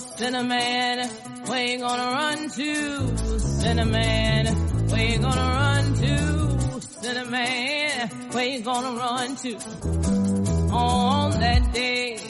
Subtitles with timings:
[0.00, 1.08] Cinnamon,
[1.46, 3.38] where you gonna run to?
[3.38, 4.46] Cinnamon,
[4.90, 6.80] where you gonna run to?
[6.80, 9.54] Cinnamon, where you gonna run to?
[10.72, 12.20] On that day,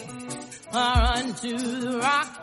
[0.72, 2.37] I run to the rock.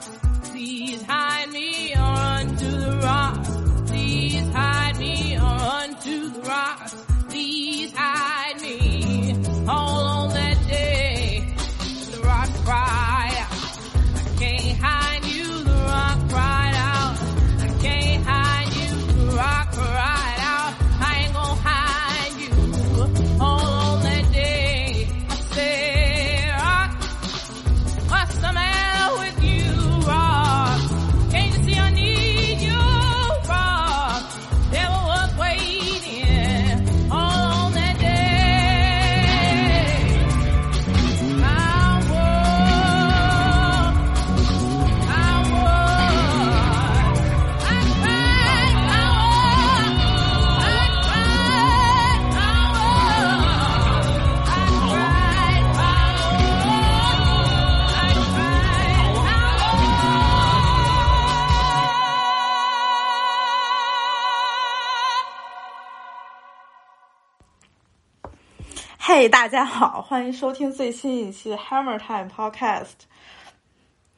[69.26, 72.92] 嘿大家好，欢迎收听最新一期 Hammer Time Podcast。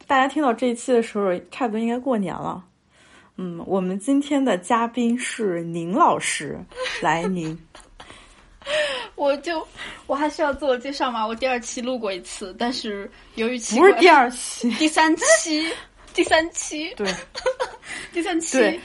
[0.06, 2.62] 大家听到这一期的时候，差不多应该过年了。
[3.38, 6.60] 嗯，我们今天的嘉宾是宁老师，
[7.02, 7.58] 来宁。
[9.16, 9.66] 我就
[10.08, 11.26] 我还需要自我介绍吗？
[11.26, 15.72] 我第二期录过一次，但是由于不是第二期，第三期，
[16.14, 17.08] 第三期，对，
[18.12, 18.78] 第三期，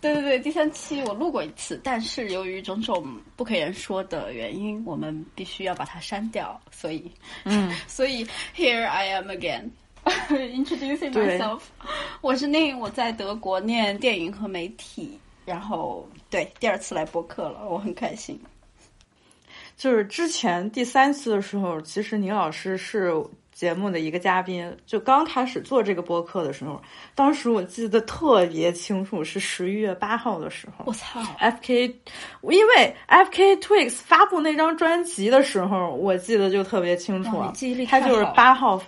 [0.00, 7.10] 对对对对，第三期我录过一次，但是由于种种不可言说的原因，我们必须要把它删掉，所以，
[7.44, 8.24] 嗯， 所以
[8.56, 9.70] here I am again。
[10.30, 11.62] Introducing myself，
[12.22, 18.40] 我是宁，我在德国念电影和媒体，然后对第二次来播客了，我很开心。
[19.76, 23.12] 就是之前第三次的时候，其实宁老师是
[23.58, 24.72] 节目的一个嘉宾。
[24.86, 26.80] 就刚开始做这个播客的时候，
[27.16, 30.84] 当时我记得特别清楚，是十一月八号的时候。
[30.86, 31.86] 我操！F.K.
[32.42, 33.56] 因为 F.K.
[33.56, 38.80] Twigs 发布那张专辑的时候，我记得就特别清楚哇你记忆力他就是八号，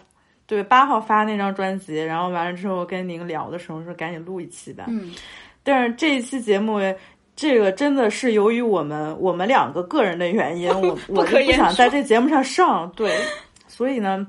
[0.47, 4.85] 对八号发那张专辑，然后完了之后跟您聊的时候说赶紧录一期吧。
[4.87, 5.13] 嗯，
[5.65, 6.79] 但是这一期节目，
[7.35, 13.13] 这个真的是由于我们我们两个个人的原因， 我我就不想在这节目上上，对，
[13.67, 14.25] 所以呢。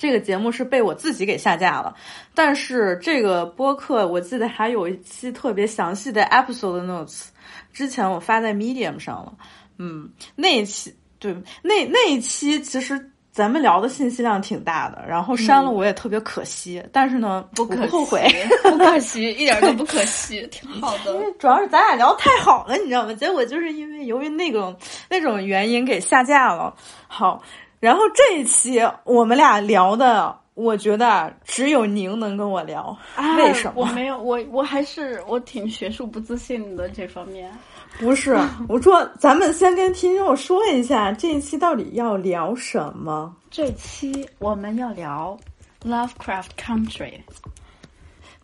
[0.00, 1.94] 这个节目是被我自己给下架了，
[2.34, 7.26] 但是这个播客我记得还有一期特别详细的 episode notes，
[7.70, 9.34] 之前我发在 Medium 上了，
[9.76, 18.26] 嗯，那一期对那那一期其实咱们聊的信息量挺大的，然后删了我也特别可惜，但是呢不不后悔，
[18.62, 21.20] 不可惜，一点都不可惜， 挺好的因。
[21.20, 23.12] 为主要是咱俩聊太好了，你知道吗？
[23.12, 24.74] 结果就是因为由于那个
[25.10, 26.74] 那种原因给下架了。
[27.06, 27.42] 好，
[27.80, 32.96] 然后这一期我们俩聊的，我觉得只有宁能跟我聊，
[33.38, 33.72] 为什么？
[33.76, 37.50] 我没有，我我还是我挺学术不自信的这方面。
[37.98, 43.34] 不是，我说咱们先跟听众说一下这一期到底要聊什么。
[43.50, 45.36] 这期我们要聊
[45.82, 47.14] Lovecraft Country，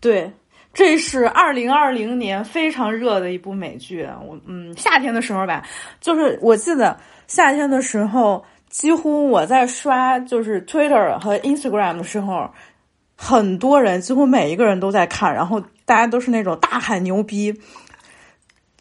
[0.00, 0.32] 对，
[0.74, 4.08] 这是二零二零年非常热的一部美剧。
[4.26, 5.62] 我嗯，夏天的时候吧，
[6.00, 6.98] 就是我记得
[7.28, 8.44] 夏天的时候，
[8.76, 12.50] 几乎我在刷就是 Twitter 和 Instagram 的时候，
[13.16, 17.58] 很多人几乎每一个人都在看，然后大家都是那种大喊牛逼。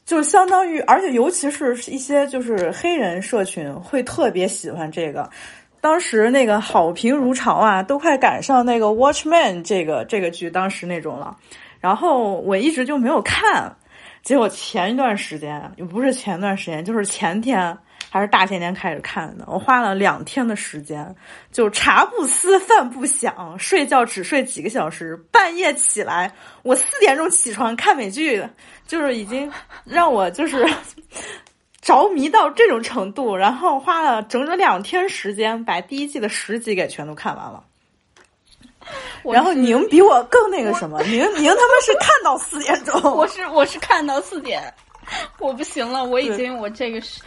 [0.04, 5.30] 就相当于，而且尤其是一些就是黑人社群会特别喜欢这个，
[5.80, 11.38] 当时那个好评如潮啊，都快赶上那个《Watchmen》这个这个剧当时那种了。
[11.80, 13.74] 然后我一直就没有看，
[14.24, 17.78] 结果前一段时间，也不是前段时间，就是前天
[18.16, 19.44] 还是大前年开始看的。
[19.46, 21.14] 我花了两天的时间，
[21.52, 26.32] 就茶不思饭不想，睡觉只睡几个小时，半夜起来，
[26.64, 28.42] 我四点钟起床看美剧，
[28.88, 29.52] 就是已经
[29.84, 30.66] 让我就是。
[31.82, 37.64] 着迷到这种程度，然后花了整整两天时间把第一季的十集给全都看完了。
[39.24, 44.74] 然后宁比我更那个什么，宁宁他们是看到四点钟，我是我是看到四点，
[45.40, 47.22] 我不行了，我已经我这个是，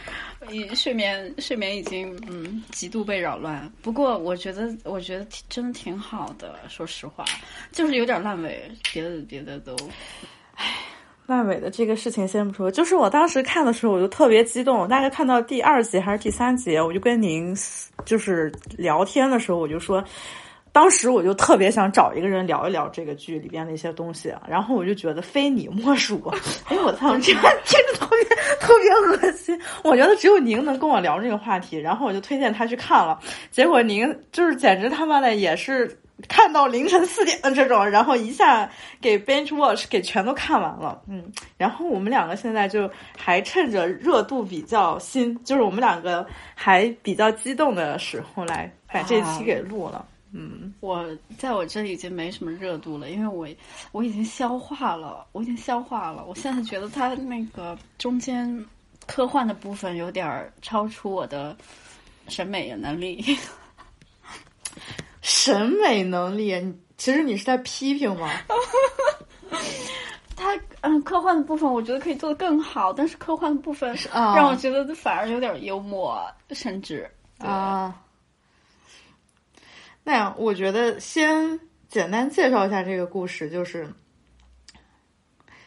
[0.51, 3.71] 已睡眠睡眠已经嗯极度被扰乱。
[3.81, 7.23] 不过我觉得我觉得挺真的挺好的，说实话，
[7.71, 9.75] 就是有点烂尾，别的别的都。
[11.25, 17.55] 烂尾的这个事情先不说，就是我当时看的时候我就特别激动，大概看到第二集还是第三集，我就跟您
[18.03, 20.03] 就是聊天的时候我就说，
[20.71, 26.31] 当时我就特别想找一个人聊一聊这个剧里边的一些东西，然后我就觉得非你莫属。
[26.65, 29.59] 哎，我操，这样听着特别特别恶心。
[29.83, 33.19] 我觉得只有您能跟我聊这个话题，然后我就推荐他去看了。
[33.51, 38.69] 结果您就是简直他妈的也是看到凌晨四点的这种，然后一下
[39.01, 41.01] 给 binge watch 给全都看完了。
[41.07, 41.23] 嗯，
[41.57, 50.05] 然后我们两个现在就还趁着热度比较新，就是我们两个还比较激动的时候来把这期给录了。
[50.31, 51.05] 嗯，我
[51.37, 53.47] 在我这里已经没什么热度了，因为我
[53.91, 56.23] 我已经消化了，我已经消化了。
[56.25, 58.65] 我现在觉得它那个中间
[59.07, 61.55] 科幻的部分有点超出我的
[62.27, 63.25] 审美能力。
[65.21, 66.53] 审美能力？
[66.97, 68.29] 其实你是在批评吗？
[70.35, 76.21] 它嗯，科幻的部分我觉得可以做得更好，但是科幻的部分让我觉得反而有点幽默，
[76.51, 77.09] 甚至
[77.39, 77.93] 啊。
[80.09, 83.87] 那样，我觉得先简单介绍一下这个故事，就是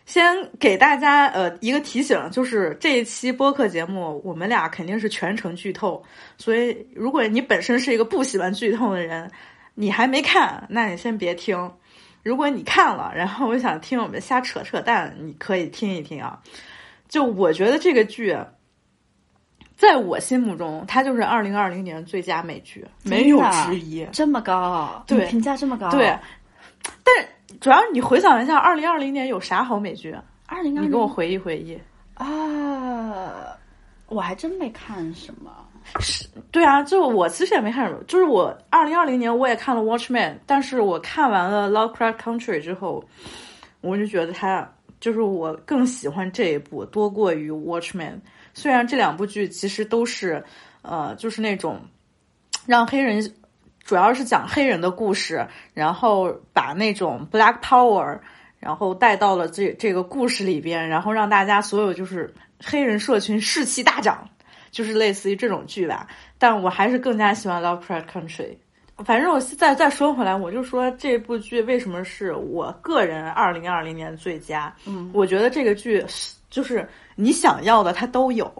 [0.05, 6.03] 先给大家呃一个提醒，就是这一期播客节目我们俩肯定是全程剧透，
[6.39, 9.31] 所以如果你本身是一个不喜欢剧透的人，
[9.75, 11.71] 你还没看，那你先别听；
[12.25, 16.43] 如果你看了，然后我想听我们瞎扯扯淡，你可以听一听啊。
[17.09, 18.37] 就我觉得这个剧。
[19.82, 24.06] 在我心目中，它就是二零二零年最佳美剧，没有之一。
[24.12, 26.17] 这么高，对，评价这么高，对。
[27.02, 27.12] 但
[27.61, 30.17] 主要你回想一下，二零二零年有啥好美剧？
[30.46, 31.76] 二零二，你给我回忆回忆
[32.14, 33.58] 啊！
[34.06, 35.50] 我还真没看什么。
[35.99, 38.00] 是，对啊，就我其实也没看什么。
[38.05, 43.05] 就是我二零二零年我也看了《Watchman》，但是我看完了《Lovecraft Country》之后，
[43.81, 48.12] 我就觉得它就是我更喜欢这一部多过于《Watchman》。
[48.54, 50.43] 虽然这两部剧其实都是，
[50.82, 51.81] 呃，就是那种
[52.66, 53.34] 让黑人，
[53.84, 58.19] 主要是讲黑人的故事，然后把那种 Black Power，
[58.58, 62.32] 然后带到了这这个故事里边，然后让大家所有就是
[62.62, 64.28] 黑人社群士气大涨，
[64.70, 66.06] 就是类似于这种剧吧。
[66.38, 68.56] 但我还是更加喜欢《Lovecraft Country》。
[69.04, 74.72] 反正我再再说回来，我就说这部剧为什么是我个人二零二零年最佳？
[74.87, 76.04] 嗯，我觉得这个剧
[76.52, 76.88] 就是。
[77.14, 78.50] 你想要的，它都有，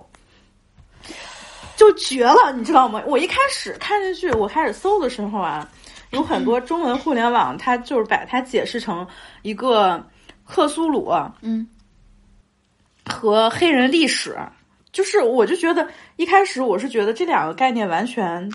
[1.75, 3.03] 就绝了，你知道吗？
[3.07, 5.67] 我一开始看这剧，我开始搜的时候啊，
[6.11, 9.09] 有很多中文互联网，它就是把它解释成
[9.41, 10.07] 一个
[10.45, 11.11] 克苏鲁，
[11.41, 11.67] 嗯，
[13.07, 14.37] 和黑人历史，
[14.93, 18.53] 就是我就觉得一开始我是觉得这两个概念完全，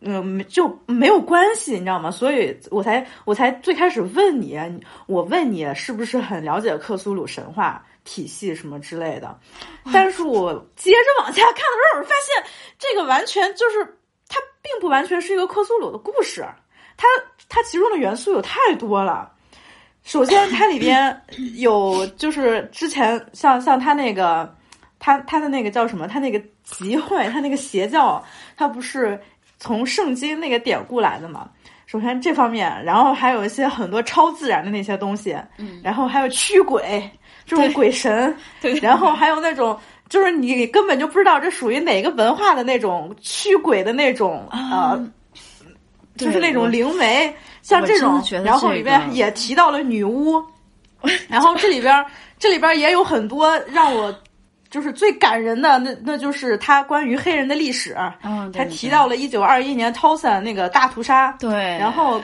[0.00, 2.10] 嗯，就没有关系，你知道吗？
[2.10, 4.58] 所以我才我才最开始问你，
[5.06, 7.86] 我问你是不是很了解克苏鲁神话？
[8.06, 9.38] 体系什么之类的，
[9.92, 11.60] 但是我接着往下看的
[11.92, 13.84] 时候，发现这个完全就是
[14.28, 16.46] 它并不完全是一个克苏鲁的故事，
[16.96, 17.06] 它
[17.48, 19.30] 它其中的元素有太多了。
[20.04, 21.20] 首先，它里边
[21.58, 24.56] 有就是之前像像他那个
[25.00, 28.24] 他他的那个叫什么，他那个集会，他那个邪教，
[28.56, 29.20] 他不是
[29.58, 31.50] 从圣经那个典故来的嘛？
[31.86, 37.10] 首先这方面，然后还有一些很多超自然的那些东西，嗯，然后还有驱鬼。
[37.46, 39.78] 这种鬼神， 对，然后还有那种，
[40.08, 45.00] 就是你根本就不知道这属于哪个文化的那种驱鬼的那种呃，
[46.16, 50.42] 就是那种灵媒，像这种，然后里边也提到了女巫，
[51.28, 52.04] 然后这里边
[52.38, 54.14] 这里边也有很多让我
[54.68, 62.20] 就是最感人的，那那就是他关于黑人的历史，嗯，他提到了一九二一年 Tulsa 那个大屠杀，对，然后。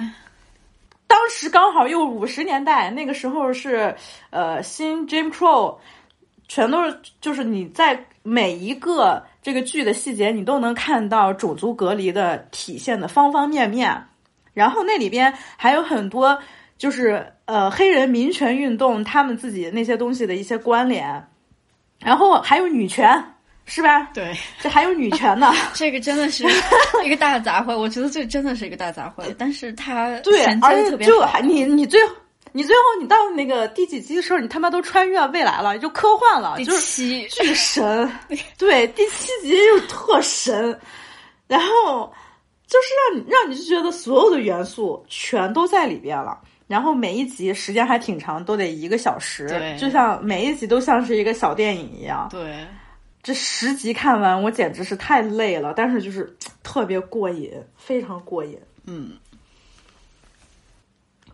[1.13, 3.95] 当时刚好又五十年代，那个时候是，
[4.31, 5.77] 呃，新 Jim Crow，
[6.49, 14.05] 全都是就是你在每一个这个剧的细节，你都能看到种族隔离的体现的方方面面。
[14.55, 16.39] 然后那里边还有很多
[16.79, 21.29] 就是呃黑人民权运动他们自己那些东西的一些关联，
[21.99, 23.32] 然后还有女权。
[23.65, 24.11] 是吧？
[24.13, 25.53] 对，这还有女权呢。
[25.73, 26.45] 这个真的是
[27.05, 29.35] 一个大杂烩，我觉得这真的是一个大杂烩。
[29.39, 32.13] 但是它对，而且就你你最后
[32.51, 38.11] 你最后你到那个第几集的时候，你他妈都穿越未来了，就科幻了，第七巨神。
[38.59, 40.79] 对，第七集又特神，
[41.47, 42.13] 然后
[42.67, 46.39] 就是让你让你就觉得所有的元素全都在里边了。
[46.67, 52.29] 然后每一集时间还挺长，都得一个小时，就像每一集都像是一个小电影一样。
[52.31, 52.67] 对。
[53.23, 58.59] 这十集看完，我简直是太累了，但是就是特别过瘾，非常过瘾。
[58.87, 59.13] 嗯。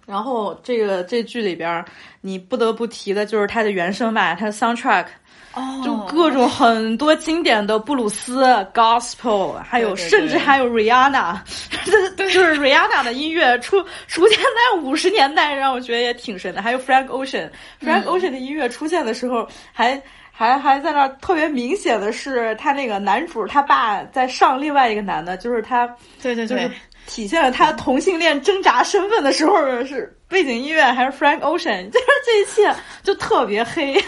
[0.05, 1.85] 然后这个这剧里边，
[2.21, 5.07] 你不得不提的就是它的原声吧，它的 soundtrack，
[5.55, 8.43] 哦，就各种很多经典的布鲁斯、
[8.75, 11.39] gospel，还有甚至还有 Rihanna，
[12.17, 16.63] 就是 Rihanna 的音乐出出现在五十年代，让我觉得也挺神的。
[16.63, 20.03] 还有 Frank Ocean，Frank Ocean 的音乐出现的时候还。
[20.39, 25.85] 还还在那儿特别明显的是，他那个男主他爸在上另外一个男的，就是他，
[26.23, 26.71] 对对对，就是
[27.09, 34.01] 体现了他同性恋挣扎身份的时候是背景音乐还是 Frank Ocean， 就是这一切就特别黑。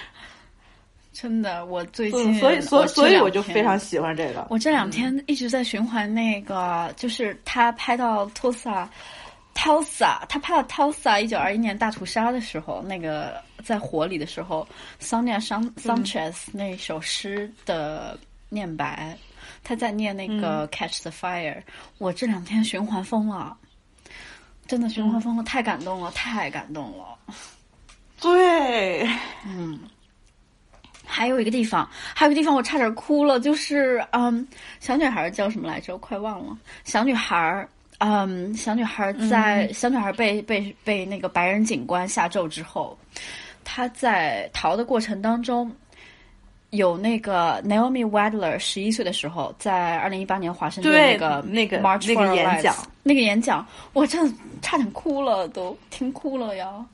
[1.10, 4.46] 真的，我最近，所以所以所以我就非常喜欢这个。
[4.50, 8.86] 我这两天一直在循环那个，就是他拍到 Tulsa。
[9.56, 14.68] Tulsa，他拍了 Tulsa 一九二一年大屠杀的时候，那个在火里的时候
[15.00, 18.16] ，Sonia San Sanchez 那首诗的
[18.50, 19.16] 念白，
[19.64, 21.62] 他在念那个 Catch the Fire，、
[21.98, 23.56] 我这两天循环疯了，
[24.66, 27.18] 真的循环疯了，太感动了，太感动了。
[28.20, 29.08] 对，
[29.46, 29.80] 嗯，
[31.04, 34.46] 还有一个地方，还有一个地方我差点哭了，就是嗯，
[34.80, 35.94] 小女孩叫什么来着？
[35.94, 36.56] 我快忘了。
[36.84, 37.66] 小女孩，
[37.98, 42.96] 嗯，小女孩在、小女孩被被被那个白人警官下咒之后，
[43.64, 45.70] 她在逃的过程当中。
[46.70, 52.74] 有那个 Naomi Wadler 十一岁的时候，在二零一八年华盛顿那个那个 March 那个演讲
[53.04, 56.84] 那个演讲，我真的差点哭了，都听哭了呀。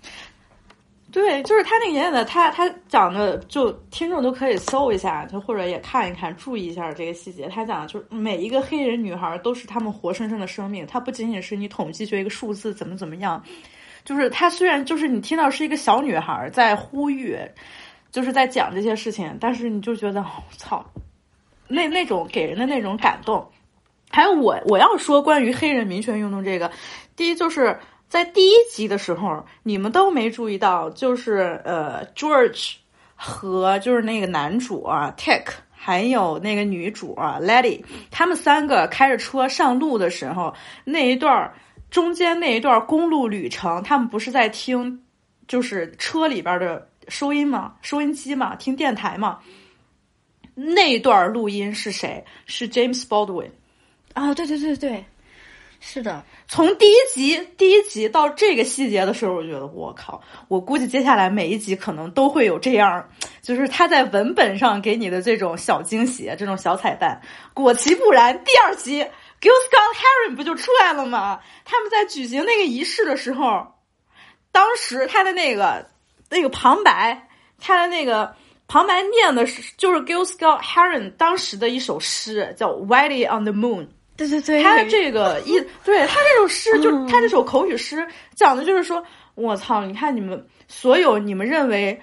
[1.12, 7.47] 对，就是他那个演讲的，他他讲的，就听众都可以搜一下，就或者也看一看，注意一下这个细节。
[7.49, 13.45] 他讲的就是每一个黑人女孩都是他们活生生的生命，它不仅仅是你统计学一个数字怎么怎么样，
[14.07, 17.38] 就是他虽然就是你听到是一个小女孩在呼吁，
[18.11, 20.83] 就是在讲这些事情，但是你就觉得哦操，
[21.69, 23.47] 那那种给人的那种感动。
[24.11, 26.71] 还有我我要说关于黑人民权运动这个，
[27.16, 27.78] 第一就是
[28.12, 32.75] 在第一集的时候，你们都没注意到，就是呃，George
[33.16, 40.54] 和就是那个男主啊，Tech，还有那个女主啊，Lady，他们三个开着车上路的时候，
[40.85, 41.54] 那一段
[41.90, 45.02] 中间那一段公路旅程，他们不是在听，
[45.49, 49.38] 就是车里边的收音嘛，收音机嘛，听电台嘛。
[50.54, 52.23] 那段录音是谁？
[52.45, 53.52] 是 James Baldwin。
[54.12, 55.02] 啊，对对对对，
[55.85, 63.11] 是的，从第一集第一集到这个细节的时候，我觉得我靠，我估计接下来每一集可能都会有这样，
[63.43, 67.21] 就是他在文本上给你的这种小惊喜，这种小彩蛋。
[67.53, 69.03] 果其不然，第二集
[69.41, 71.41] Gil Scott Heron 不就出来了吗？
[71.65, 73.75] 他们在举行那个仪式的时候，
[74.53, 75.89] 当时他的那个
[76.31, 78.37] 那个旁白，他的那个。
[78.69, 83.87] 旁白念的是就是 Gil Scott Heron 当时的一首诗，叫《Whitey on the Moon》。
[84.16, 89.02] 对对 对，他这个一对他这首诗，就他这首口语诗讲的就是说，
[89.35, 92.00] 我操，你看你们所有你们认为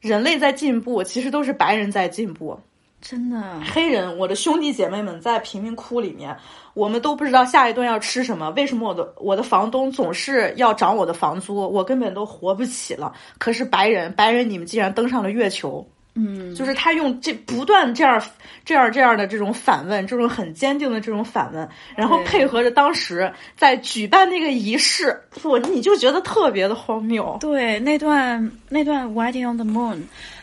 [0.00, 2.58] 人类在进步，其实都是白人在进步。
[3.00, 6.34] 真的，黑人，我的兄弟姐妹们在贫民窟里面，
[6.72, 8.48] 我们都不知道下一顿要吃什么。
[8.52, 11.54] 为什么我的我的房东总是要涨我的房租？
[11.54, 13.12] 我根本都活不起了。
[13.36, 15.86] 可是白人，白人你们竟然登上了月球。
[16.16, 18.22] 嗯，就是他用这不断这样、
[18.64, 27.36] 这样、这样的这种反问，这种很坚定的这种反问，然后配合着当时在举办那个仪式，我你就觉得特别的荒谬。
[27.40, 29.96] 对，那段那段《Writing on the Moon》，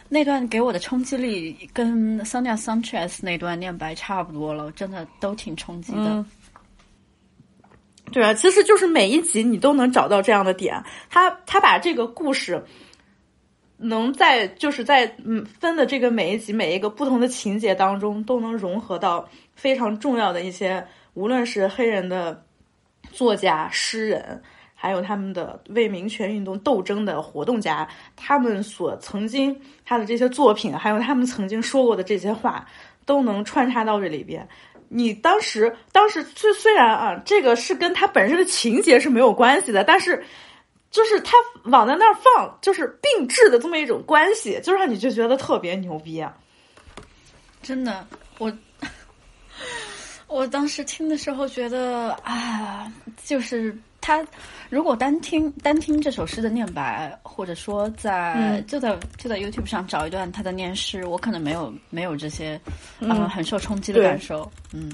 [0.10, 6.00] 那段给我的冲击力跟 Sonia Sanchez 那段念白差不多了，真的都挺冲击的。
[6.00, 6.26] 嗯
[8.12, 12.62] 对啊，其实就是每一集你都能找到这样的点，他他把这个故事。
[13.82, 20.86] 能在就是在嗯分的这个每一集每一个不同的情节当中，都能融合到非常重要的一些，
[21.16, 22.44] 无论是黑人的
[23.12, 24.42] 作家、诗人，
[24.76, 32.66] 还有他们的为民权运动斗争的活动家，他们所曾经他的这些作品，还有他们曾经说过的这些话，
[33.06, 34.48] 都能穿插到这里边。
[34.90, 40.24] 你当时当时虽虽然啊，这个是跟他本身的情节是没有关系的，但是。
[40.92, 46.38] 就是他往在那儿放，就是并置的这么一种关系，就让你就觉得特别牛逼啊！
[47.64, 48.06] 真的，
[48.38, 48.52] 我
[50.28, 52.92] 我当时听的时候觉得啊，
[53.24, 54.26] 就是他
[54.70, 62.60] 如果单听单听这首诗的念白，或者说在、嗯、就在就在 YouTube 上找一段他的念诗，我可能没有没有这些
[63.00, 64.92] 呃很受冲击的感受，嗯。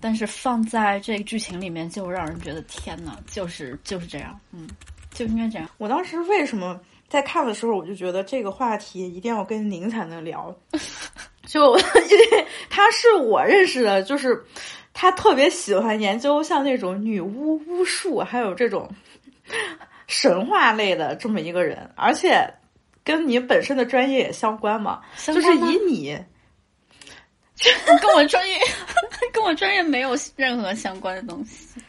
[0.00, 4.68] 但是放在这个剧情里面，就让人觉得天呐，就是就是这样，嗯。
[5.14, 5.66] 就应该这样。
[5.78, 6.78] 我当时为什么
[7.08, 10.54] 在看的时候，我就觉得这个话题一定要跟您才能聊，
[11.46, 14.44] 就 因为他是我认识的，就是
[14.92, 18.90] 他特别喜欢研究像那种女巫巫术，还有这种
[20.06, 22.52] 神话类的这么一个人，而且
[23.04, 26.18] 跟你本身的专业也相关嘛，就是以你
[28.02, 28.58] 跟我专业
[29.32, 31.80] 跟我专业没有任何相关的东西。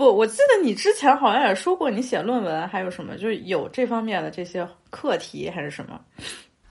[0.00, 6.00] 不，我记得你之前好像也说过，你写论文还有什么，就是有这方面的这些课题还是什么？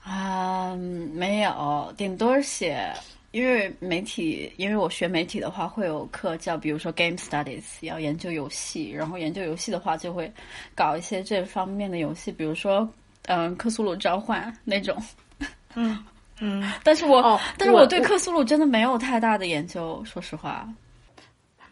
[0.02, 0.74] 啊、
[1.14, 2.92] 没有，顶多写。
[3.30, 10.28] 因为媒体，因为我学媒体的话，会有课叫，比如说 game studies，要研究游戏，然后研究游戏的话，就会
[10.74, 12.88] 搞一些这方面的游戏，比如说，
[13.26, 15.00] 嗯，克苏鲁召唤那种。
[15.76, 16.04] 嗯
[16.42, 20.68] 嗯，但是我，哦但是我对克苏鲁真的没有太大的研究，说实话。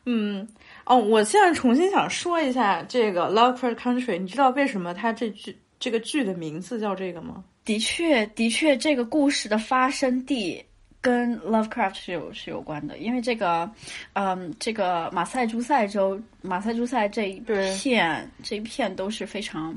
[0.05, 0.47] 嗯，
[0.89, 7.45] 哦，我现在重新想说一下这个《Lovecraft Country》，你知道为什么它这剧这个剧的名字叫这个吗？
[7.63, 10.65] 的确，的确，这个故事的发生地
[11.03, 13.71] 跟 Lovecraft 是有是有关的，因为这个，
[14.15, 19.77] 嗯，这个马赛诸塞州，马赛诸塞这一片这一片都是非常，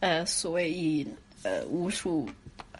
[0.00, 1.08] 呃，所谓以
[1.42, 2.28] 呃巫术，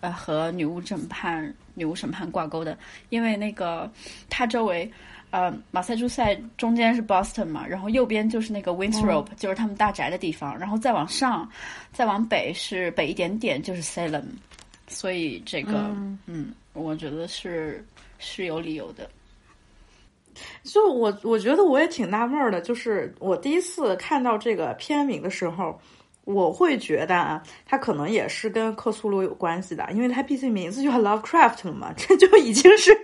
[0.02, 2.76] 呃和女巫审判、女巫审判挂钩的，
[3.08, 3.90] 因为那个
[4.28, 4.92] 它周围。
[5.34, 11.50] 呃，马赛诸塞中间是 Boston 嘛，然后右边就是那个 Winthrop，、就是他们大宅的地方，然后再往上，
[11.92, 14.22] 再往北是北一点点就是 Salem，
[14.86, 15.90] 所以这个
[16.26, 16.52] 嗯。
[16.72, 17.84] 我觉得是
[18.20, 19.10] 是有理由的。
[20.62, 25.80] 就我我觉得我也挺纳闷儿的，就是我第一次看到这个片名的时候，
[26.24, 32.96] 我会觉得啊，它可能也是跟克苏鲁有关系的，因为它毕竟名字叫 Lovecraft 了嘛，这就已经是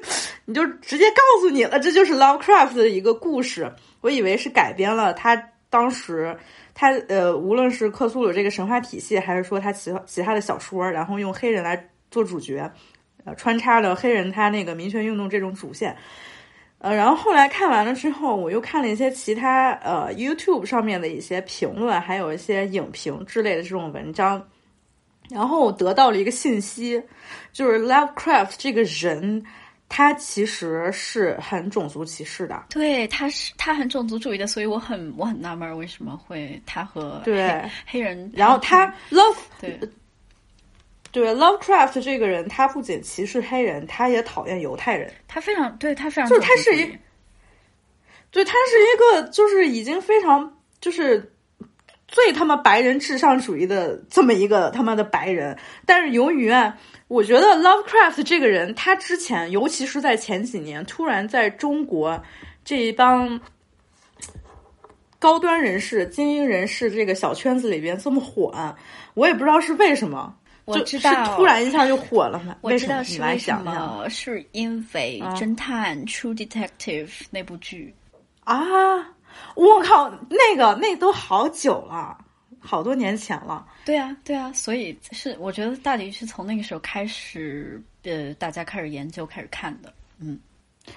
[0.47, 3.71] 你就直接告诉你了，这就是 Lovecraft 的一个故事。
[4.01, 5.37] 我以为是改编了他
[5.69, 6.35] 当时
[6.75, 12.73] 他呃，无论是克苏鲁这个神话体系，还是说他其其他的小说，然后用黑人来做主角，
[13.25, 15.95] 呃，穿插了黑人他那个民权运动这种主线。
[16.83, 24.43] 呃，然后后来看完了之后，我又看了一些其他呃 YouTube 上面的一些评论，还有一些影评之类的这种文章，
[25.29, 27.03] 然后我得到了一个信息，
[27.53, 29.45] 就是 Lovecraft 这个人，
[29.91, 32.65] 他其实是很种族歧视的。
[32.71, 39.79] 对，他是他很种族主义的，所以我很我很纳闷儿为什么会他和对黑黑人，然后他 Love 对
[41.13, 45.13] 对 Lovecraft 这个人，他不仅歧视黑人，他也讨厌犹太人。
[45.27, 46.99] 他非常对他非常就是他是一
[48.31, 51.33] 对他是一个就是已经非常就是
[52.07, 62.23] 最他妈白人至上主义的这么一个他妈的白人，但是由于啊，我觉得 Lovecraft 这个人，他之前尤其是在前几年，突然在中国
[62.65, 63.41] 这一帮
[65.19, 68.79] 高端人士、精英人士这个小圈子里边这么火啊，
[69.15, 70.37] 我也不知道是为什么。
[70.71, 72.57] 我就知道是突然一下就火了嘛？
[72.61, 73.33] 我知道为什么？
[73.33, 77.95] 你是为什想想么，是因为啊侦探 True Detective 那部剧。
[78.45, 78.57] 啊！
[79.55, 82.19] 我靠，那个那都好久了，
[82.59, 83.65] 好多年前了。
[83.85, 89.93] 对啊，对啊，所以是我觉得大抵是从那个时候开始，呃，大家开始研究、开始看的。
[90.19, 90.41] 嗯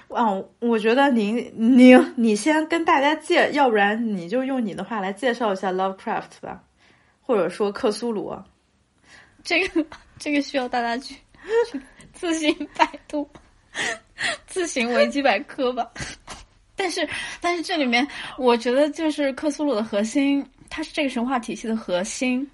[0.08, 6.60] 啊，我觉得您您你先跟大家介，要不然你就用你的话来介绍一下 Lovecraft 吧，
[7.22, 8.34] 或者说克苏鲁。
[9.44, 9.86] 这个
[10.18, 11.14] 这个需要大家去
[11.70, 11.80] 去
[12.12, 13.28] 自行百度、
[14.46, 15.88] 自行维基百科吧。
[16.76, 17.08] 但是，
[17.40, 22.44] 但是这里面，我觉得就是克苏鲁的核心，它是这个神话体系的核心，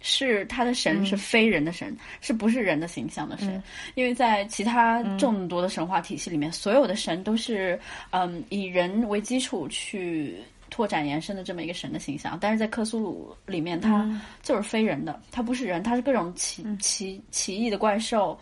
[0.00, 3.62] 是它的神是非人的神，是不是人的形象的神？
[3.94, 7.78] 因为在其他众多的神话体系里面，所有的神都是
[8.10, 10.36] 嗯以人为基础去
[10.70, 14.08] 拓展延伸的这么一个神的形象，但是在克苏鲁里面，它
[14.42, 18.38] 就是非人的，它不是人，它是各种奇奇奇异的怪兽，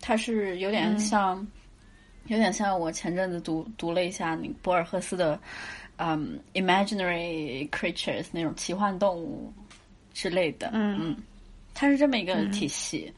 [0.00, 1.46] 它是有点像，
[2.26, 5.38] 有点像我前阵子读读了一下那个博尔赫斯的，
[5.96, 9.52] 嗯，imaginary creatures 那种奇幻动物
[10.12, 11.16] 之类的，嗯。
[11.76, 13.12] 它是这么一个体系。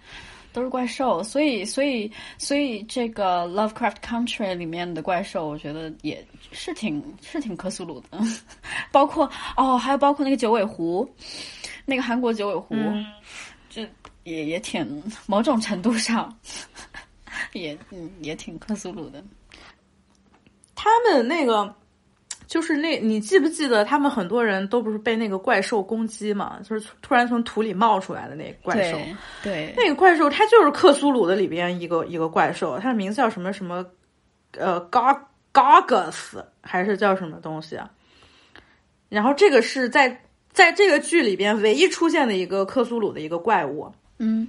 [0.56, 8.18] 都是怪兽，所以，所以，所以这个 Lovecraft Country 里面的怪兽，我觉得也是挺是挺克苏鲁的，
[8.90, 11.06] 包括哦，还有包括那个九尾狐，
[11.84, 12.74] 那个韩国九尾狐，
[13.68, 13.86] 这
[14.24, 16.34] 也也挺某种程度上
[17.52, 19.22] 也嗯也挺克苏鲁的。
[20.74, 21.74] 他们那个
[22.46, 26.58] 就是那，你记不记得他们很多人都不是被那个怪兽攻击嘛？
[26.62, 28.98] 就是突然从土里冒出来的那个怪兽。
[29.42, 33.84] 对，那个怪兽它就是克苏鲁的里边一个一个怪兽，它的名字叫什么什么，
[34.52, 35.18] 呃，Gar
[35.52, 37.90] Gargus 还是叫什么东西啊？
[39.08, 43.92] 然后这个是在在这个剧里边唯一出现的一个克苏鲁的一个怪物。
[44.18, 44.48] 嗯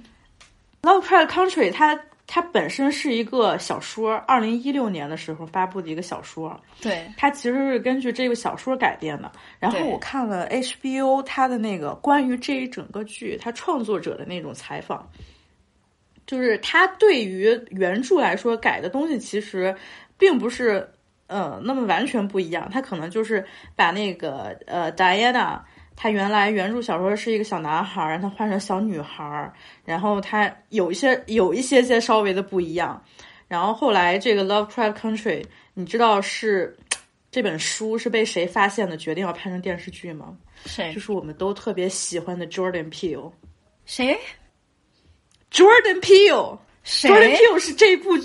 [0.82, 1.98] Lovecraft Country 它
[2.30, 6.54] 它本身是一个小说，二零一六年的时候发布的一个小说。
[6.78, 9.32] 对，它其实是根据这个小说改编的。
[9.58, 15.10] 然后我看了 HBO 它的那个关于这一整个剧它创作者的那种采访，
[16.26, 19.74] 就是他对于原著来说改的东西其实
[20.18, 20.86] 并不是
[21.28, 23.42] 呃那么完全不一样，他可能就是
[23.74, 25.60] 把那个呃 Diana。
[26.00, 29.52] 他原来原著小说是一个小男孩他换成小女孩儿，
[29.84, 33.02] 然后他有一些有一些些稍微的不一样，
[33.48, 35.42] 然后后来这个《Lovecraft Country》，
[35.74, 36.78] 你知道是
[37.32, 40.36] 这本书是被谁发现的，决定要拍成电视剧吗？
[40.66, 43.32] 谁就是我们都特别喜欢的 Jordan Peele。
[43.84, 44.16] 谁
[45.50, 48.16] Jordan Peele，Jordan 谁 Peele 是这部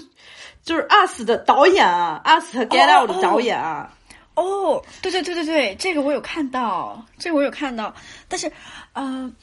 [0.61, 3.91] 就是《Us》的导演啊，《Us》和《Get Out》的导演啊。
[4.35, 7.93] 哦，对对对对对，这个我有看到，这个我有看到，
[8.27, 8.51] 但是，
[8.93, 9.33] 嗯、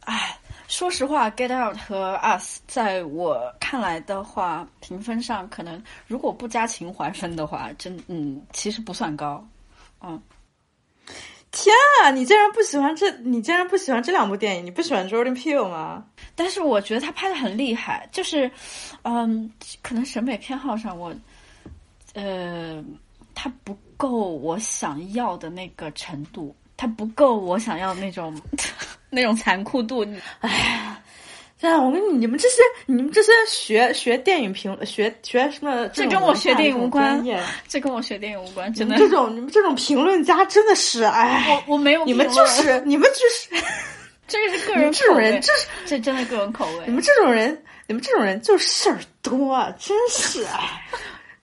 [0.00, 9.42] 哎，说实话，《Get Out》和《Us》在我看来的话，评分上可能如果不加情怀分的话，真嗯，其实不算高。
[10.02, 10.20] 嗯，
[11.50, 14.66] 天啊，你竟然不喜欢这，你竟然不喜欢这两部电影？
[14.66, 16.04] 你不喜欢 Jordan Peele 吗？
[16.36, 18.50] 但是我觉得他拍的很厉害，就是，
[19.02, 19.50] 嗯，
[19.82, 21.12] 可能审美偏好上我，
[22.14, 22.84] 呃，
[23.40, 28.36] 他不够我想要的那个程度，它不够我想要那种
[29.10, 30.04] 那种残酷度。
[31.60, 37.24] 对啊，我跟你你们这些你们这些学学电影评学学什么这跟我学电影无关
[37.68, 38.96] 这跟我学电影无关，真的。
[38.96, 43.64] 这种你们这种评论家真的是哎，我我没有你们就是你们就是
[44.26, 46.84] 这个是个你人们这种人，这是这真的个人口味。
[46.86, 50.82] 你们这种人，你们这种人就是事儿多，啊真是哎，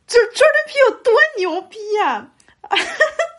[0.08, 2.32] 这 Jordan Peele 有多牛逼啊！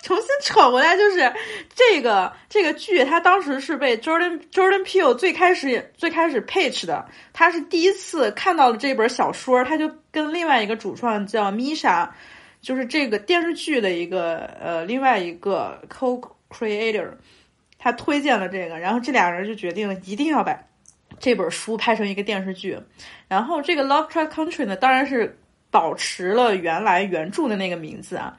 [0.05, 1.33] 重新扯回来，就是
[1.75, 12.09] 这个这个剧，它当时是被 Jordan Jordan Peele 最开始最开始 pitch 的，他是第一次看到了这本小说，他就跟另外一个主创叫 Misha，
[12.61, 17.11] 就是这个电视剧的一个呃另外一个 co-creator，
[17.79, 20.57] 他推荐了这个，然后这俩人就决定一定要把
[21.19, 22.79] 这本书拍成一个电视剧。
[23.27, 25.37] 然后这个 Lovecraft Country 呢，当然是
[25.77, 28.35] 保持了原来原著的那个名字啊。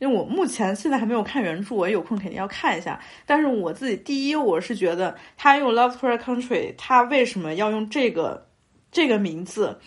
[0.00, 3.00] 因为我目前现在还没有看原著，我有空肯定要看一下。
[3.24, 8.46] 但是我自己第一，我是觉得他用 Lovecraft Country，他为什么要用这个
[8.92, 9.78] 这个名字？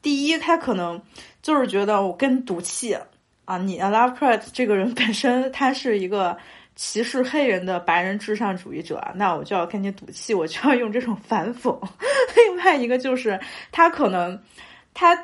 [0.00, 1.02] 第一，他可能
[1.42, 2.96] 就是觉得我跟赌气
[3.44, 6.38] 啊，你 Lovecraft 这个人本身他是一个
[6.76, 11.76] 歧视黑人的白人至上主义者，那我就要跟你赌气，我就要用这种反讽。
[12.36, 13.38] 另外一个就是
[13.72, 14.40] 他可能
[14.94, 15.14] 他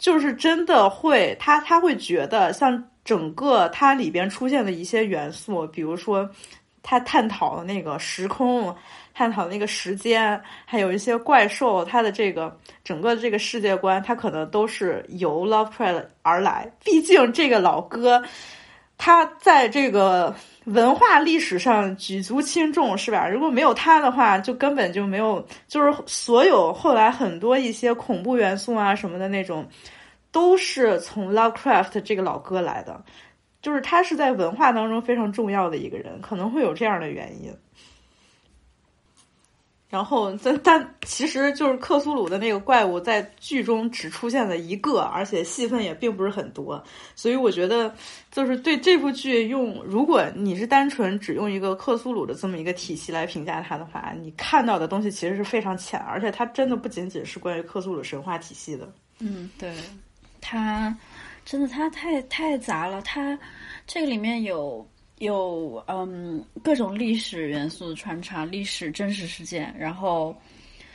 [0.00, 2.84] 就是真的会，他他会觉得像。
[3.02, 6.30] 整个它里边出现的一些元素，比如说
[6.82, 8.72] 他探讨的那个时空，
[9.14, 16.70] 探讨那个时间，还有一些怪兽，它的这个整个这个世界观，它可能都是由 Lovecraft 而来。
[16.84, 18.22] 毕竟这个老哥，
[18.98, 23.28] 他在这个文化历史上举足轻重，是吧？
[23.28, 29.66] 如果没有他的话，就根本就没有，就是所有后来很多一些恐怖元素啊什么的那种。
[30.32, 33.02] 都是从 Lovecraft 这个老哥来的，
[33.60, 37.52] 就是他是在文化当中非常重要的一个人，可能会有这样的原因。
[39.90, 46.82] 然后，但但其实就是克苏鲁的那个怪物在剧中只出现了一个，而且戏份也并不是很多，
[47.16, 47.92] 所以我觉得
[48.30, 58.90] 就是对这部剧用，如果你是单纯只用一个克苏鲁的这么一个体系来评价它的话，你看到的东西其实是非常浅，而且它真的不仅仅是关于克苏鲁神话体系的。
[59.18, 59.74] 嗯，对。
[60.40, 60.96] 它
[61.44, 63.02] 真的，它太太杂了。
[63.02, 63.38] 它
[63.86, 64.88] 这个里面有
[65.20, 70.36] 有嗯各种历史元素的穿插，历史真实事件，然后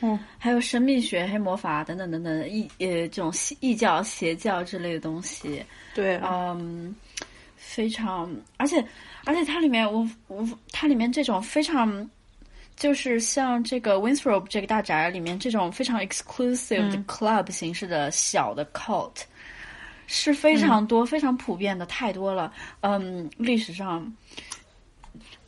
[0.00, 5.64] 嗯还有神秘学、黑魔法等等等等异呃这种异教、邪教之类的东西。
[5.94, 6.94] 对，嗯，
[7.56, 8.84] 非常，而且
[9.24, 12.08] 而且它里面我我它里面这种非常。
[12.76, 19.22] 就是像这个 Winthrop 这个大宅里面这种非常 exclusive 的 club 形式的小的 cult，、
[20.06, 22.52] 是非常多、非常普遍的，太多了。
[22.80, 24.12] 嗯，历史上，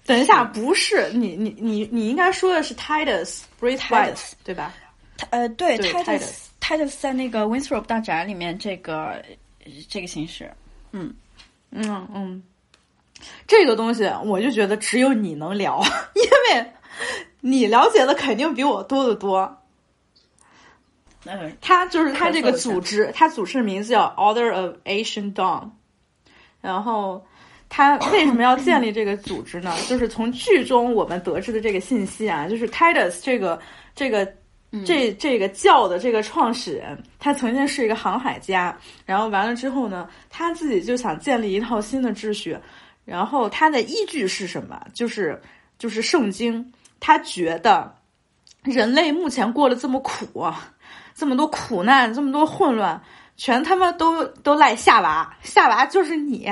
[0.05, 4.75] 等一下，不是你你你你应该说的是 Titus Brit White 对吧？
[5.31, 9.25] 呃，对对 Titus Titus 在那个 Winthrop 大宅里面这个
[9.89, 10.53] 这个形式，
[10.93, 11.15] 嗯
[11.71, 12.43] 嗯嗯，
[13.47, 15.83] 这个东西我就觉得只有你能聊，
[16.15, 16.23] 因
[16.57, 16.73] 为。
[17.41, 19.63] 你了解的肯定比我多得多。
[21.31, 25.69] 嗯，他就是他这个组织，他组织的名字叫 Order of Asian Dawn。
[26.61, 27.25] 然后
[27.69, 29.75] 他 为什么要建立这个组织呢？
[29.87, 33.61] 就是从剧中我们得知的这个信息啊，就是 Titus 这个
[33.95, 34.27] 这个
[34.87, 42.59] 这这个教的这个创始人，他曾经是一个航海家，然后完了之后呢，他自己就想建立一套新的秩序，
[43.05, 44.81] 然后他的依据是什么？
[44.95, 45.41] 就是
[45.79, 47.95] 就是圣经，他觉得
[48.63, 50.45] 人类目前过得这么苦，
[51.19, 53.03] 这么多苦难，这么多混乱，
[53.37, 56.49] 全他妈都都赖夏娃，夏娃就是你。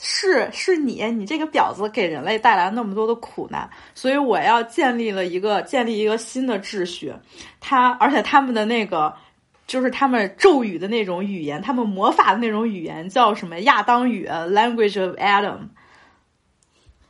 [0.00, 7.12] 是是你，你这个婊子给人类带来那么多的苦难，所以我要建立了一个建立一个新的秩序。
[7.58, 9.12] 他而且他们的那个
[9.66, 15.70] 就是他们咒语的那种语言，他们魔法的那种语言叫什么亚当语 （Language of Adam）。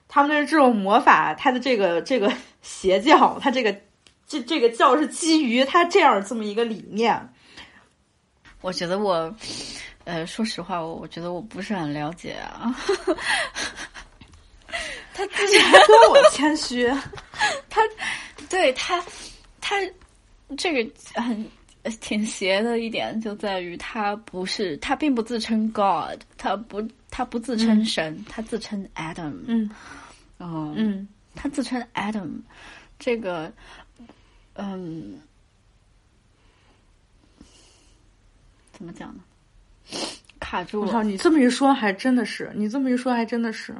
[0.08, 3.76] 他们的这种魔法，他的这个这个邪教，他这个
[4.28, 7.28] 这这个教是基于他这样这么一个理念。
[8.60, 9.34] 我觉得我。
[10.04, 12.74] 呃，说实话，我我觉得我不是很了解啊。
[15.12, 16.90] 他自己还说我谦虚，
[17.68, 17.82] 他
[18.48, 19.04] 对他
[19.60, 19.76] 他
[20.56, 21.46] 这个很
[22.00, 29.34] 挺邪的一点就在于他不是他并不自称 God，他不他不自称神，他自称 Adam。
[29.46, 29.70] 嗯，
[30.38, 32.30] 哦，嗯，他自称 Adam，
[32.98, 33.52] 这个
[34.60, 35.20] 嗯，
[38.72, 39.22] 怎么讲呢？
[40.40, 40.86] 卡住了！
[40.88, 43.72] 我操，你这么一说，还真的是，你这么一说，还真的是，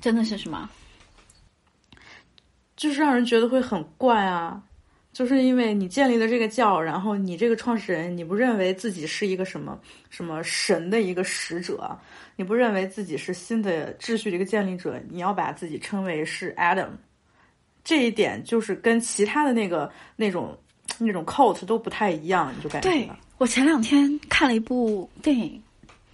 [0.00, 0.70] 真的是什么？
[2.76, 4.62] 就是让人觉得会很怪啊！
[5.12, 11.98] 就是因为你建立了这个教，然后你这个创始人，你不认为自己是一个什么什么神的一个使者，
[12.36, 16.90] 你不认为自己是新的秩序的一个建立者，你要把自己称为是 Adam，
[17.84, 20.58] 这一点就是跟其他的那个那种
[20.98, 22.88] 那种 cult 都不太一样，你就感觉。
[22.88, 25.62] 对我前两天看了一部电影，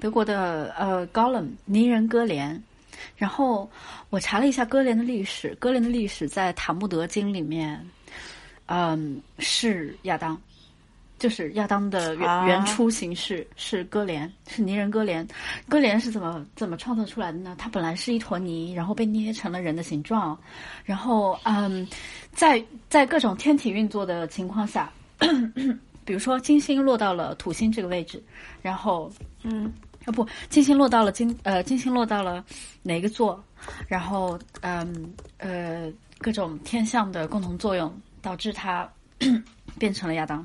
[0.00, 2.56] 德国的呃《高冷泥人歌连》，
[3.16, 3.70] 然后
[4.08, 7.80] 我查了一下歌连的历史，歌连的历史在《塔木德经》里面，
[8.66, 10.40] 嗯，是亚当，
[11.20, 15.24] 就是亚当的原原初形式是哥连，是泥人哥连。
[15.68, 17.54] 哥连是怎么怎么创作出来的呢？
[17.56, 20.36] 它本来是一坨泥，然后被捏成了人的形状，
[20.84, 21.86] 然后嗯，
[22.32, 24.90] 在在各种天体运作的情况下。
[26.02, 28.20] 比如说，金星落到了土星这个位置，
[28.62, 29.12] 然后，
[29.44, 29.72] 嗯，
[30.06, 32.42] 啊不，金星落到了金呃，金星落到了
[32.82, 33.40] 哪个座？
[33.86, 38.90] 然后，嗯呃，各种天象的共同作用导致它
[39.78, 40.44] 变成了亚当。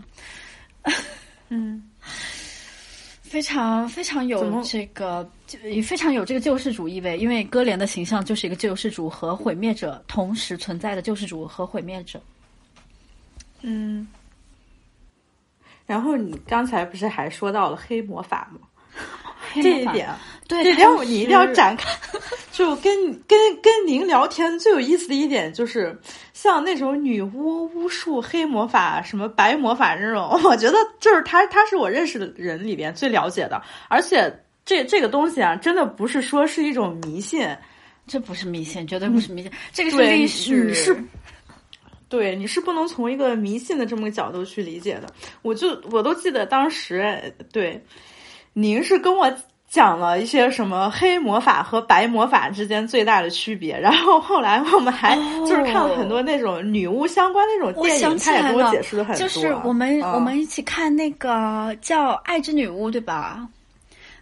[1.49, 1.83] 嗯，
[3.21, 5.29] 非常非常有这个，
[5.63, 12.21] 也非常有这个救世主意味，因为哥连的形象就是一个救世主和毁灭者同时存在的救世主和毁灭者。
[13.61, 14.07] 嗯。
[15.85, 18.67] 然后你刚才不是还说到了黑魔法吗？
[19.61, 20.09] 这一点，
[20.47, 21.89] 对，这点你一定要展开。
[22.51, 22.93] 就跟
[23.27, 25.97] 跟跟您聊天最有意思的一点就是，
[26.33, 33.61] 像那种女巫、巫术、黑魔法、什么白魔法这种， 我觉得就是他，他是我认识的人里边最了解的。
[33.89, 37.45] 而且这这个东西啊，真的不是说是一种迷信，
[38.07, 40.97] 这不是迷信，绝对不是迷信，这个是历史是。
[42.07, 45.07] 对，你是不能从一个迷信的这么个角度去理解的。
[45.41, 47.83] 我就我都记得当时，对，
[48.57, 49.29] 您是跟我
[49.69, 55.13] 讲了一些什么黑魔法和白魔法之间最大的区别，然后后来我们还
[55.45, 59.19] 就是看了很多那种女巫相关那种电影，他也给我解释了很多。
[59.19, 63.45] 就是我们我们一起看那个叫《爱之女巫》，对吧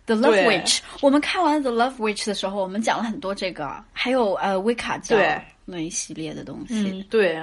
[0.07, 0.79] ？The Love Witch。
[1.01, 5.15] 我们看完 The Love Witch 的时候，我们讲了很多这个，还有呃维卡教
[5.63, 7.05] 那一系列的东西。
[7.09, 7.39] 对。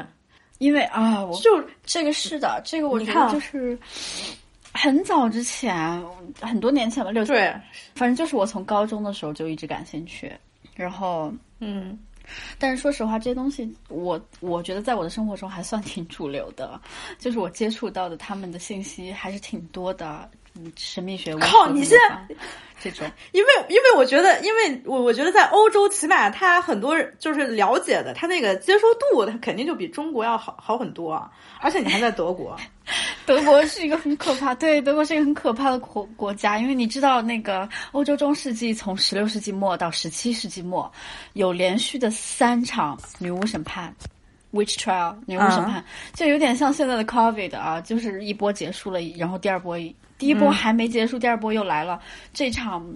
[0.58, 3.78] 因为啊，我就这个是的，这个我觉得就是
[4.82, 6.02] 很早之前，
[6.40, 7.54] 很多年前吧，六对，
[7.94, 10.32] 反正就是我从高中的时候就一直感兴趣，
[10.74, 11.98] 然后嗯，
[12.58, 16.80] 但是说实话，这些东西我我觉得在我的生活中还算挺主流的，
[17.18, 20.30] 就是我接触到的他们的信息还是挺多的。
[20.76, 21.68] 神秘学靠！
[21.68, 22.34] 你现在
[22.80, 31.12] 这种， 因为因为我觉得，因为我我觉得在欧洲，起码他很多就是了解的，他那个接受度，他肯定就比中国要好好很多。
[31.12, 31.30] 啊
[31.62, 32.56] 而且你还在德国，
[33.26, 40.90] 德国是一个很可怕，对，德国是一个很可怕的国国家，因为你知道，那个欧洲中世纪从十六世纪末到十七世纪末，
[41.34, 43.94] 有连续的三场女巫审判。
[44.52, 49.78] Witch trial 女巫审判就有点像现在的 Covid 啊，就是一波结束了，然后第二波，
[50.20, 51.98] 第一波还没结束，第二波又来了。
[52.34, 52.86] 这场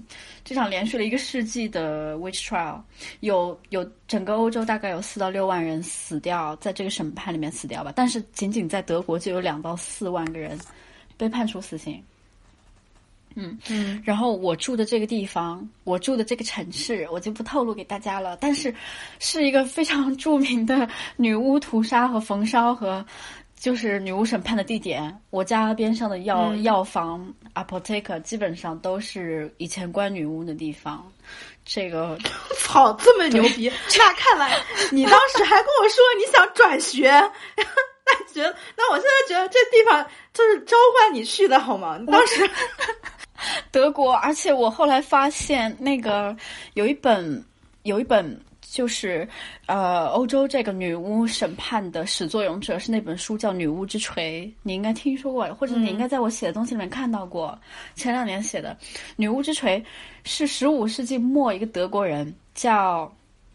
[0.44, 2.78] 这场连续了一个世纪的 Witch trial，
[3.20, 10.58] 有有整个欧洲大概有四到六万人死掉在这个审判里面死掉吧，但是仅仅在德国就有两到四万个人
[11.16, 12.00] 被判处死刑。
[13.36, 18.36] 嗯嗯，然后我住的这个地方，我住的这个城市，我就不透露给大家了。
[18.36, 18.72] 但是，
[19.18, 23.04] 是一个非常著名的女巫屠杀和焚烧和
[23.64, 31.02] 就是女巫审判的地点，我家边上的药、嗯药房 apotheke 基本上都是以前关女巫的地方。
[31.64, 32.18] 这个
[32.60, 33.72] 操，这么牛逼！
[33.98, 34.54] 那看来
[34.92, 37.08] 你当时还跟我说你想转学，
[37.56, 41.96] 那觉得，那我现在觉得这地方就是召唤你去的好吗？
[41.98, 42.46] 你当时
[43.70, 46.36] 德国，而且我后来发现那个
[46.74, 47.42] 有一本
[47.84, 48.38] 有一本
[48.74, 49.26] 就是
[49.66, 57.56] 呃欧洲这个女巫审判的始作俑者是那本书叫《女巫之锤》，你应该听说过，或者你应该在我写的东西里面看到过。
[57.94, 58.76] 前两年写的
[59.14, 59.78] 《女巫之锤》
[60.24, 63.08] 是十五世纪末一个德国人叫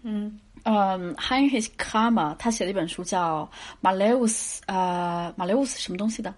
[0.03, 3.49] 嗯嗯 Heinrich Kramer，他写了一本书叫
[3.85, 4.31] 《Maleus》
[4.67, 6.33] 呃 Maleus 什么东西的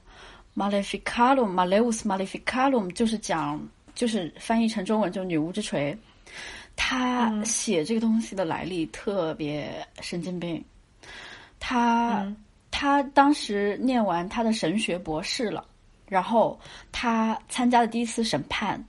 [0.55, 3.61] Maleficarum Maleus Maleficarum，就是讲
[3.93, 5.95] 就是翻译成中文就女巫之锤。
[6.75, 10.63] 他写这个东西的来历特别神经病，
[11.59, 12.35] 他、嗯
[12.73, 15.63] 他当时念完他的神学博士了，
[16.07, 16.57] 然后
[16.89, 18.81] 他参加的第一次审判，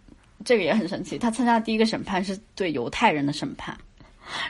[0.45, 1.19] 这个也很神奇。
[1.19, 3.77] 他参加的第一个审判是对犹太人的审判，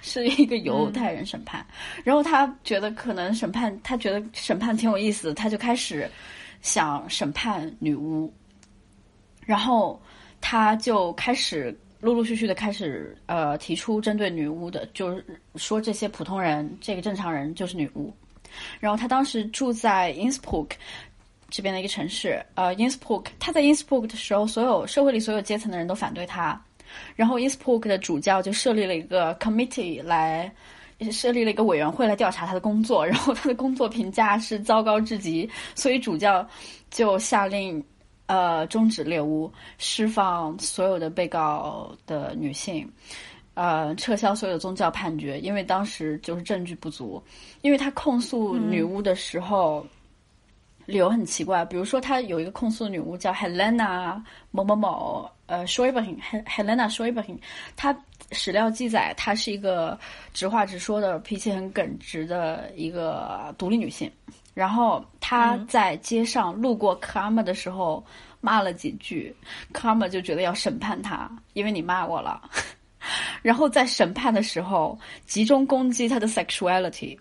[0.02, 1.66] 是一个犹太人审判。
[2.04, 6.08] 然后他觉得可能审判，他觉得审判挺有意思的，他就开始
[6.60, 8.32] 想审判女巫，
[9.46, 10.00] 然后
[10.42, 18.12] 他就开始陆陆续续的开始呃提出针对女巫的，就是说这些普通人，这个正常人就是女巫。
[18.78, 20.72] 然后他当时住在 Innsbruck
[21.48, 26.62] 这边的一个城市，呃，Innsbruck，他在 Innsbruck 的时候，所有社会里所有阶层的人都反对他，
[27.16, 30.52] 然后 Innsbruck 的主教就设立了一个 committee 来。
[31.10, 36.48] 设立了一个委员会来调查他的工作，然后他的工作评价是糟糕至极，所以主教
[36.92, 37.84] 就下令，
[38.32, 42.90] 呃，终止猎巫，释放所有的被告的女性，
[43.52, 47.22] 呃，撤销所有宗教判决，因为当时就是证据不足。
[47.60, 49.86] 因为他控诉女巫的时候，
[50.86, 54.18] 理由很奇怪，比如说他有一个控诉女巫叫 Helena
[54.50, 57.12] 某某某，呃 s h r e b e r i n Helena s h r e
[57.12, 57.38] b e r i n
[57.76, 57.94] 她
[58.30, 59.98] 史料记载她是一个
[60.32, 64.10] 直话直说的、脾气很耿直的一个独立女性。
[64.54, 68.04] 然后他在街上路过 Karma 的时候
[68.40, 69.34] 骂了几句
[69.72, 72.42] ，Karma 就觉得要审判他，因为你骂我了。
[73.42, 77.18] 然后在审判的时候集中攻击他的 sexuality。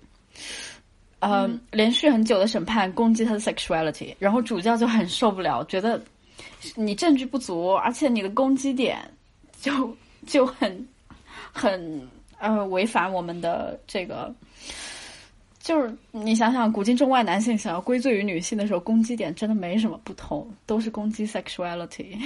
[1.20, 6.04] 呃，连续很久的审判攻击他的 sexuality，然后主教就很受不了，觉得
[6.76, 8.98] 你证据不足，而且你的攻击点
[9.60, 10.88] 就就很
[11.52, 14.34] 很呃违反我们的这个，
[15.62, 22.18] 就是你想想，古今中外男性想要归罪于女性的时候，攻击点真的没什么不同，都是攻击 sexuality。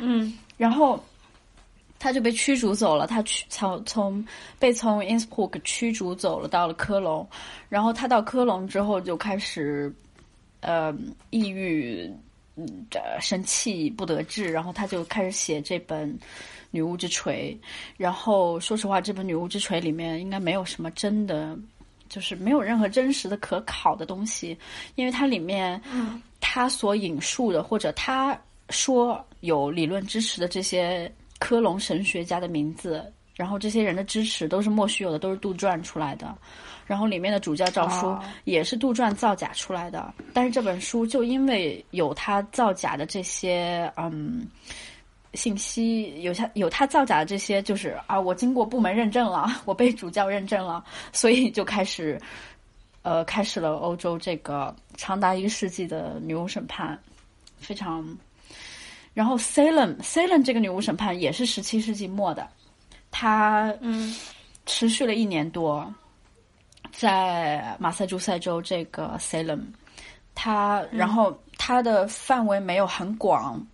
[0.00, 1.02] 嗯然后
[1.98, 4.24] 他就被驱逐走了，他去从从
[4.58, 7.26] 被从 Innsbruck 驱逐走了，到了科隆。
[7.68, 9.92] 然后他到科隆之后就开始
[10.60, 10.94] 呃
[11.30, 12.08] 抑郁，
[12.56, 16.12] 嗯，呃生气不得志，然后他就开始写这本
[16.70, 17.58] 《女巫之锤》。
[17.96, 21.58] 然后说实话，这本《女巫之锤》里面应该没有什么真的。
[22.08, 24.56] 就是没有任何真实的可考的东西，
[24.94, 25.80] 因为它里面，
[26.40, 28.38] 他所引述的或者他
[28.70, 36.36] 说有理论支持的这些科隆神学家的名字，然后这些人的支持都是莫须有的，都是杜撰出来的。
[36.86, 40.12] 然后里面的主教诏书哦也是杜撰造假出来的。
[40.34, 44.46] 但是这本书就因为有他造假的这些嗯
[45.34, 52.20] 信息，有他有他造假的这些，就是啊，我经过部门认证了， 我被主教认证了， 所以就开始
[53.02, 56.98] 呃开始了欧洲这个长达一个世纪的女巫审判，
[57.58, 58.04] 非常。
[59.12, 62.48] 然后 Salem Salem 这个女巫审判也是十七世纪末的，
[63.12, 64.12] 它嗯
[64.66, 65.88] 持续了一年多，
[66.90, 69.60] 在马萨诸塞州这个 Salem，
[70.34, 73.64] 它然后它的范围没有很广，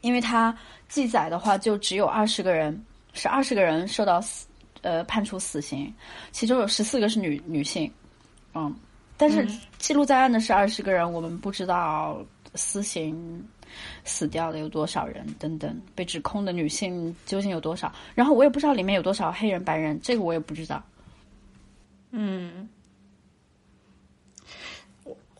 [0.00, 0.56] 因为它
[0.88, 4.46] 记载的话就只有二十个人，是二十个人受到死
[4.82, 5.92] 呃判处死刑，
[6.32, 7.90] 其中有十四个是女女性，
[8.54, 8.74] 嗯，
[9.16, 9.46] 但是
[9.78, 13.46] 记录在案的是二十个人，我们不知道私刑
[14.04, 20.82] 死掉的有多少人等等，被指控的女性究竟有多少，然后我也不知道里面有多少黑人白人，这个我也不知道。
[22.10, 22.68] 嗯。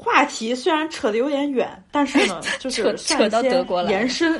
[0.03, 4.32] 话题虽然扯得有点远，但是呢， 就是扯扯到德国来延伸，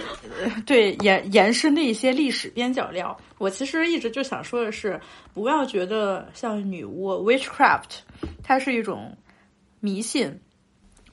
[0.43, 3.15] 呃对延延伸的一些历史边角料。
[3.37, 4.99] 我其实一直就想说的是，
[5.35, 7.99] 不要觉得像女巫 witchcraft，
[8.43, 9.15] 它是一种
[9.81, 10.41] 迷信，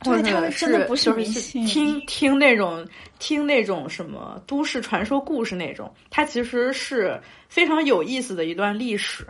[0.02, 2.88] 对或者它真的不是就是迷信听听那种
[3.20, 7.20] 听那种什么都市传说故事那种，它其实是
[7.50, 9.26] 非常有意思的一段历史，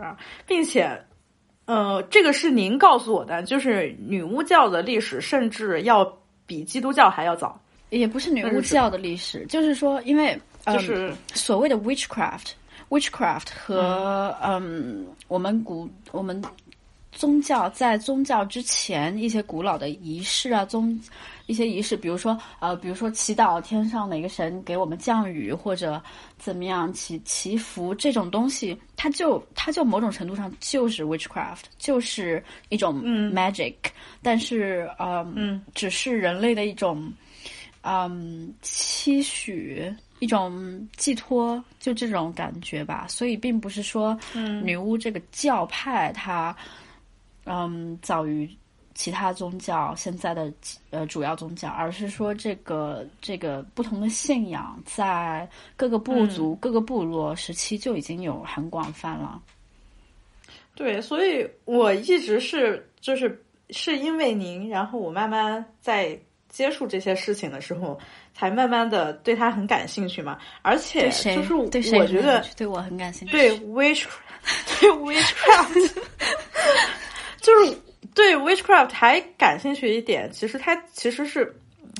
[0.46, 1.04] 并且
[1.68, 6.02] 呃，这个是您告诉我的，就是女巫教的历史甚至要
[6.46, 7.60] 比基督教还要早。
[7.90, 16.42] 也不是女巫教的历史，就是说，因为就是所谓的 witchcraft，witchcraft 和嗯，我们古我们
[17.18, 20.96] 宗教在宗教之前一些古老的仪式啊，宗
[21.46, 26.00] 一些仪式，比如说呃，比如说祈祷天上哪个神给我们降雨，或者
[26.38, 33.74] 怎么样祈祈福这种东西，它就它就某种程度上就是 witchcraft，就是一种 magic，
[34.22, 37.12] 但是呃，嗯，只是人类的一种。
[37.82, 43.06] 嗯，期许一种寄托，就这种感觉吧。
[43.08, 46.87] 所以，并不是说，嗯，女巫这个教派它，嗯，
[48.02, 48.48] 早于
[48.94, 50.52] 其他宗教现在的
[50.90, 59.40] 呃主要宗教，而是说这个这个不同的信仰在各个部族、各个部落时期就已经有很广泛了。
[60.74, 66.18] 对，所以我一直是就是是因为您，然后我慢慢在。
[66.50, 68.00] 接触这些事情的时候，
[68.32, 70.38] 才慢慢的对他很感兴趣嘛。
[70.62, 73.32] 而且就是我觉得对我很感兴趣。
[73.32, 74.06] 对 witch，
[74.80, 75.92] 对 witchcraft，
[77.40, 77.78] 就是
[78.14, 80.30] 对 witchcraft 还感兴趣一点。
[80.32, 81.54] 其实它其实是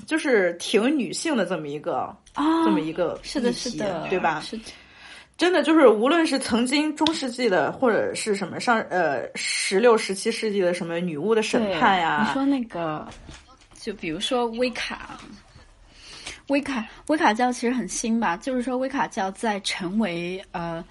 [0.06, 4.40] 就是挺女性的这么一个啊，这么一个是的，是的，对吧？
[4.40, 4.64] 是的，
[5.36, 13.06] 真的就是无论是曾经中世纪的，或者是什么上呃十六、十七世纪的什么女巫的审判呀，你说那个。
[13.80, 15.18] 就比如说威卡，
[16.48, 18.36] 威卡威卡教其实很新吧？
[18.36, 20.84] 就是说威卡教在成为呃，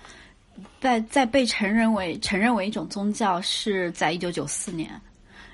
[0.87, 4.89] 在在被承认为承认为一种宗教是在一九九四年，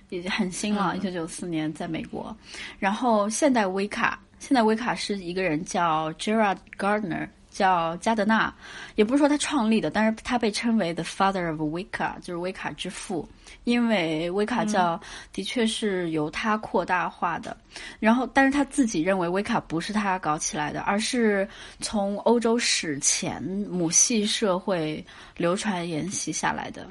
[0.10, 0.96] 已经很新了。
[0.96, 2.38] 一九九四年在美国，
[2.78, 7.28] 然后现代威卡，现代威卡是一个人叫 Gerard Gardner。
[7.54, 8.54] 叫加德纳，
[8.96, 13.30] 也不是说他创立的，但是他被称为 the father of Wicca，就是威卡之父，
[13.64, 15.00] 因为威卡教
[15.32, 17.56] 的确是由他扩大化的。
[18.00, 21.48] 然后，但是他自己认为威卡不是他搞起来的，而是
[21.80, 25.06] 从欧洲史前母系社会
[25.38, 26.88] 流传沿袭下来的。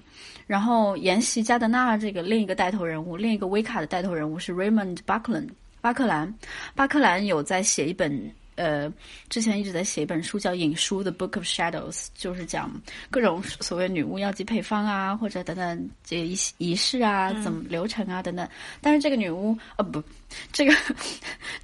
[0.47, 5.49] 然后，沿袭加德纳这个另一个带头人物，另一个威卡的带头人物是 Raymond Buckland，
[5.81, 6.33] 巴克兰，
[6.75, 8.33] 巴克兰有在写一本。
[8.55, 8.93] 呃，
[9.31, 12.71] 之前一直在写一本书叫《影书》的《Book of Shadows》，就是讲
[13.11, 18.47] 各种所谓女巫药剂配方啊，或者等等这仪仪式啊，怎么流程啊等等。
[18.83, 20.03] 但是这个女巫，呃，不，
[20.53, 20.75] 这个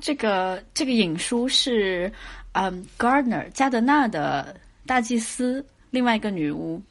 [0.00, 2.10] 这个这个影书是
[2.52, 6.82] 嗯，Gardner 加德纳的大祭司，另外一个女巫，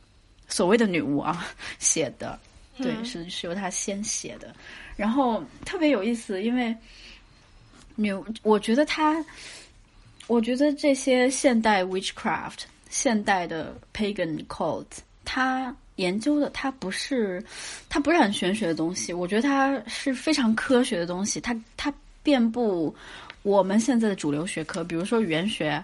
[0.47, 1.47] 所谓的女巫啊
[1.79, 2.39] 写的，
[2.77, 4.53] 对，是是由他先写的。
[4.95, 6.75] 然后特别有意思，因为
[7.95, 9.25] 女，我觉得他。
[10.27, 12.59] 我觉得这些现代 witchcraft、
[12.89, 14.85] 现代的 pagan cult，
[15.25, 17.43] 它研究的它不是，
[17.89, 19.11] 它不是很玄学的东西。
[19.13, 21.39] 我觉得它是非常科学的东西。
[21.39, 22.93] 它它遍布
[23.41, 25.83] 我们现在的主流学科，比如说语言学。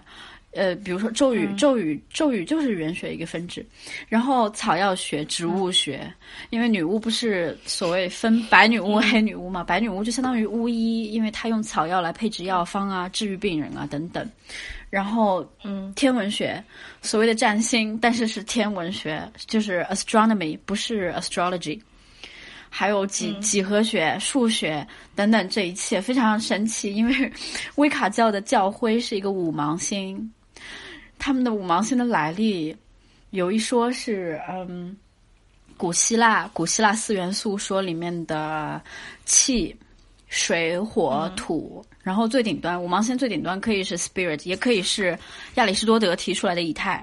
[0.54, 3.64] 呃，比如说咒语，咒语，咒语就是语言学一个分支，
[4.08, 6.12] 然后草药学、植物学，
[6.50, 14.28] 因为女巫不是所谓分白女巫、黑女巫嘛，白女巫就相当于巫医，因为她用草药来配制药方啊，治愈病人啊等等。
[14.90, 16.62] 然后，嗯，天文学，
[17.02, 21.80] 所谓的占星，但是是天文学，就是 astronomy，不是 astrology。
[22.70, 27.32] 还有几几何学、数学等等，这一切非常神奇，因为
[27.76, 30.32] 威卡教的教徽是一个五芒星。
[31.24, 32.76] 他们的五芒星的来历，
[33.30, 34.94] 有一说是，嗯，
[35.74, 38.78] 古希腊古希腊四元素说里面的
[39.24, 39.74] 气、
[40.28, 45.18] 水、火、土，然后最顶端五芒星最顶端可以是 spirit，也可以是
[45.54, 47.02] 亚里士多德提出来的以太，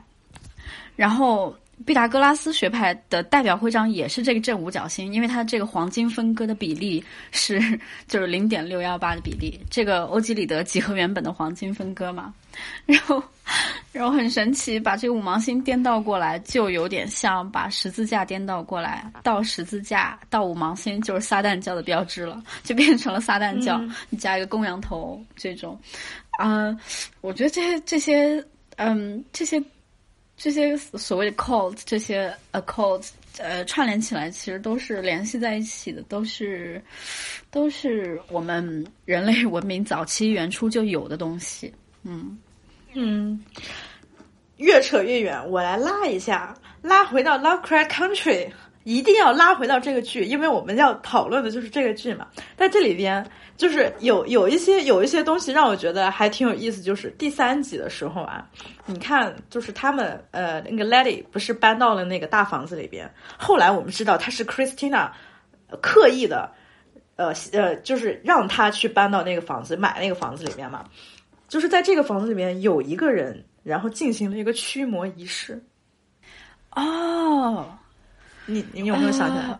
[0.95, 1.55] 然后。
[1.85, 7.59] 毕达哥拉斯学派的代表徽章也是这个正五角星，因为它这个黄金分割的比例是
[8.07, 12.33] 就是零点六幺八的比例，这个欧几里得几何原本的黄金分割嘛。
[12.85, 13.23] 然后，
[13.91, 23.81] 然后很神奇，把这个五芒星颠倒过来，就有点像把十字架颠倒过来，到十字架到五芒星就是撒旦教的标志了，就变成了撒旦教。
[24.09, 25.79] 你加一个公羊头这种，
[26.39, 26.77] 啊，
[27.21, 29.63] 我觉得这些这些，嗯，这些。
[30.43, 36.81] 这些所谓的 cult，这些 occult，呃，串联起来其实都是联系在一起的，都是
[37.51, 41.71] 都是我们人类文明早期原初就有的东西。
[42.01, 42.39] 嗯。
[42.93, 43.39] 嗯，
[44.57, 48.49] 越扯越远，我来拉一下，拉回到 Lovecraft Country，
[48.83, 52.27] 一定要拉回到这个剧，因为我们要讨论的就是这个剧嘛。
[52.57, 53.25] 在这里边，
[53.57, 58.47] 就是有有一些有一些东西让我觉得还挺有意思，就是第三集的时候啊，
[58.85, 65.11] 你看，就是他们呃那个 Lady 不是搬到了那个大房子里边，后来我们知道他是 Christina
[65.81, 66.51] 刻意的，
[67.15, 70.85] 呃呃，就是让他去搬到那个房子买那个房子里面嘛，
[71.47, 75.63] 就是在这个房子里面有一个人，然后进行了一个驱魔仪式。
[76.75, 77.77] 哦，
[78.45, 79.59] 你你有没有想起来？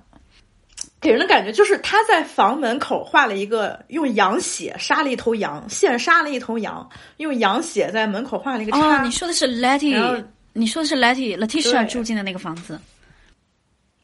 [1.00, 9.00] 给人的感觉就是他在房门口画了一个用羊血杀了一头羊，现杀了一头羊，用羊血在门口画了一个叉。
[9.00, 10.24] 哦，你说的是 Letty，
[10.54, 12.80] 你说的是 Letty Letitia 住进的那个房子。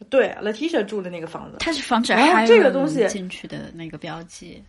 [0.10, 2.16] 对，Letitia 住的那个房子，它是防止
[2.48, 4.64] 这个东西进去的那个标记。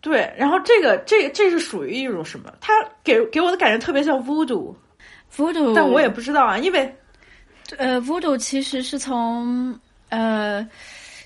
[0.00, 2.52] 对，然后这个这个这是属于一种什么？
[2.60, 2.72] 它
[3.02, 6.94] 给给我的感觉特别像 Voodoo，Voodoo，但我也不知道啊，因为
[7.76, 9.78] 呃，Voodoo 其实是从。
[10.10, 10.66] 呃，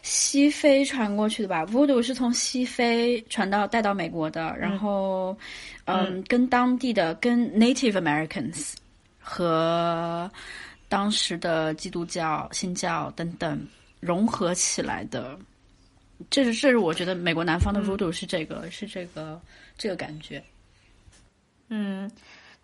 [0.03, 5.39] 西非传过去的吧？Voodoo 是从西非传到带到美国的，然后，
[5.85, 8.73] 嗯，跟当地的跟 Native Americans
[9.21, 10.29] 和
[10.89, 13.65] 当时的基督教、新教等等
[14.01, 15.39] 融合起来的。
[16.29, 19.41] 这是这是我觉得美国南方的 Voodoo 是这个是这个
[19.79, 20.43] 这个感觉。
[21.69, 22.11] 嗯，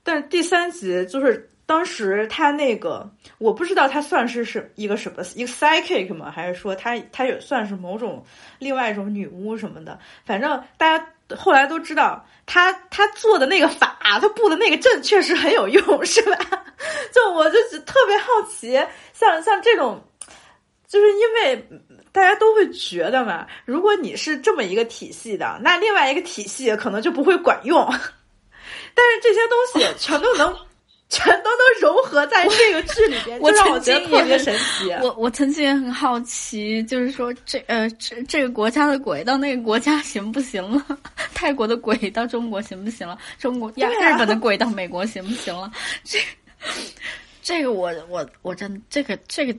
[0.03, 1.49] 但第三集就是。
[1.69, 3.07] 当时他那个，
[3.37, 6.31] 我不知道他算是是一个什么，一个 psychic 吗？
[6.35, 8.25] 还是说他他也算是某种
[8.59, 9.99] 另外一种女巫什么的？
[10.25, 11.07] 反正大家
[11.37, 16.39] 后来都知道，他他做的那个法，他布的那个阵确实很有用，是吧？
[17.13, 18.73] 就我就特别好奇，
[19.13, 20.03] 像像这种，
[20.87, 21.69] 就是因为
[22.13, 27.85] 大家都会觉得嘛，如果你是这么一个体系的，那另外一个体系可能就不会管用。
[28.95, 30.68] 但是这些东西全都能。
[31.09, 34.91] 全都能融合在这个剧里边， 我让我觉得特别神奇。
[35.03, 40.85] 我我曾经也很好奇，就是说这呃这这个国家的鬼到那个国家行不行了？
[41.35, 43.19] 泰国的鬼到中国行不行了？
[43.39, 45.71] 中国呀日本的鬼到美国行不行了？
[46.05, 46.19] 这
[47.43, 49.59] 这个我我我真这个这个。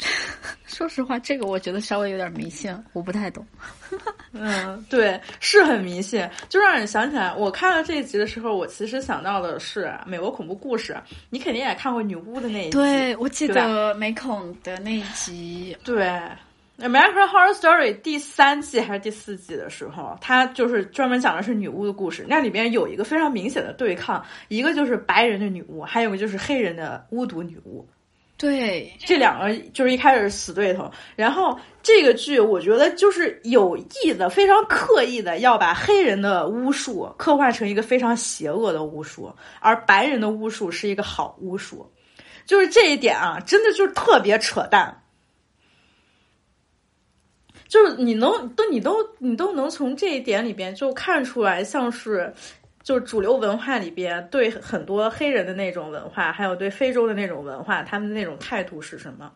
[0.66, 3.46] 说实话，这个我觉得稍微有点迷信，我不太懂。
[4.32, 7.34] 嗯，对，是很迷信，就让人想起来。
[7.34, 10.96] 我看了这一集的时候，我其实想到的是美国恐怖故事。
[11.28, 15.76] 你肯定也看过女巫的那一集，对我记得美恐的那一集。
[15.84, 16.04] 对，
[16.78, 22.24] 《American Horror Story》第三季还是第四季的时候，它就是专门讲的是女巫的故事。
[22.26, 27.86] 那里边有一个非常明显的对抗，一个就是白人的女巫，还有一个就是黑人的巫毒女巫。
[28.40, 39.30] 对，这两个就是一开始死对头，然后这个剧我觉得就是有意的、非常刻意的要把黑人的巫术刻画成一个非常邪恶的巫术，
[39.60, 41.92] 而白人的巫术是一个好巫术，
[42.46, 45.02] 就是这一点啊，真的就是特别扯淡，
[47.68, 52.32] 就是你能都你都你都能从这一点里边就看出来，像是。
[52.82, 59.30] 就是主流文化里边对很多黑人的那种文化，还有对非洲的那种文化，他们的那种态度是什么？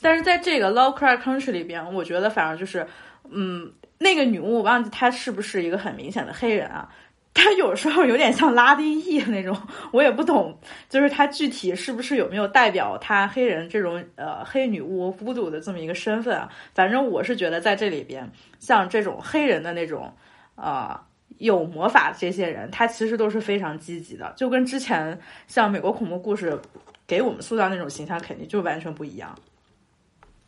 [0.00, 2.86] 但是在这个 Low c r a c Country 里边，我觉得反而就是，
[3.28, 6.88] 嗯，那个女巫我忘记她是不是一个很明显的黑人啊？
[7.34, 9.54] 她有时候有点像拉丁裔那种，
[9.92, 10.58] 我也不懂，
[10.88, 16.48] 就是她具体是不是有没有代表她黑人这种呃黑女巫孤独的这么一个身份啊？
[16.74, 20.14] 反正我是觉得在这里边，像这种黑人的那种
[20.54, 21.04] 啊。
[21.38, 26.60] 有魔法的这些人，他其实都是非常积极的，就跟之前像美国恐怖故事
[27.06, 29.36] 给我们塑造那种形象，肯定就完全不一样。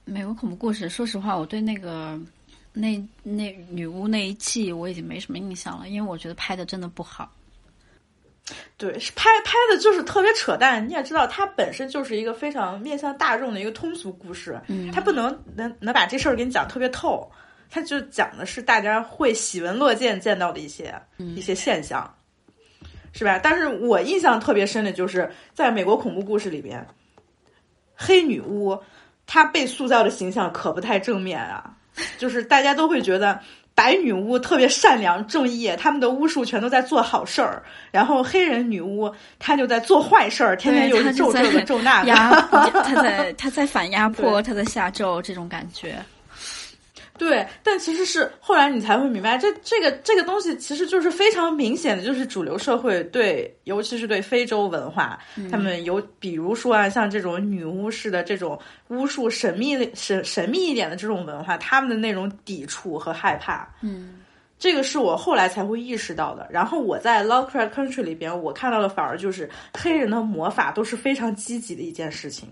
[0.05, 2.19] 美国恐怖故事，说实话，我对那个
[2.73, 7.31] 那那女巫那一季我已经没什么印象了，因为我觉得拍的真的不好。
[8.77, 10.89] 对，是拍拍的就是特别扯淡。
[10.89, 14.61] 你也知道，它本身就是一个非常面向大众的一个通俗故事，
[14.93, 17.31] 它不能能能把这事儿给你讲特别透。
[17.71, 22.13] 他就讲的是大家会喜闻乐见见到的一些一些现象，
[23.13, 23.39] 是吧？
[23.43, 26.87] 但是我印象特别深的就是在美国恐怖故事里边，
[27.95, 28.79] 黑女巫
[29.27, 31.77] 她被塑造的形象可不太正面啊，
[32.19, 33.39] 就是大家都会觉得
[33.75, 42.11] 白女巫特别善良正义，他们的巫术全都在做好事儿，然后黑人女巫她就在做坏事儿，天天又是咒这个咒那个，
[42.83, 45.97] 她在她在反压迫，她在下咒，这种感觉。
[47.21, 55.19] 对，但其实是后来你才会明白，这这个这个东西其实就是非常明显的，就是主流社会对，尤其是对非洲文化，
[55.51, 58.59] 他们有，比如说啊，像这种女巫式的这种
[58.89, 64.21] 巫术神秘神神秘一点的这种文化，他们的那种抵触和害怕，嗯，
[64.59, 66.49] 这个是我后来才会意识到的。
[66.51, 72.49] 然后我在《Lovecraft Country》里边，我看到的反而就是黑人的魔法都是非常积极的一件事情。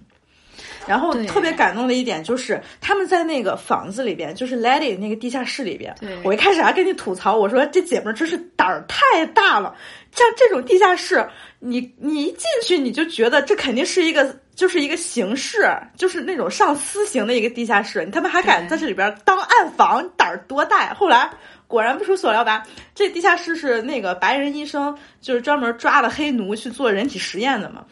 [0.86, 9.74] 然后特别感动的一点就是他们在那个房子里边，就是 Lady 那个地下室里边对，我一开始还跟你吐槽，我说这姐们儿真是胆儿太大了。
[10.12, 11.24] 像这种地下室，
[11.60, 20.94] 你你一进去你就觉得这肯定是一个就是一个形式，就是那种上私刑的一个地下室，你他妈还敢在这里边当暗房，你胆儿多大呀？
[20.98, 21.30] 后来
[21.68, 27.84] 果然不出所料吧，这地下室是那个白人医生就是专门抓了黑奴去做人体实验的嘛。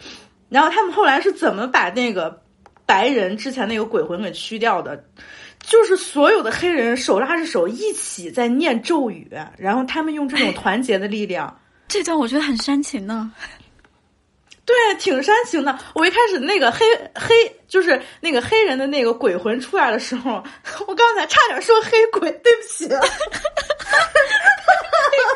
[0.48, 2.42] 然后他们后来是怎么把那个
[2.86, 5.04] 白人之前那个鬼魂给驱掉的？
[5.60, 9.28] 就是所有的黑人手拉着手一起在念咒语，
[9.58, 11.60] 然后他们用这种团结的力量。
[11.88, 13.32] 这段我觉得很煽情呢。
[14.64, 15.76] 对，挺煽情的。
[15.94, 16.84] 我一开始那个黑
[17.14, 17.34] 黑，
[17.68, 20.42] 就是那个黑人的那个鬼魂出来的时候，
[20.86, 22.88] 我刚才差点说黑鬼，对不起。
[22.90, 22.96] 黑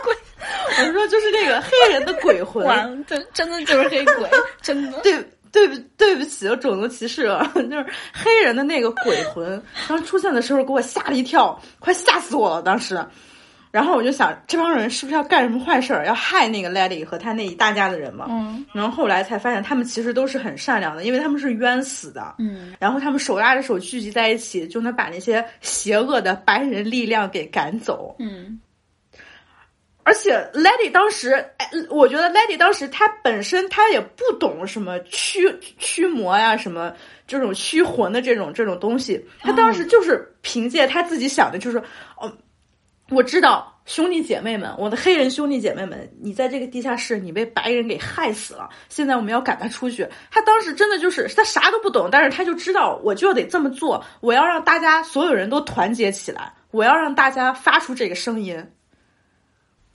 [0.04, 0.16] 鬼，
[0.78, 2.64] 我是说就是那个黑人的鬼魂。
[2.66, 4.28] 完，这真的就是黑鬼，
[4.60, 5.00] 真的。
[5.00, 5.16] 对
[5.52, 7.50] 对不对不起，我种族歧视了。
[7.54, 13.04] 就是黑人的那个鬼魂刚出现的时候，给我吓了一跳，快吓死我了当时。
[13.72, 18.26] 然后我就想，这帮人是不是要干什么坏事儿，要害那个 Lady 和他那一大家的人嘛？
[18.28, 22.34] 嗯然后后来才发现，他们其实都是很善良的，因为他们是冤死的。
[22.38, 28.16] 嗯，然后他们手拉着手聚集在一起，就能把那些邪恶的白人力量给赶走。
[28.18, 28.58] 嗯，
[30.02, 36.92] 而且 Lady 当时，哎，我觉得 Lady 当时她本身她也不懂什么驱驱魔呀，什么
[37.26, 41.78] 这种驱魂的这种这种东西，她当时就是凭借她自己想的，就是
[42.16, 42.32] 哦，
[43.10, 50.08] 我知道兄弟姐妹们，我的黑人兄弟姐妹们，你在这个地下室，你被白人给害死了，现在我们要赶他出去。
[50.30, 58.64] 他当时真的就是他啥都不懂，但是他就知道我就得这么做，我要让大家所有人都团结起来，我要让大家发出这个声音。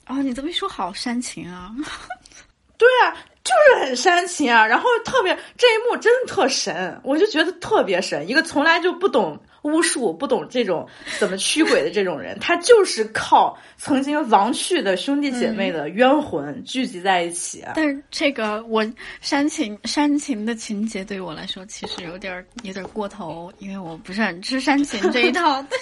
[0.06, 1.70] 哦，你这么一说，好煽情啊！
[2.78, 8.28] 对啊，就是很煽情啊，然后特别这一幕真的特神，我就觉得特别神。
[8.28, 10.86] 一个从来就不懂巫术、不懂这种
[11.18, 17.64] 怎么驱鬼的这种人，他就是靠曾经亡去的兄弟姐妹的冤魂聚集在一起。
[17.74, 18.86] 但是这个我
[19.22, 25.64] 煽情煽情的情节对于我来说，其实有点儿有点儿过头，因为我不是很吃煽情这一套。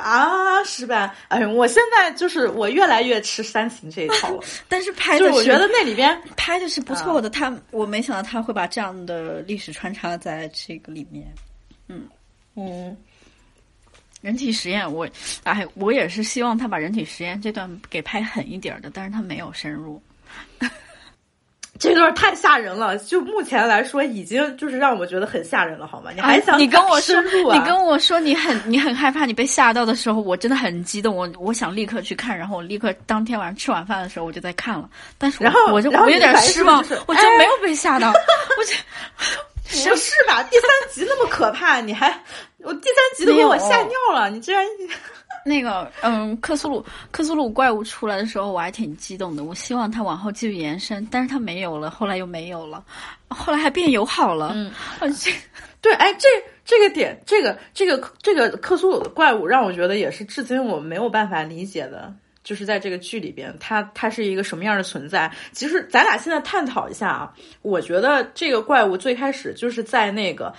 [0.00, 1.14] 啊，是吧？
[1.28, 11.26] 哎呀，我现在就是我越来越吃煽情这一套了， 但是拍的就是我觉得那里边拍的是不错的，他我没想到他会把这样的历史穿插在这个里面。
[12.56, 12.96] 嗯，
[14.20, 15.08] 人体实验，我
[15.42, 20.00] 哎，我也是希望他把人体实验这段给拍狠一点的，但是他没有深入。
[21.78, 26.10] 这段太吓人了，就目前来说已经就是让我觉得很吓人了，好吗？
[26.14, 27.20] 你还想、哎你跟我说？
[27.52, 38.08] 你跟我说你很你很害怕，你被吓到的时候，我真的很激动，我我想立刻去看，然后我立刻当天晚上吃晚饭的时候我就在看了，但是我然后我就后我有点失望，就是我就没有被吓到，
[38.56, 40.42] 我就不是吧？
[40.44, 42.08] 第三集那么可怕，你还
[42.58, 44.64] 我第三集都给我吓尿了，你居然
[45.44, 49.44] 那个，嗯，克苏鲁克苏鲁怪物出来的时候，我还挺激动的。
[49.44, 52.84] 我希望它往后继续延伸，但是它没有了，后来又没有了，
[53.28, 54.52] 后来还变友好了。
[54.54, 54.72] 嗯，
[55.14, 55.30] 这
[55.80, 56.28] 对，哎，这
[56.64, 62.14] 这个点，这个这个这个克苏鲁的怪物，让我觉得也是至今我没有办法理解的。
[62.42, 65.32] 就是在这个剧里边，它它是一个什么样的存在？
[65.52, 67.32] 其实咱俩现在探讨一下啊，
[67.62, 70.52] 我觉得这个怪物最开始就是在那个，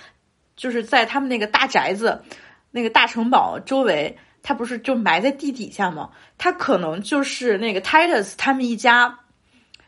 [0.55, 2.23] 就是在他们那个大宅子、
[2.71, 4.17] 那个大城堡周围，
[4.47, 6.11] 它不是就埋在地底下吗？
[6.37, 9.17] 他可能就是那个 Titus 他们一家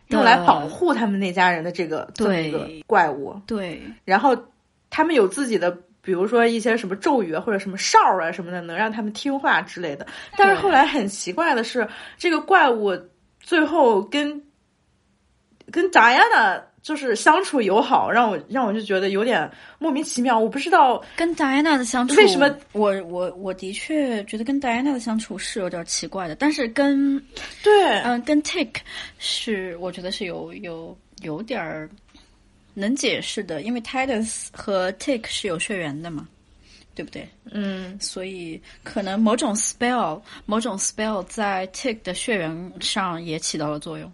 [0.08, 3.40] 用来保护他们那家人的这个这么一个对怪物。
[3.46, 4.36] 对然后
[4.90, 5.70] 他们有自己的，
[6.02, 10.08] 比如说一些什么咒语啊，或者什么哨啊什么的，能让他们听话之类的。
[10.36, 11.88] 但是后来很奇怪的是，
[12.18, 13.00] 这个怪物
[13.40, 14.42] 最后跟
[15.72, 20.40] 跟达安娜就是相处友好，让我让我就觉得有点莫名其妙。
[20.40, 27.22] 我不知道跟戴安娜的相处，为什么我我我的确觉得跟戴安娜的相处是有点奇怪的，但是跟
[27.62, 28.70] 对，嗯、跟 Tick
[29.20, 31.90] 是我觉得是有有有点儿
[32.74, 36.26] 能解释的，因为 Titus 和 Tick 是有血缘的嘛，
[36.96, 37.28] 对不对？
[37.52, 44.10] 嗯，所以可能某种 spell 某种 spell 在 Tick 的血缘上也起到了作用。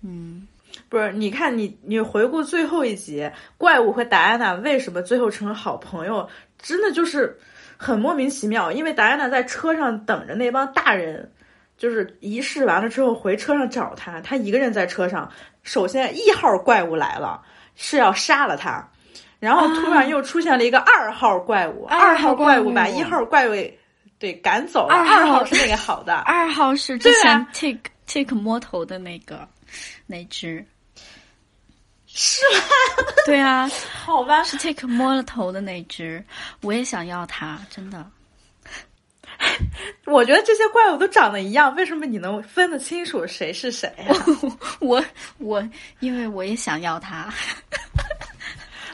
[0.00, 0.46] 嗯，
[0.88, 6.28] 不是，你看你你回顾最后一集，怪物和达安娜为什么最后成了好朋友，
[6.58, 7.38] 真的就是
[7.76, 8.72] 很莫名其妙。
[8.72, 11.30] 因为达安娜在车上等着那帮大人，
[11.76, 15.30] 就是仪式完了之后回车上找他，他一个人在车上。
[15.62, 17.42] 首先一号怪物来了，
[17.74, 18.88] 是要杀了他，
[19.38, 23.52] 然后突然又出现了一个二号怪物，二号号怪物物把一号怪物
[24.18, 24.94] 对赶走了。
[24.94, 29.46] 二号是那个好的，二号是之前对啊 take、take 摸头的那个
[30.06, 30.64] 那只，
[32.20, 33.04] 是吗？
[33.24, 33.70] 对啊，
[34.04, 36.22] 好吧，是 take 摸了头的那只，
[36.62, 38.04] 我也想要它，真的。
[40.04, 44.12] 我觉得这些怪物都长得一样，为什么你能分得清楚谁是谁 呀、
[44.80, 45.02] 我
[45.38, 45.62] 我
[46.00, 47.32] 因为我也想要它，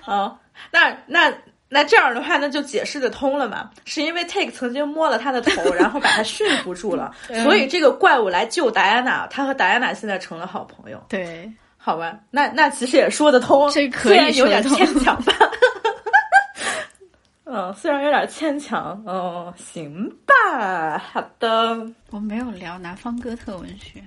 [0.05, 0.37] 哦，
[0.71, 1.33] 那那
[1.71, 3.71] 那这样的话，那就解释得通了嘛？
[3.87, 11.51] 是因为 Take 曾经摸了他的头，然后把他驯服住了，所以这个怪物来救戴安娜，他和戴安娜现在成了好朋友，对，
[11.85, 12.19] 好吧？
[12.31, 15.35] 那那其实也说得通，这可以虽然有点牵强吧。
[17.45, 21.87] 嗯，虽然有点牵强，嗯，行吧，好的。
[22.09, 24.03] 我没有聊南方哥特文学，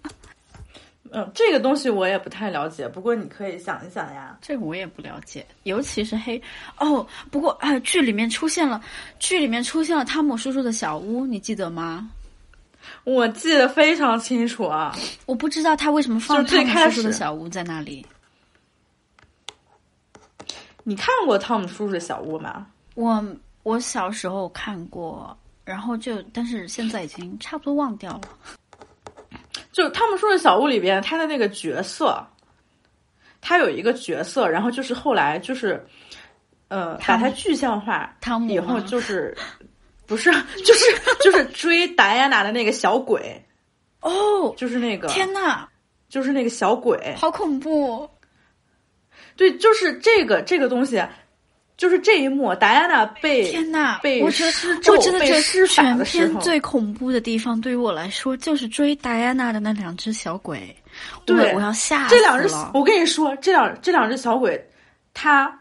[1.12, 4.38] 嗯，这个东西我也不太了解，不过你可以想一想呀。
[4.40, 6.40] 这个我也不了解，尤其是黑
[6.78, 7.06] 哦。
[7.30, 8.80] 不过啊，剧里面出现了，
[9.18, 12.08] 剧里面出现了汤姆叔叔的小屋，你记得吗？
[13.04, 14.96] 我记得非常清楚啊，
[15.26, 18.06] 我不知道他为什么放汤姆开叔叔的始小屋在那里。
[20.84, 22.66] 你看过汤姆叔叔的小屋吗？
[22.94, 23.24] 我
[23.62, 28.20] 我小时候看过，然后就但是现在已经差不多忘掉了。
[29.72, 32.24] 就汤姆叔叔的小屋里边，他的那个角色，
[33.40, 35.84] 他有一个角色，然后就是后来就是，
[36.68, 39.36] 呃，把他具象化汤姆以后就是，
[40.12, 40.30] 不 是，
[40.62, 40.84] 就是
[41.22, 43.42] 就是追戴安娜的那个小鬼，
[44.02, 45.66] 哦，就是那个，天呐，
[46.10, 48.06] 就是那个小鬼，好恐怖！
[49.36, 51.02] 对，就是这个这个东西，
[51.78, 60.76] 就是这一幕，戴安娜被天呐，被我觉得施咒我被施法全的时候最恐怖的地方，对于我来说就是追戴安娜的那两只小鬼。
[61.24, 62.70] 对我我要吓死这两只了，。
[62.74, 64.62] 我跟你说，这两这两只小鬼，
[65.14, 65.58] 他，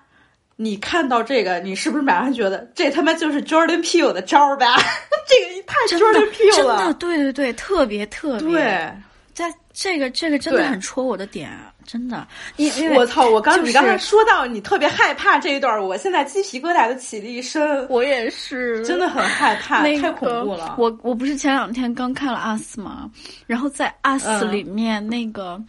[0.62, 4.78] 你看到这个，你是不是马上觉得这他妈就是 Jordan Peele 的招儿吧？
[5.28, 8.52] 这个太 Jordan Peele 真的，了，对对对，特别特别。
[8.52, 8.92] 对。
[9.34, 11.50] 在这个这个真的很戳我的点，
[11.88, 12.28] 真的。
[12.58, 13.30] 因因为我操！
[13.30, 20.76] 我刚、就是你刚才说到你特别害怕这一段，我现在鸡皮疙瘩都起了一身，我也是，真的很害怕，那个、太恐怖了。
[20.78, 23.10] 我我不是前两天刚看了《us》吗？
[23.48, 23.88] 然后在
[24.20, 25.60] 《us 嗯》里面、那个，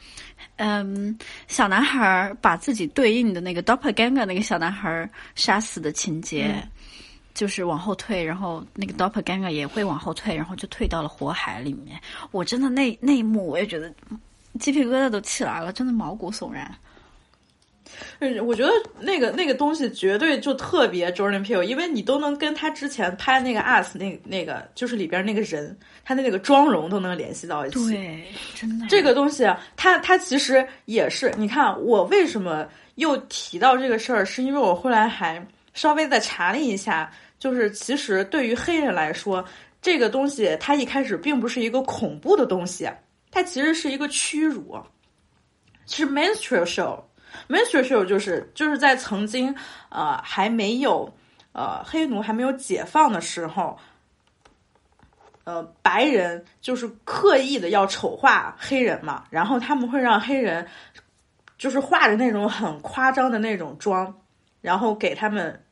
[0.62, 6.52] 嗯，小男孩儿把自己对应的那个 doppelganger 那个小男孩儿杀死的情节。
[6.54, 6.68] 嗯
[7.34, 11.98] 就是往后退，然后那个 doppelganger 也会往后退，然后就退到了火海里面。
[12.30, 13.90] 我真的那那一幕，我也觉得
[14.60, 16.70] 鸡皮疙瘩都起来了，真的毛骨悚然。
[18.20, 18.70] 嗯，我觉得
[19.00, 27.88] 那个那个东西绝对就特别 Jordan Peele，因为你都能跟他之前拍那个 Us 那那个就是里边那个人，他的那个妆容都能联系到一起。
[27.88, 28.24] 对，
[28.54, 39.44] 真的这个东西啊，它它其实也是，你看我为什么又提到这个事儿，是因为我后来还稍微再查了一下，就是其实对于黑人来说，
[39.80, 42.88] 这个东西它一开始并不是一个恐怖的东西，
[43.30, 44.78] 它其实是一个屈辱，
[45.86, 47.00] 是 menstrual show。
[47.48, 49.54] Menstrual show 就是就是在曾经
[49.88, 51.12] 呃还没有
[51.52, 53.78] 呃黑奴还没有解放的时候，
[55.44, 60.66] 呃白人就是刻意的要丑化黑人嘛，然后他们会让黑人
[61.58, 64.14] 就是画着那种很夸张的那种妆，
[64.60, 65.62] 然后给他们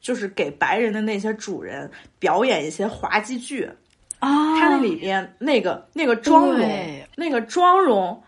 [0.00, 3.70] 就是给白人的那些主人表演一些滑稽剧。
[4.18, 8.22] 啊，它那里边那个那个妆容，那个妆容，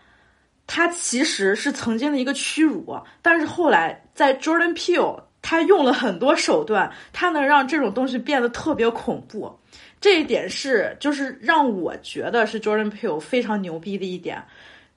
[0.71, 9.59] 它其实是曾经的一个屈辱，但是后来在 Jordan Peele，他用了很多手段，他能让这种东西变得特别恐怖。
[9.99, 14.43] 这一点是就是让我觉得是 Jordan Peele 非常牛逼的一点。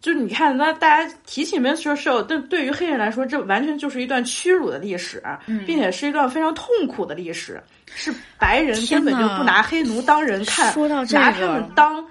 [0.02, 12.04] 就是你看，那大家提起 menstrual show，但对于黑人来说，这完全就是一段屈辱的历史，嗯并且是一段非常痛苦的历史，是白人根本就不拿黑奴当人看，说到这拿他们当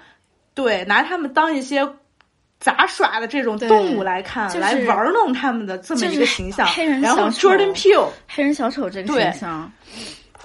[0.52, 1.86] 对拿他们当一些
[2.62, 6.64] 杂耍的这种动物来看，就是来玩弄他们的这么一个形象。
[6.68, 9.70] 黑人然后小丑 Jordan Peele 黑人小丑这个形象，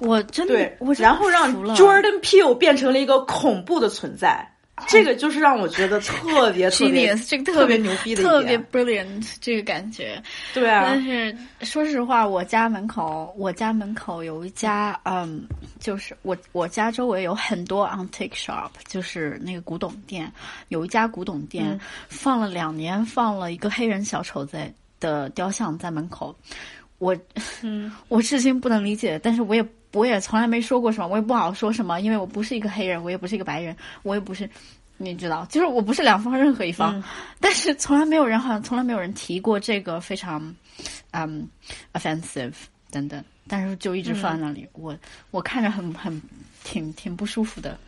[0.00, 4.46] 我真的我，然后让 Jordan Peele 变成了一个恐怖的存在。
[4.88, 10.22] 这个就是让我觉得特别特别这个特别别牛逼的特别 brilliant 这个感觉。
[10.54, 15.46] 对啊但，是说实话，我家门口，我家门口有一家，嗯，
[15.80, 20.30] 就是我我家周围有很多 antique shop，就是那个古董店，
[20.68, 26.34] 有一家古董店、嗯放了两年，放了一个黑人小丑在的雕像在门口，
[26.98, 27.16] 我
[27.62, 34.48] 嗯， 我至今不能理解，但是我也我也从来没说过什么，我也不好说什么，因为我不是一个黑人，我也不是一个白人，我也不是，
[34.96, 37.04] 你知道，就是我不是两方任何一方，嗯。
[37.40, 40.54] 但是从来没有人好像从来没有人提过这个非常，
[41.12, 41.48] 嗯
[41.94, 42.52] ，offensive
[42.90, 44.96] 等等，但是就一直放在那里，我
[45.30, 46.20] 我看着很很
[46.64, 47.78] 挺挺不舒服的。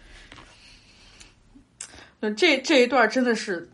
[2.37, 3.67] 这这一段真的是，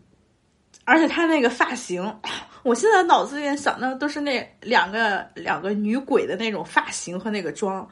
[0.85, 2.16] 而且他那个发型，
[2.62, 7.89] 我现在脑子里面想的都是那两个两个女鬼的那种发型和那个妆，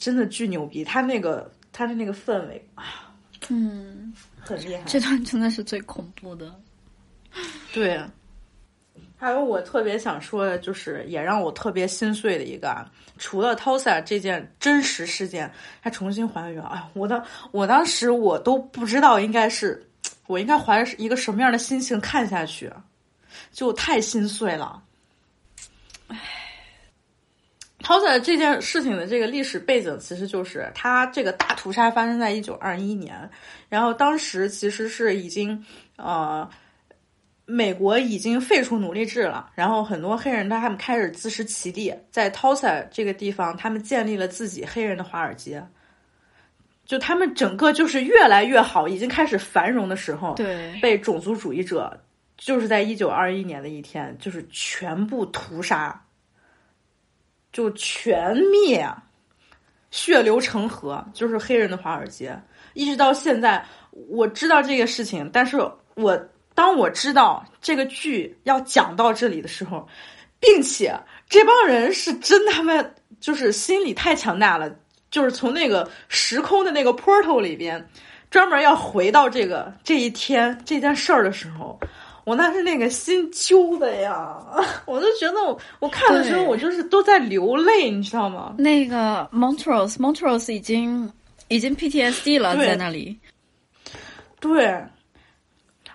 [0.00, 0.82] 真的巨牛逼。
[0.82, 3.14] 他那个他的那个氛围啊，
[3.48, 4.82] 嗯，很厉害。
[4.86, 6.52] 这段真的是最恐怖的。
[7.72, 8.02] 对，
[9.16, 19.86] 还有我特别想说的，就是也让我特别心碎的一个，啊除了 Tosa 这件真实事件，他重新还原，哎，我当我当时我都不知道应该是
[20.26, 22.72] 我应该怀着一个什么样的心情看下去，
[23.52, 24.82] 就太心碎了。
[26.08, 26.18] 唉
[27.90, 33.28] ，Tosa 这件事情的这个历史背景，其实就是它这个大屠杀发生在一九二一年，
[33.68, 35.64] 然后当时其实是已经
[35.96, 36.48] 呃。
[37.52, 45.60] 美国已经废除奴隶制了，然后很多黑人他们开始自食其力，在 Tulsa 这个地方，他们建立了自己黑人的华尔街，
[46.86, 52.00] 就他们整个就是越来越好，已经开始繁荣的时候，对，被种族主义者
[52.36, 56.00] 就是在一九二一年的一天，就是全部屠杀，
[57.52, 58.88] 就全灭，
[59.90, 62.38] 血流成河，就是黑人的华尔街，
[62.74, 63.64] 一直到现在，
[64.08, 65.56] 我知道这个事情，但是
[65.94, 66.20] 我。
[66.52, 69.88] 当我知道这个剧要讲到这里的时候，
[70.38, 70.94] 并且
[71.26, 72.84] 这帮人是真他妈
[73.18, 74.70] 就是心理太强大了，
[75.10, 77.88] 就是从那个时空的那个 portal 里边，
[78.30, 81.80] 专门要回到这个这一天这件事儿的时候，
[82.30, 84.36] 我那是那个心揪的呀，
[84.86, 88.54] 我就觉得我我看的时候我就是都在流泪，你知道吗？
[88.56, 91.12] 那个 Montrose Montrose 已经
[91.48, 93.18] 已经 PTSD 了，在那里，
[94.38, 94.80] 对。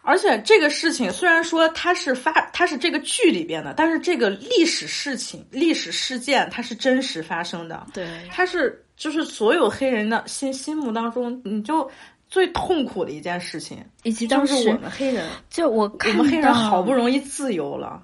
[0.01, 7.87] 而且这个事情虽然说它是发，它是这个剧里边的，但是这个历史事情、历史事件它是真实发生的。
[7.91, 11.89] 对，它是就是所有黑人的心心目当中，你就
[12.27, 18.01] 最痛苦的一件事情，以及当时我们黑人，就我我们黑人好不容易自由了。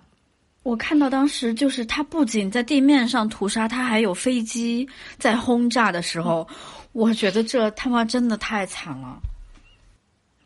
[0.63, 6.47] 我看到当时就是他不仅在地面上屠杀，他还有飞机在轰炸的时候，
[6.91, 9.19] 我觉得这他妈真的太惨了。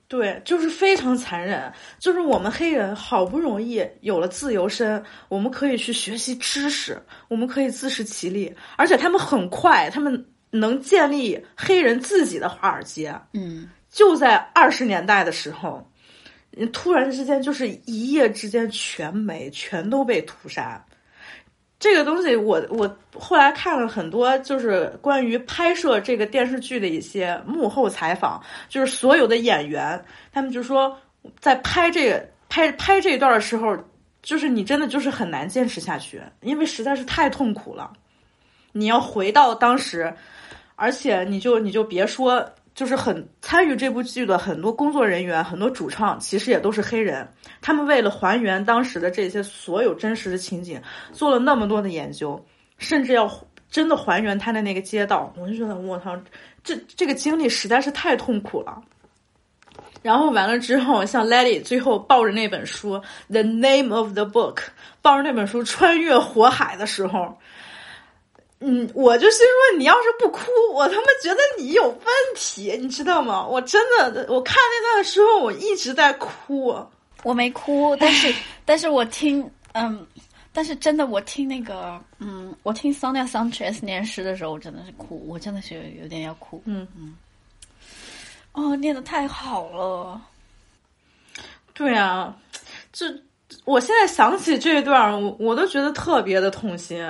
[0.07, 1.69] 对，就是非常残忍。
[1.99, 10.25] 就是我们黑人好不容易有了自由身，我们可以去学习知识，我们可以自食其力，而且他们很快，他们
[10.59, 13.13] 能建立黑人自己的华尔街。
[13.33, 15.85] 嗯，就在二十年代的时候，
[16.71, 20.83] 突然之间就是一夜之间全没，全都被屠杀。
[21.77, 30.97] 这个东西，我我后来看了很多，就是关于拍摄这个电视剧的一些幕后采访，就是所有的演员，他们就说，
[31.39, 33.77] 在拍这个拍拍这一段的时候，
[34.23, 37.91] 就是你真的就是很难坚持下去，因为实在是太痛苦了。
[38.71, 40.11] 你要回到当时，
[40.75, 42.49] 而且你就你就别说。
[42.75, 47.25] 就是很参与这部剧的很多工作人员，很多主创其实也都是黑人。
[47.61, 50.81] 他们为了还原当时的这些所有真实的情景，
[51.13, 52.45] 做了那么多的研究，
[52.77, 53.31] 甚至要
[53.71, 55.33] 真的还原他的那个街道。
[55.37, 56.19] 我就觉得，我操，
[56.65, 58.81] 这这个经历实在是太痛苦了。
[60.01, 62.97] 然后完了之后，像 Lady 最后抱着那本书
[63.29, 64.55] 《The Name of the Book》，
[65.01, 67.37] 抱着那本书穿越火海的时候。
[68.59, 70.41] 嗯，我就是说，你要是不哭，
[70.73, 71.99] 我他妈觉得你有问
[72.35, 73.45] 题，你知道吗？
[73.45, 76.75] 我真的，我看那段的时候，我一直在哭。
[77.23, 78.33] 我没哭，但是，
[78.65, 80.05] 但是我听，嗯，
[80.53, 86.61] 但是真的，我听那个，嗯，我听 Sonia Sanchez 念诗的时候，我真的是哭，我真的是有点要哭。
[86.65, 87.15] 嗯嗯。
[88.53, 90.21] 哦，念的太好了。
[91.73, 92.33] 对啊，
[92.93, 93.05] 这
[93.65, 97.05] 我现在想起这一段，我我都觉得特别的痛心。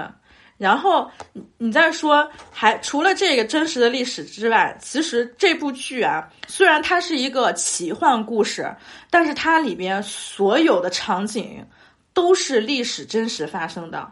[0.58, 8.74] 然后你你再说，还除了这个真实的历史之外，其实这部剧啊，虽然它是一个奇幻故事，
[9.10, 11.66] 但是它里边所有的场景
[12.14, 14.10] 都是历史真实发生的，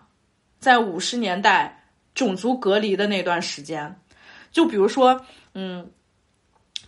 [0.60, 3.96] 在五十年代种族隔离的那段时间，
[4.52, 5.89] 就比如说，嗯，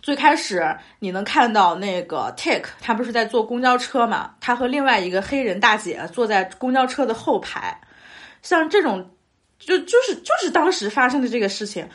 [0.02, 7.80] 最开始你能看到那个 Take，他不是在坐公交车嘛，他和另外一个黑人大姐坐在公交车的后排，
[8.42, 9.10] 像这种。
[9.58, 11.88] 就就是就是当时发生的这个事情，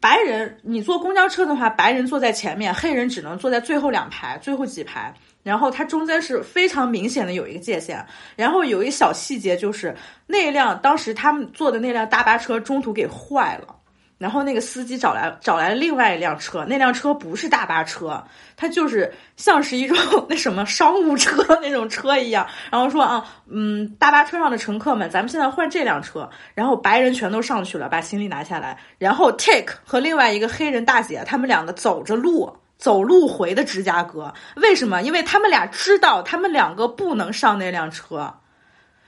[0.00, 5.12] 白人你坐公交车的话，白人坐在前面，黑人只能坐在最后两排、最后几排，
[5.42, 8.04] 然后它中间是非常明显的有一个界限。
[8.36, 9.96] 然后有一小细节就是
[10.26, 13.74] 那辆当时他们坐的那辆大巴车中途给坏了，
[14.18, 18.22] 然后那个司机找来找来了另外一辆车，那辆车不是大巴车，
[18.56, 19.96] 它就是像是一种
[20.28, 22.44] 那什么商务车那种车一样。
[22.68, 26.28] 然后说啊，嗯，大巴车上的乘客们，咱们现在换这辆车。
[26.54, 28.76] 然后白人全都上去了，把行李拿下来。
[28.98, 34.34] 然后 Take 和另外一个黑人大姐，他们两个走着路走路回的芝加哥。
[34.56, 35.00] 为什么？
[35.02, 38.34] 因为他们俩知道他们两个不能上那辆车，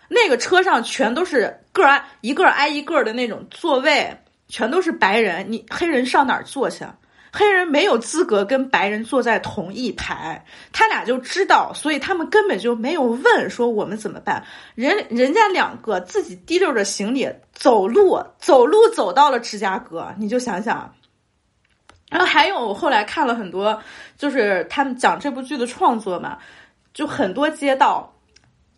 [0.09, 4.17] 那个车上全都是个挨一个挨一个的那种座位。
[4.51, 6.85] 全都是白人，你黑人上哪儿坐去？
[7.33, 14.45] 黑人没有资格跟白人坐在同一排，他俩就知道，所以他们根本就没有问说我们怎么办。
[14.75, 20.93] 人人家两个自己提溜着行李走路，走路走到了芝加哥，你就想想。
[22.11, 23.81] 然后还有我后来看了很多，
[24.19, 26.37] 就是他们讲这部剧的创作嘛，
[26.93, 28.13] 就很多街道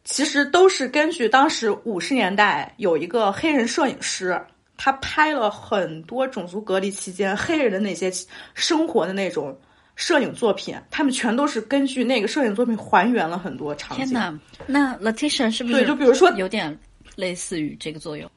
[0.04, 4.38] 其实都是根据当时五十年代有一个黑人摄影师。
[4.84, 8.10] 他拍了很多种族隔离期间黑人的那些
[8.52, 9.56] 生活的那种
[9.94, 14.06] 摄影作品，他们全都是根据那个摄影作品还原了很多场景。
[14.06, 15.86] 天哪，那 Letitia 是不是对？
[15.86, 16.76] 就比如说有点
[17.14, 18.28] 类似于这个作用。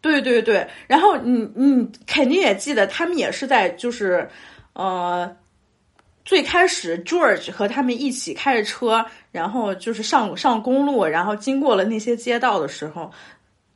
[0.00, 4.30] 对对对，然后你你肯定也记得，他们也是在就是
[4.74, 5.28] 呃
[6.24, 13.10] 最开始 George 和他们一起开着车，然后就是上上公路，然后经过了那些街道的时候，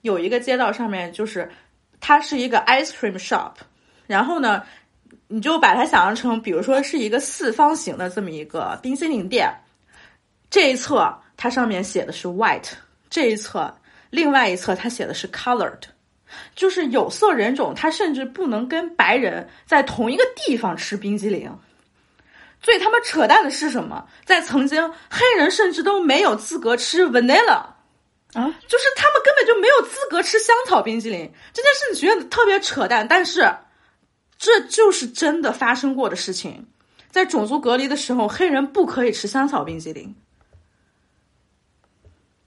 [0.03, 1.51] 有一个街道上面就是。
[2.07, 3.53] 它是一个 ice cream shop，
[4.07, 4.63] 然后呢，
[5.27, 9.51] 你就把它想象成，比如说是一个四方形的这么一个冰淇淋店，
[10.51, 12.73] 这一侧它上面写的是 white，
[13.09, 13.75] 这一侧
[14.11, 15.81] 另外一侧它写的是 colored，
[16.55, 21.51] 就是有色人种，他甚至不能跟白人在同一个地方吃冰激凌。
[22.61, 24.07] 最他妈扯淡的是什么？
[24.27, 27.65] 在曾经，黑人甚至都没有资格吃 vanilla。
[28.35, 33.49] 啊，就是他们根本就没有资格吃香草冰激凌这件事，你觉得特别扯淡，但是
[34.37, 36.67] 这就是真的发生过的事情。
[37.13, 40.17] 在种族隔离的时候，黑人不可以吃香草冰激凌。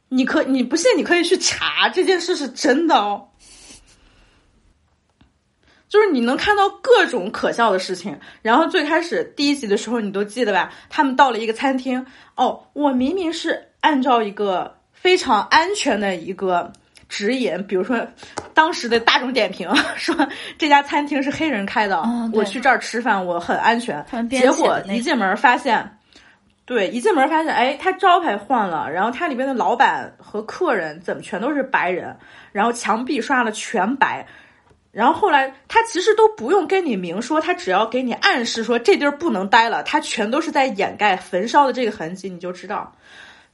[0.10, 3.30] 你可你不信，你可以去查这件事是真的哦。
[5.88, 8.20] 就是你能看到各种可笑的事情。
[8.42, 10.74] 然后最开始第一集的时候，你都记得吧？
[10.90, 14.77] 他们到了一个餐厅，哦，我明明是按照一个。
[15.08, 16.70] 非常安全的一个
[17.08, 18.06] 指引，比如说
[18.54, 20.14] 当时的大众点评 说
[20.58, 22.04] 这家餐厅是黑人开的，
[22.34, 24.06] 我去这儿吃饭我很安全。
[24.30, 25.98] 结果一进门发现，
[26.66, 32.14] 对，一进门发现，哎，他招牌换了，然后他里边的老板和客人怎么全都是白人，
[32.52, 34.28] 然后墙壁刷了全白，
[34.92, 42.94] 然后后来他其实都不用跟你明说，他只要给你暗示说这地儿不能待了，他全都是在掩盖焚烧的这个痕迹，你就知道。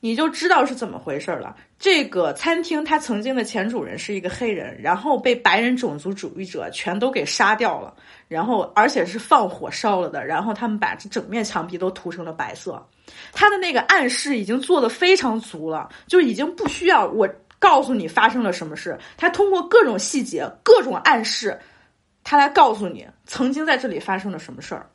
[0.05, 1.55] 你就知道是怎么回事了。
[1.79, 7.95] 这个餐厅它曾经的前主人是一个黑人，然后被白人种族主义者全都给杀掉了，
[8.27, 12.85] 然后而且是放火烧了的，然后他们把这整面墙壁都涂成了白色。
[13.31, 17.25] 他的那个暗示已经做的非常足了，就已经不需要我
[17.57, 18.99] 告诉你发生了什么事。
[19.15, 21.57] 他通过各种细节、各种暗示，
[22.25, 24.85] 他来告诉你曾经在这里发生了什么事儿。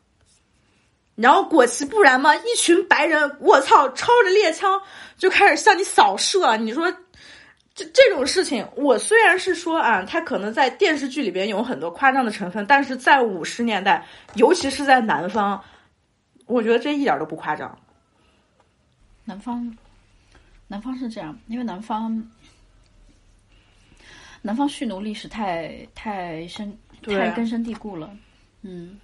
[1.21, 4.81] 然后果其不然嘛，一群白人，我操，抄着猎枪
[5.16, 6.57] 就开始向你扫射。
[6.59, 6.89] 你说
[7.75, 15.61] 这这种事情，我虽然是说啊，他可能在电视剧里边有很多夸张的成分，但是在五十年代，尤其是在南方，
[16.47, 17.77] 我觉得这一点都不夸张。
[19.25, 19.77] 南方，
[20.69, 22.31] 南方是这样，因为南方，
[24.41, 28.09] 南方蓄奴历史太太深，太根深蒂固了。
[28.62, 29.01] 嗯，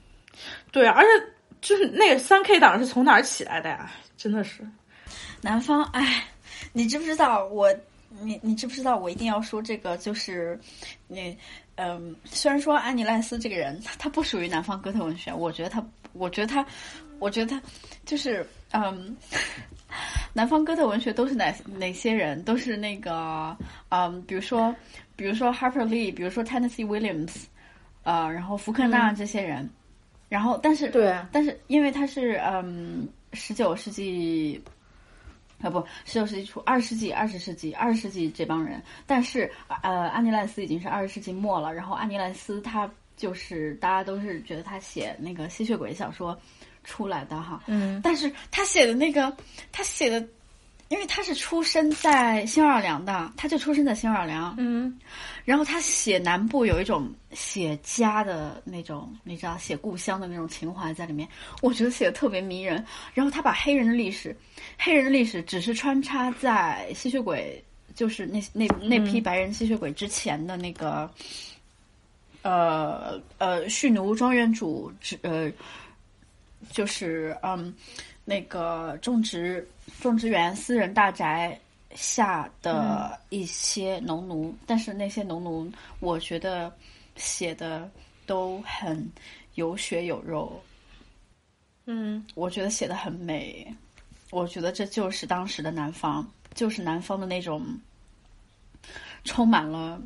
[0.70, 1.33] 对，而且。
[1.64, 3.90] 就是那个三 K 党是从哪儿起来的呀？
[4.18, 4.60] 真的是，
[5.40, 6.22] 南方哎，
[6.74, 7.74] 你知不知道我？
[8.20, 9.96] 你你知不知道我一定要说这个？
[9.96, 10.60] 就是
[11.08, 11.36] 你
[11.76, 16.64] 嗯，虽然说安妮赖斯这个人他不属于南方哥特文学，我觉得他，我觉得他，
[17.18, 17.62] 我觉得他
[18.04, 19.16] 就是嗯，
[20.34, 22.40] 南方哥特文学都是哪哪些人？
[22.44, 23.56] 都是那个
[23.88, 24.72] 嗯，比如说
[25.16, 27.46] 比如说 Harper Lee，比如说 Tennessee Williams，
[28.02, 29.68] 呃，然后福克纳这些人。
[30.28, 34.62] 然后，但是，对，但是，因为他是嗯，十九世纪，
[35.60, 39.50] 啊不，十九世纪初，二十世纪，二十世纪，二十世纪这帮人，但是
[39.82, 41.72] 呃，安妮莱斯已经是二十世纪末了。
[41.72, 46.36] 然后，安妮莱斯他就是大家都是觉得他写那个吸血鬼小说
[46.82, 49.34] 出来的哈，嗯，但是他写的那个，
[49.72, 50.26] 他写的。
[50.88, 54.54] 因为他是出生在新奥尔良的，他就出生在新奥尔良。
[54.58, 54.96] 嗯，
[55.44, 61.28] 然后他写南部有一种写家的那种，你知道，写故乡的那种情怀在里面，
[61.62, 62.84] 我觉得写的特别迷人。
[63.14, 64.36] 然后他把黑人的历史，
[64.78, 67.62] 黑人的历史只是穿插在吸血鬼，
[67.94, 71.10] 就是那那那批白人吸血鬼之前的那个
[72.42, 75.50] 呃呃蓄奴庄园主呃
[76.70, 77.74] 就是嗯
[78.24, 79.66] 那个种植
[80.00, 81.58] 种植园私人大宅
[81.94, 85.70] 下的一些农奴，但是那些农奴
[86.00, 86.72] 我觉得
[87.16, 87.90] 写的
[88.26, 89.08] 都很
[89.54, 90.60] 有血有肉，
[91.86, 92.24] 嗯。
[92.34, 93.72] 我觉得写的很美，
[94.30, 97.64] 我觉得这就是当时的南方，就是南方的那种
[99.24, 100.00] 充满了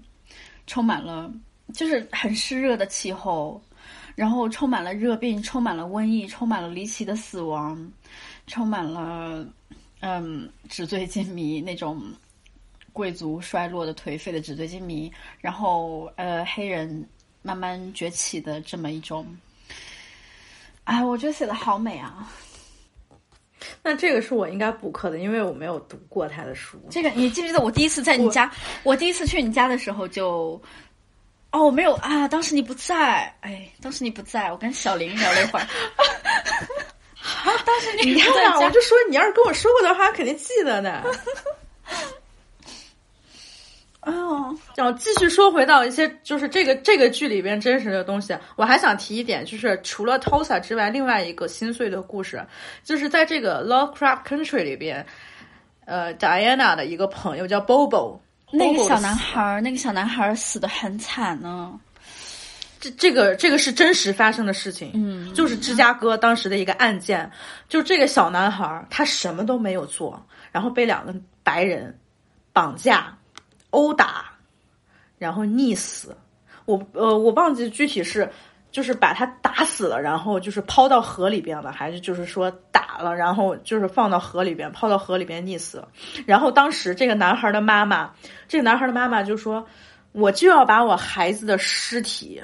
[0.66, 1.32] 充满了
[1.72, 3.60] 就是很湿热的气候，
[4.14, 7.90] 然后充满了热病，充满了瘟疫，充满了离奇的死亡，
[8.48, 9.46] 充满了
[10.00, 12.02] 嗯纸醉金迷那种
[12.92, 17.06] 贵族衰落的颓废的纸醉金迷，然后呃黑人
[17.42, 19.24] 慢慢崛起的这么一种。
[20.84, 22.32] 哎，我觉得写的好美啊！
[23.82, 26.80] 那这个是我应该补课的，因为我没有读过他的书。
[26.90, 28.50] 这个你记不记得我第一次在你家，
[28.82, 30.60] 我第一次去你家的时候就，
[31.50, 35.66] 哦，我没有啊，当时你不在，哎，当时你不在，我跟小林聊了一会儿。
[37.68, 41.04] 当时你看啊，家我就说你要是跟我说过的话，肯定记得的。
[44.00, 52.42] 哎 呦，然后继续说回到一些就是这个这个剧里边真实的东西，我还想提一点，就是除了 Tosa 之外，另外一个心碎的故事，
[52.82, 55.04] 就是在这个 Lovecraft Country 里边，
[55.84, 58.18] 呃，Diana 的一个朋友叫 Bobo，
[58.50, 61.78] 那个小男孩儿，那个小男孩儿死的很惨呢。
[62.80, 67.30] 这这个这个是真实发生的事情，嗯就是芝加哥当时的一个案件，
[67.68, 71.98] 就这个小男孩儿他什么都没有做，然后被两个白人
[72.52, 73.18] 绑架、
[73.70, 74.26] 殴打，
[75.18, 76.16] 然后溺死。
[76.66, 78.30] 我呃我忘记具体是
[78.70, 85.88] 就是把他打死了，然后就是抛到河里边了，还是就是说打了，然后就是放到河里边，抛到河里边溺死了。
[86.26, 88.12] 然后当时这个男孩的妈妈，
[88.46, 89.66] 这个男孩的妈妈就说
[90.12, 92.40] ：“我就要把我孩子的尸体。”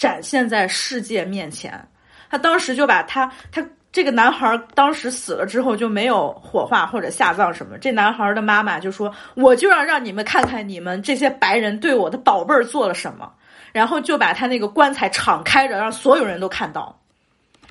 [0.00, 1.86] 展现在世界面前。
[2.30, 7.76] 他当时就把他他这个男孩当时死了之后就没有火化或者下葬什么。
[7.76, 13.30] 这男孩的妈妈就说：“我就要让你们看看你们这些白人对我的宝贝儿做了什么。”
[13.72, 16.98] 然后就把他那个棺材敞开着，让所有人都看到。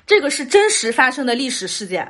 [0.06, 2.08] 这个是真实发生的历史事件。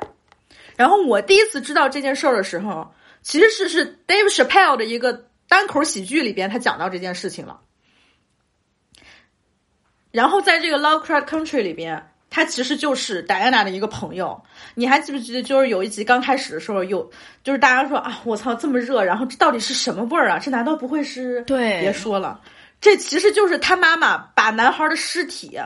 [0.77, 2.93] 然后我第一次知道这件事儿的时候，
[3.23, 7.59] 其实是是 Dave Chappelle 的一个单口喜剧里边，他讲到这件事情了。
[10.11, 14.41] 然后在这个 Lovecraft Country 里边，他其实就是戴安娜的一个朋友。
[14.75, 17.09] 你还记不记得，就是有一集刚开始的时候，有
[17.43, 20.39] 就是大家说啊，我操，这么热，然后这到底是什么味儿啊？
[20.39, 21.41] 这难道不会是？
[21.41, 22.39] 对别说了，
[22.79, 25.59] 这其实就是他妈妈把男孩的尸体，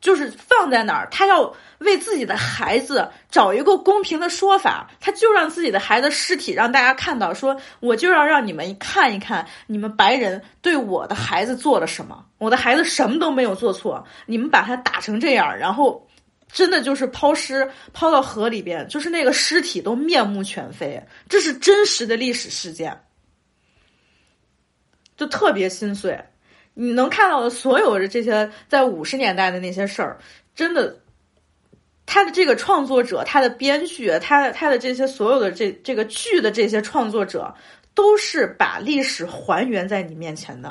[0.00, 16.08] 就是放在那儿，他要为自己的孩子找一个公平的说法，他就让自己的孩子尸体让大家看到，说我就要让你们看一看，你们白人对我的孩子做了什么，我的孩子什么都没有做错，你们把他打成这样，然后
[16.50, 22.98] 真的就是抛尸抛到河里边，就是那个尸体都面目全非，这是真实的历史事件，
[25.16, 26.18] 就特别心碎。
[26.74, 30.18] 你能看到的所有的这些在五十年代的那些事儿，
[30.54, 31.00] 真的，
[32.06, 37.54] 他的这个创作者、他的编剧、他的他的这些所有的这这个剧的这些创作者，
[37.94, 40.70] 都是把历史还原在你面前的。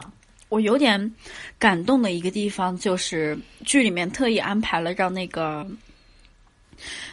[0.49, 1.13] 我有点
[1.59, 5.65] 感动的一个地方，就是剧里面特意安排了让那个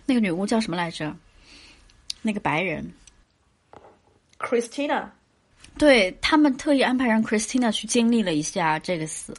[0.06, 1.14] 那个女巫叫什么来着？
[2.22, 2.84] 那个白人
[4.40, 5.04] ，Christina，
[5.78, 9.34] 对他们特意安排让 Christina 去经历了一下这个死，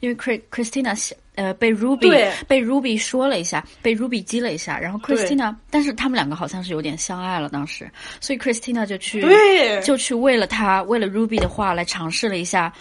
[0.00, 7.90] 因为 Chris Christina 呃被 Ruby 被 Ruby 说了一下，被 Ruby 激了一下，然后 Christina，但是他们两个好像是有点相爱了当时，
[8.20, 12.72] 所以 Christina 就去对就去为了他为了 Ruby 的话来尝试了一下。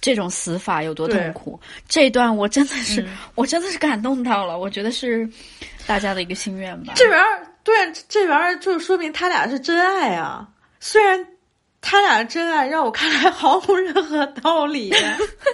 [0.00, 1.58] 这种死法有多痛苦？
[1.88, 4.58] 这一段我真的是，嗯我真的是感动到了。
[4.58, 5.26] 我觉得是
[5.86, 6.92] 大家的一个心愿吧。
[6.94, 7.74] 这玩意儿，对，
[8.06, 10.46] 这玩意儿就说明他俩是真爱啊。
[10.78, 11.26] 虽然
[11.86, 14.90] 他俩的真爱让我看来毫无任何道理，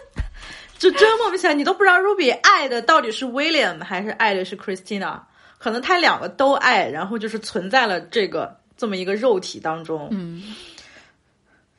[0.78, 5.22] 就真莫名其妙，你都不知道 Ruby 爱的到底是 William 还是爱的是 Christina，
[5.58, 10.06] 可能他两个都爱，然后就是存在了这个这么一个肉体当中。
[10.12, 10.54] 嗯，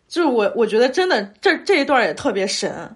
[0.09, 2.95] 就是我，我觉得真的这这一段也特别神，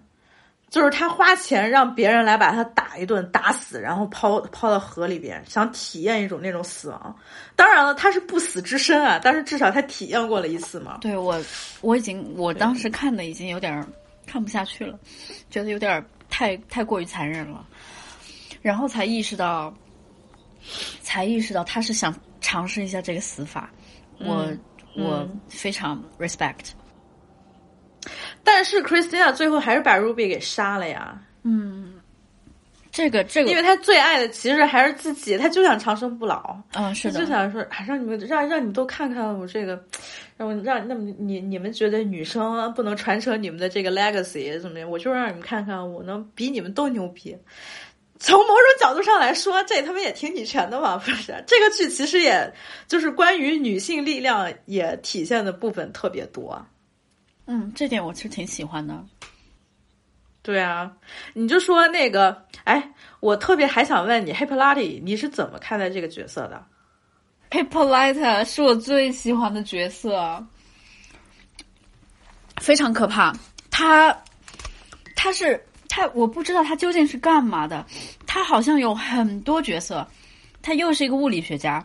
[0.76, 7.16] 就是他花钱让别人来把他打一顿，打死，然后抛抛到河里边，想体验一种那种死亡。
[7.56, 10.98] 当然了，他是不死之身啊，但是至少他体验过了一次嘛。
[11.00, 11.42] 对我，
[11.80, 13.88] 我已经我当时看的已经有点儿
[14.28, 15.00] 看不下去了，
[15.50, 17.66] 觉得有点儿太太过于残忍了，
[18.62, 19.74] 然后才意识到，
[21.02, 23.70] 才意识到他是想尝试一下这个死法，
[24.20, 24.60] 我、嗯
[24.98, 26.72] 我非常 respect。
[28.46, 31.20] 但是 Christina 最后还是把 Ruby 给杀了呀。
[31.44, 31.96] 嗯，
[32.92, 36.58] 这个这个，因为他最爱的其实还是自己，他就想长生不老。
[36.74, 39.84] 嗯，是的，就想说，啊，让你们让让你们都看看我这个，
[40.38, 44.90] 让我让那么你你们觉得女生不能传承你们的这个 legacy 怎么样？
[44.90, 47.36] 我就让你们看看，我能比你们都牛逼。
[48.18, 51.34] 从某种角度上来说，这他们也挺女权的嘛，不是？
[51.46, 52.54] 这个剧其实也
[52.88, 56.66] 就是关于女性力量也体现的部分特别多。
[57.48, 59.06] 嗯，这点我其实挺喜欢的。
[60.42, 60.92] 对啊，
[61.34, 66.64] 你就说那个，哎，我特别还想问你，Hippolyte，你是怎么看待这个角色的
[67.50, 70.46] ？Hippolyte 是我最喜欢的角色，
[72.58, 73.36] 非常可怕。
[73.72, 74.16] 他，
[75.16, 75.60] 他是
[75.90, 77.84] 他，我不知道他究竟是干嘛的。
[78.28, 80.08] 他好像有很多角色，
[80.62, 81.84] 他又是一个物理学家，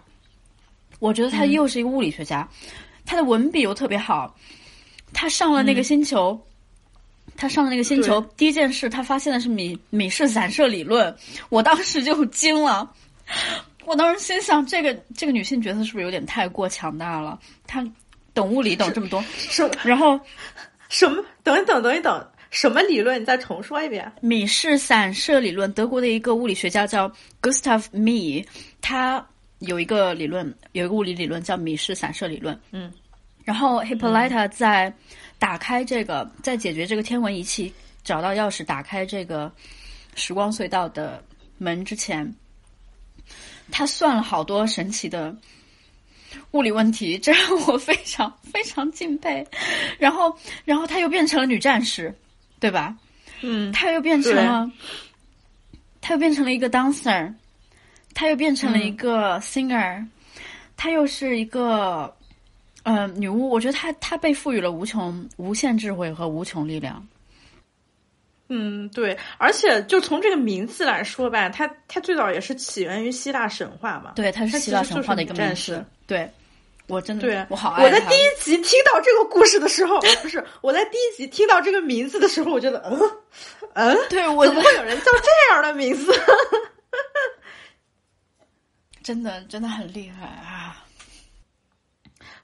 [0.98, 2.46] 我觉得他又是一个物理学家，
[3.06, 4.36] 他的文笔又特别好。
[5.12, 6.40] 他上了那个星球。
[7.36, 11.14] 他上了那个星球，第一件事他发现的是米米氏散射理论，
[11.48, 12.92] 我当时就惊了。
[13.86, 17.38] 我当时心想，这个这个女性角色是不是有点太过强大了？
[17.66, 17.82] 她
[18.34, 20.20] 懂物理，懂这么多，是然后
[20.90, 21.24] 什么？
[21.42, 23.18] 等一等，等一等，什么理论？
[23.18, 24.12] 你再重说一遍。
[24.20, 27.10] 米氏散射理论，德国的一个物理学家叫
[27.40, 28.44] Gustav Mie，
[28.82, 29.24] 他
[29.60, 32.58] 有一个理论，有一个物理理论叫米氏散射理论。
[32.72, 32.92] 嗯，
[33.50, 34.92] 然后 Hippolyta 在。
[35.40, 37.72] 打开这个，在解决这个天文仪器
[38.04, 39.50] 找到钥匙打开这个
[40.14, 41.24] 时光隧道的
[41.56, 42.30] 门之前，
[43.72, 45.34] 他算了好多神奇的
[46.50, 49.42] 物理问题，这让我非常非常敬佩。
[49.98, 52.14] 然后，然后他又变成了女战士，
[52.60, 52.94] 对吧？
[53.40, 54.70] 嗯，他又变成了，
[56.02, 57.32] 他又变成了一个 dancer，
[58.12, 60.06] 他又变成了一个 singer，
[60.76, 62.14] 他又是一个。
[62.82, 67.06] 呃，女巫，我觉得她她被赋予了无穷无限智慧和无穷力量。
[68.48, 74.12] 嗯，对，而且就从这个名字来说吧，她她最早也是起源于希腊神话嘛。
[74.16, 75.84] 对，她是希腊神话的一个战士。
[76.06, 76.28] 对，
[76.88, 82.98] 我真的对我好爱我在第一集听到这个故事的时候，不是我在第一集听到这个名字的时候，我觉得，嗯
[83.74, 86.12] 嗯，对我怎么会有人叫这样的名字？
[89.04, 90.84] 真的真的很厉害啊！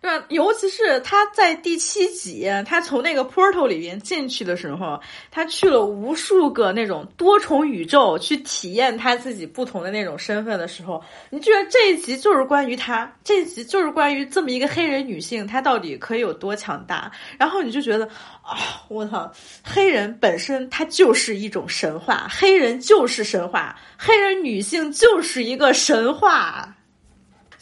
[0.07, 5.01] 对，尤其是他在第七集，他从那个 portal 里边进去的时候，
[5.33, 17.11] 他去了无数个那种多重宇宙去体验他自己不同的那种身份的时候，你觉得这一集就是关于他，这一集就是关于这么一个黑人女性，她到底可以有多强大？
[17.37, 18.07] 然后你就觉得
[18.43, 19.33] 啊，我操，
[19.65, 26.73] 黑人本身它就是一种神话，黑人就是神话，黑人女性就是一个神话。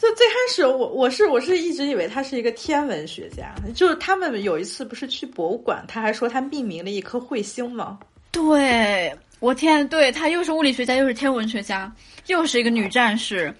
[0.05, 7.97] 就最开始，我我是我是一直以为他是一个天文学家，就是他们有一次不是去博物馆，他还说他命名了一颗彗星吗？
[8.31, 11.91] 对，我天，对他又是物理学家，又是天文学家，
[12.27, 13.51] 又是一个女战士，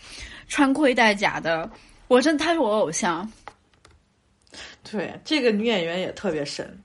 [0.48, 1.68] 穿盔戴甲的，
[2.08, 3.28] 我真他是我偶像。
[4.84, 6.80] 对，这个女演员也特别神，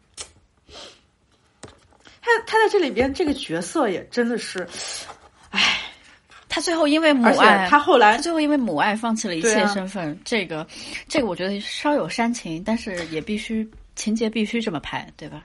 [2.22, 4.66] 她她在这里边这个角色也真的是，
[5.50, 5.76] 唉。
[6.50, 10.18] 他最后因为母爱，他后来他最后因为母爱放弃了一切身份。
[10.24, 10.66] 这个，
[11.08, 15.44] 这个我觉得稍有煽情，但是也必须情节必须这么拍，对吧？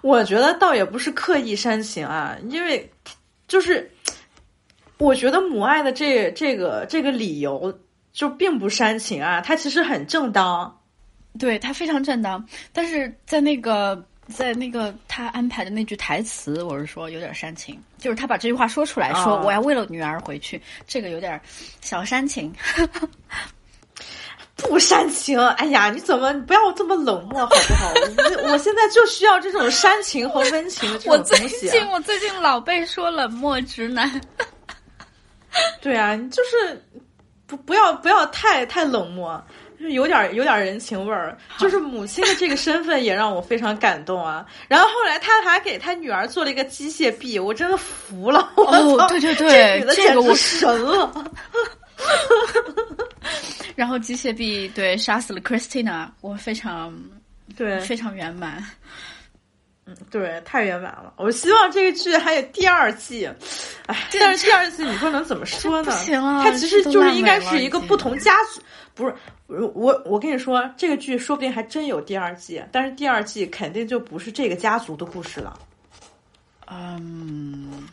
[0.00, 2.88] 我觉得倒也不是刻意煽情啊，因为
[3.48, 3.90] 就是
[4.96, 7.76] 我觉得母爱的这这个这个理由
[8.12, 10.80] 就并不煽情啊，它其实很正当，
[11.38, 14.06] 对他非常正当，但是在那个。
[14.28, 21.40] 在那个他安排的那句台词，我是说有点煽情，就是他把这句话说出来，说我要为了女儿回去，这个有点
[21.80, 22.54] 小煽情。
[24.56, 27.92] 不煽情，哎呀，你怎么不要这么冷漠好不好？
[28.42, 31.66] 我我现在就需要这种煽情和温情的这种东西。
[31.66, 34.20] 我最近我最近老被说冷漠直男。
[35.80, 36.84] 对啊，就是
[37.46, 39.40] 不不要不要太太冷漠。
[39.78, 44.44] 就是有点有点人情味儿， 就是母亲的这个身份也让我非常感动啊。
[44.66, 48.52] 然后后来他还给他女儿做了一个机械臂，我真的服了。
[48.56, 51.24] 哦，对对对，这女的简直神了。
[53.76, 56.92] 然后机械臂对杀死了 Christina，我非常
[57.56, 58.64] 对非常圆满。
[59.86, 61.12] 嗯，对，太圆满了。
[61.16, 63.28] 我希望这个剧还有第二季。
[63.86, 65.92] 哎，但是第二季你说能怎么说呢？
[65.92, 68.60] 行啊，它其实就是应该是一个不同家族，
[68.94, 69.14] 不是。
[69.48, 75.58] 我我跟你说，这个剧说不定还真有第二季，但是第二季肯定就不是这个家族的故事了。
[76.70, 77.88] 嗯，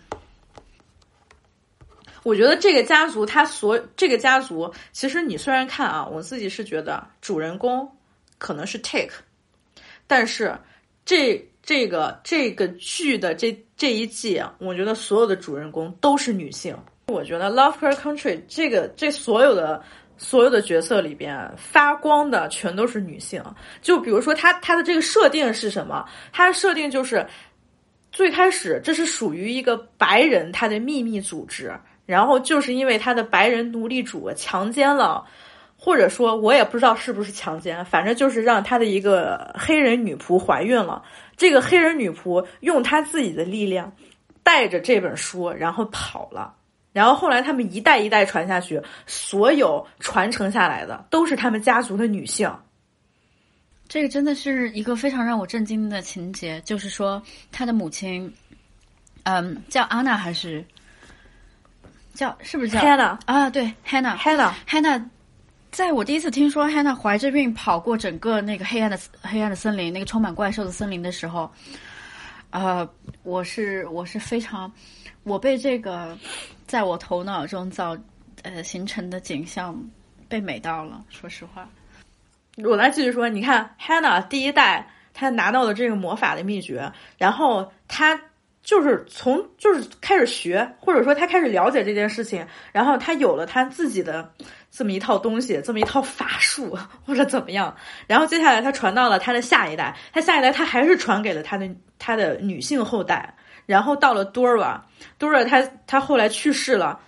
[2.24, 7.90] 我觉得这个家族，他所这个家族，其实你虽然看啊，我自己是觉得主人公
[8.38, 9.14] 可能是 Take，
[10.08, 10.58] 但是
[11.06, 16.78] 这这个这个剧的这这一季，我觉得所有的主人公都是女性。
[17.08, 19.82] 我觉得《Love Her Country》这个这所有的
[20.18, 23.44] 所有的角色里边发光的全都是女性。
[23.82, 26.06] 就比如说，她，她的这个设定是什么？
[26.32, 27.26] 她的设定就是
[28.12, 31.74] 最开始这是属于一个白人他的秘密组织，
[32.06, 35.26] 然后就是因为他的白人奴隶主强奸了。
[35.78, 41.04] 或者说，我也不知道是不是强奸，反正就是让他的一个黑人女仆怀孕了。
[41.36, 43.92] 这个黑人女仆用她自己的力量
[44.42, 46.56] 带着这本书，然后跑了。
[46.96, 52.50] 然后后来他们一代一代传下去，所有传承下来的都是他们家族的女性。
[53.86, 58.34] 这个真的是一个非常让我震惊的情节，就是说他的母亲，
[59.24, 60.64] 嗯，叫安娜还是
[62.14, 63.50] 叫是不是叫 Hannah 啊？
[63.50, 65.04] 对，Hannah，Hannah，Hannah。
[65.72, 71.52] 在我第一次听说 Hannah 怀着孕跑过整个那个黑暗的黑暗的森林，那个充满怪兽的森林的时候，
[72.52, 72.90] 呃，
[73.24, 74.72] 我是我是非常，
[75.24, 76.18] 我被这个
[76.68, 77.98] 在我头脑中造
[78.44, 79.78] 呃形成的景象
[80.28, 81.04] 被美到了。
[81.10, 81.68] 说实话，
[82.64, 88.20] 我来继续说，你看 Hannah 第一代，他拿到了这个魔法的秘诀，然后他
[88.62, 94.34] 就是从就是开始学，或者说他开始了解这件事情，然后他有了他自己的。
[94.78, 97.74] 这么一套东西，这么一套法术，或者怎么样？
[98.08, 101.66] 然后接下来他传到了他的下一代，他下一代他还是传给了他的
[101.98, 103.34] 他的女性后代。
[103.66, 107.00] 然后到了 Dora，Dora 他他后来去世了。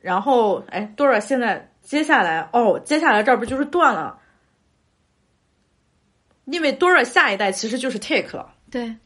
[0.00, 4.18] 然后哎，Dora 现在接下来哦，接下来这儿不就是断了？
[6.44, 8.54] 因为 Dora 下一代其实就是 Take 了。
[8.70, 8.96] 对，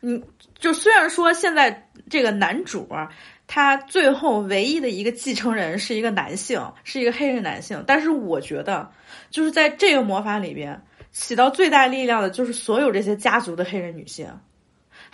[0.00, 0.22] 嗯，
[0.58, 2.88] 就虽然说现在这个男主。
[3.48, 7.84] 他最后唯一的一个继承人是一个男性，是一个黑人男性。
[7.86, 8.90] 但是我觉得，
[9.30, 10.82] 就是在这个魔法里边
[11.12, 14.28] 起到最大力量的，就是所有这些家族的黑人女性。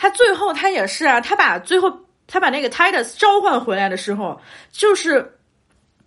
[0.02, 1.96] 他最后他也是啊，他把最后
[2.26, 4.40] 他把那个 Titus 召唤回来的时候，
[4.72, 5.38] 就是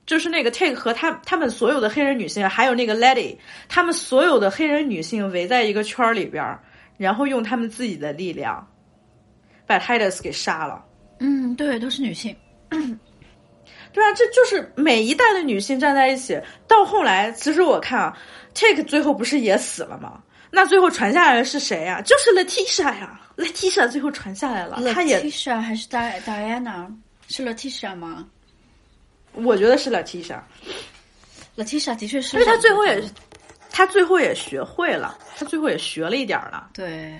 [0.06, 3.38] 就是那个 Take 和他他们所有的黑人女性，还有那个 Lady，
[3.70, 6.60] 他们所有的黑人女性围在一个圈里边，
[6.98, 8.68] 然后用他们自己的力量
[9.66, 10.84] 把 Titus 给杀了。
[11.20, 12.36] 嗯，对，都是女性，
[12.70, 16.38] 对啊，这就是每一代的女性站在一起。
[16.68, 18.18] 到后来，其实我看啊
[18.54, 20.22] ，Take 最后不是也死了吗？
[20.56, 22.02] 那最后传下来的是谁呀？
[22.02, 24.78] 就是 Letitia 呀，Letitia 最后传下来了。
[24.78, 26.90] Letitia 还是 Diana？
[27.28, 28.26] 是 Letitia 吗？
[29.34, 30.40] 我觉得是 Letitia。
[31.58, 33.04] Letitia 的确是，因为他最后也，
[33.70, 36.70] 他最后也学会了，他最后也学了一点了。
[36.74, 37.20] 对。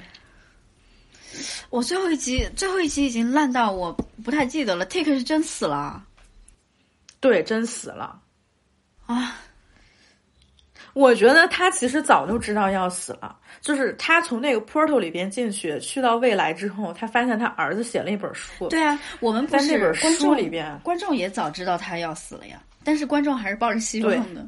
[1.70, 3.92] 我最后一集，最后一集已经烂到我
[4.24, 4.86] 不太记得了。
[4.86, 6.02] Take 是真死了，
[7.20, 8.18] 对，真死了
[9.06, 9.36] 啊！
[10.96, 18.70] 我觉得他其实早就知道要死了，就是他从那个 portal 里边进去，去到未来之后，他发现他儿子写了一本书。
[18.70, 24.48] 对啊，我们在那本书里边，观众也早知道他要死了呀，但是观众还是抱着希望的。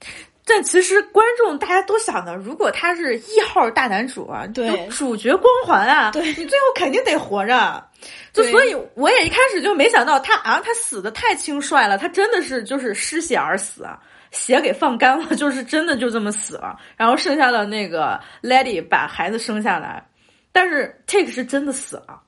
[0.50, 7.86] 但其实观众大家都想的，如果他是一号大男主啊，对主角光环啊，对你最后肯定得活着。
[8.32, 13.86] 就所以我也一开始就没想到他啊，他死的太轻率了，他真的是就是失血而死，
[14.30, 16.78] 血给放干了， 就是真的就这么死了。
[16.96, 20.06] 然后剩下的那个 Lady 把孩子生下来，
[20.52, 22.20] 但是 Take 是真的死了，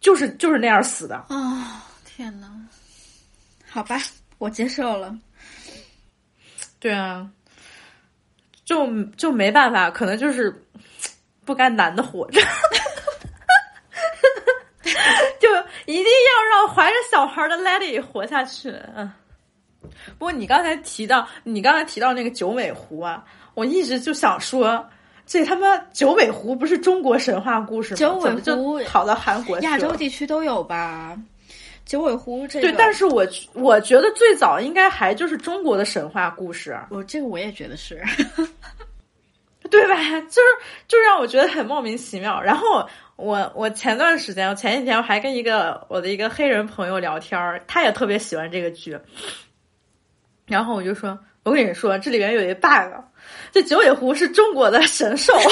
[0.00, 1.16] 就是就是那样死的。
[1.28, 2.48] 啊，天呐，
[3.68, 3.96] 好吧，
[4.38, 5.16] 我接受了。
[6.78, 7.28] 对啊。
[8.64, 8.84] 就
[9.16, 10.52] 就没办法，可能就是
[11.44, 12.40] 不该男的活着，
[15.38, 15.48] 就
[15.84, 18.70] 一定要让怀着小孩的 Lady 活下去。
[18.96, 19.08] 嗯，
[20.18, 23.24] 不过你刚才提到，你刚才提到那个九尾狐啊，
[23.54, 24.84] 我一直就想说，
[25.26, 27.96] 这他妈九尾狐不是中国神话故事吗？
[27.96, 31.16] 九尾狐跑到韩国，亚洲地区都有吧？
[31.84, 36.76] 九尾狐这对，但是我我觉得最早应该还就是中国的神话故事。
[36.90, 38.02] 我这个我也觉得是，
[39.70, 39.94] 对吧？
[40.22, 40.48] 就是
[40.88, 42.42] 就让我觉得很莫名其妙。
[42.42, 48.98] 然后我我前段时间，我前几天我还跟一个我的一个黑人朋友聊天他也特别喜欢这个剧。
[50.46, 52.92] 然后我就说，我跟你说，这里面有一 bug，
[53.52, 55.32] 这九尾狐是中国的神兽。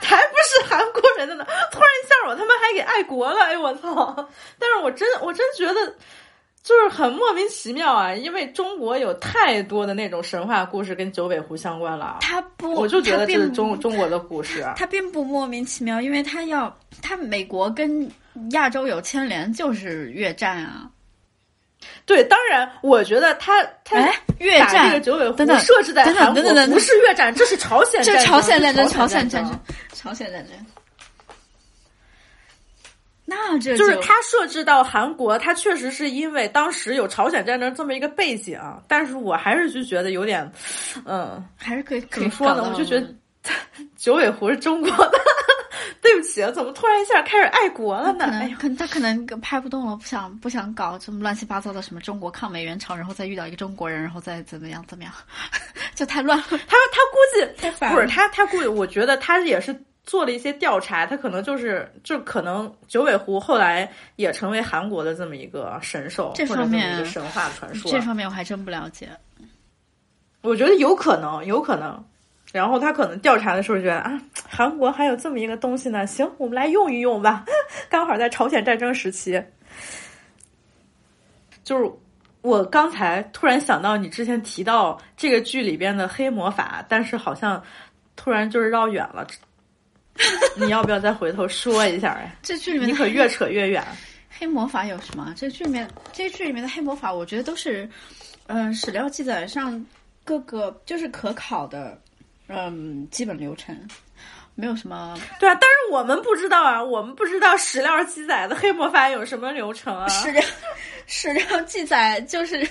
[0.00, 1.44] 才不是韩国人的呢！
[1.70, 3.40] 突然一下，我他妈还给爱国了！
[3.44, 4.28] 哎，我操！
[4.58, 5.74] 但是我真，我真觉得
[6.62, 8.14] 就是很莫名其妙啊！
[8.14, 12.18] 因为中国有太多的那种神话故事跟九尾狐相关了。
[12.20, 14.64] 他不，我就觉得这是中中国的故事。
[14.76, 18.10] 他并不莫名其妙，因为他要他美国跟
[18.52, 20.88] 亚洲有牵连，就是越战啊。
[22.06, 29.60] 对，当然，我觉得他他哎越把战这个九尾狐设置在韩国不是越战，这是朝鲜这战争，是朝鲜战争，朝朝鲜战战争，
[29.94, 30.54] 朝鲜战争。
[33.30, 38.58] 那这就是他设置到韩国，他确实是因为当时有朝鲜战争这么一个背景，
[38.88, 40.50] 但是我还是就觉得有点，
[41.04, 42.66] 嗯，还是可以怎可以么说呢？
[42.66, 43.06] 我就觉得
[43.98, 45.18] 九尾狐是中国的，
[46.52, 48.26] 怎么突然一下开始爱国了呢？
[48.26, 55.12] 可能可能他可能拍不动了，不想不想搞这么乱七八糟的什么中国抗美援朝，然后再遇到一个中国人，然后再怎么样怎么样，
[55.94, 56.44] 就太乱了。
[56.48, 67.90] 他他估计不是他他估计，我觉得他也是做了一些调查，他可能就是就可能九尾狐后来也成为韩国的这么一个神兽，这方面一个神话传说。
[67.90, 69.08] 这方面我还真不了解。
[70.42, 72.02] 我觉得有可能，有可能。
[72.52, 77.44] 然后他可能调查的时候觉得啊，韩国还有这么一个东西呢，行，我们来用一用吧。
[77.90, 79.42] 刚好在朝鲜战争时期，
[81.62, 81.90] 就是
[82.40, 87.62] 我刚才突然想到你之前提到这个剧里边的黑魔法，但是好像
[88.16, 89.26] 突然就是绕远了。
[90.56, 92.34] 你要不要再回头说一下呀？
[92.42, 93.84] 这剧里面你可越扯越远。
[94.30, 95.32] 黑魔法有什么？
[95.36, 97.88] 这剧里面这剧里面的黑魔法，我觉得都是，
[98.46, 99.84] 嗯、史料记载上
[100.24, 102.00] 各个就是可考的，
[102.48, 103.76] 嗯，基本流程，
[104.54, 110.08] 没有什么对啊，但是我们不知道啊，我们不知道史料记载的黑魔法有什么流程啊？
[110.08, 110.42] 史料
[111.06, 112.68] 史料记载就是，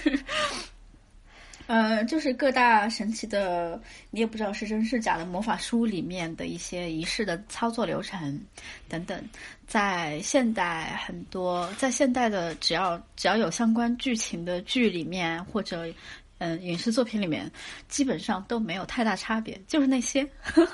[1.67, 3.79] 呃，就是各大神奇的，
[4.09, 8.39] 你也不知道是真是假的魔法书里面的一些仪式的操作流程
[8.89, 9.21] 等等，
[9.67, 15.87] 在现代很多，在现代的只要只要有相关剧情的剧里面或者
[16.39, 17.51] 嗯影视作品里面，
[17.88, 20.27] 基本上都没有太大差别，就是那些。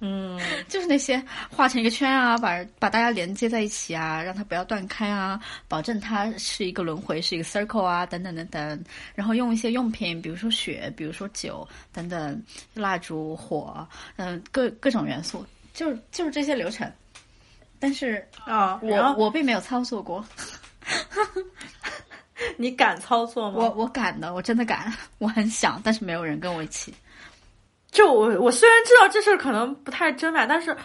[0.00, 0.38] 嗯，
[0.68, 8.84] 就是那些画成一个圈啊，把把大家连接在一起啊，让它不要断开啊，保证它是一个轮回，是一个 circle 啊，等等等等。
[9.14, 12.42] 然后用一些用品，比如说雪，比如说酒等等，
[12.74, 16.90] 蜡烛、火，嗯、各各种元素，就是就是这些流程。
[17.78, 20.22] 但是啊，我我并没有操作过，
[22.56, 23.56] 你敢操作吗？
[23.58, 26.92] 我我敢的，我真的敢，我很想，但是没有人跟我一起。
[27.90, 30.76] 就我我虽然知道这事儿可能不太真吧，但是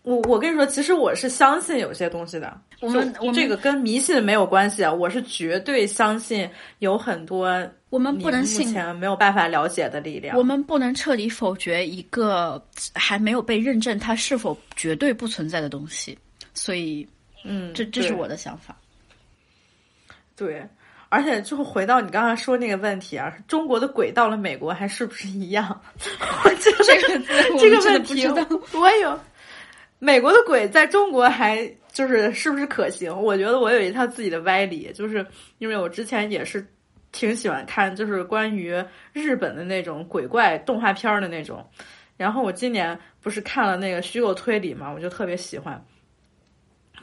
[0.00, 2.58] 我我跟你说，其实我是相信有些东西的。
[2.80, 6.48] 我们我们这个跟迷信没有关系啊，我是绝对相信
[6.78, 7.50] 有很多
[7.90, 10.36] 我们不能信前没有办法了解的力量。
[10.36, 12.62] 我们不能彻底否决一个
[12.94, 16.18] 还没有被认证它是否绝对不存在的东西，
[16.54, 17.06] 所以
[17.44, 18.74] 嗯，这这是我的想法。
[20.34, 20.66] 对。
[21.14, 25.80] 而且，就回到你刚才说那个问题啊，中国的鬼到了美国还是不是一样？
[26.60, 27.18] 这个
[27.60, 28.26] 这个问题
[28.72, 29.16] 我有。
[30.00, 33.16] 美国的鬼在中国还就是是不是可行？
[33.22, 35.24] 我觉得我有一套自己的歪理，就是
[35.58, 36.66] 因为我之前也是
[37.12, 38.74] 挺喜欢看，就是关于
[39.12, 41.64] 日本的那种鬼怪动画片儿的那种。
[42.16, 45.80] 然后我今年不是看了那个虚构推理嘛，我就特别喜欢。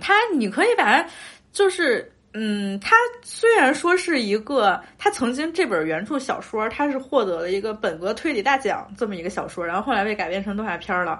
[0.02, 1.10] 它你可以把它
[1.54, 2.12] 就是。
[2.34, 11.20] 嗯，它虽然说是一个，它曾经这本原著小说，它是获得了一个本格推理大奖这么一个小说，然后后来被改编成动画片了。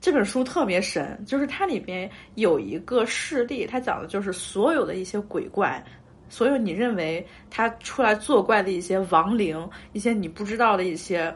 [0.00, 5.82] 这本书特别神，就是它里边有一个事例，它讲的就是所有的一些鬼怪，
[6.28, 11.34] 所有你认为他出来作怪的一些亡灵，一些你不知道的一些。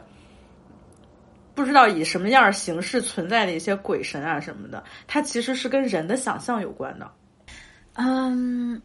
[1.55, 7.11] 不知道以什么样的形式存在的一些鬼神啊什么的，它其实是跟人的想象有关的。
[7.95, 8.81] 嗯，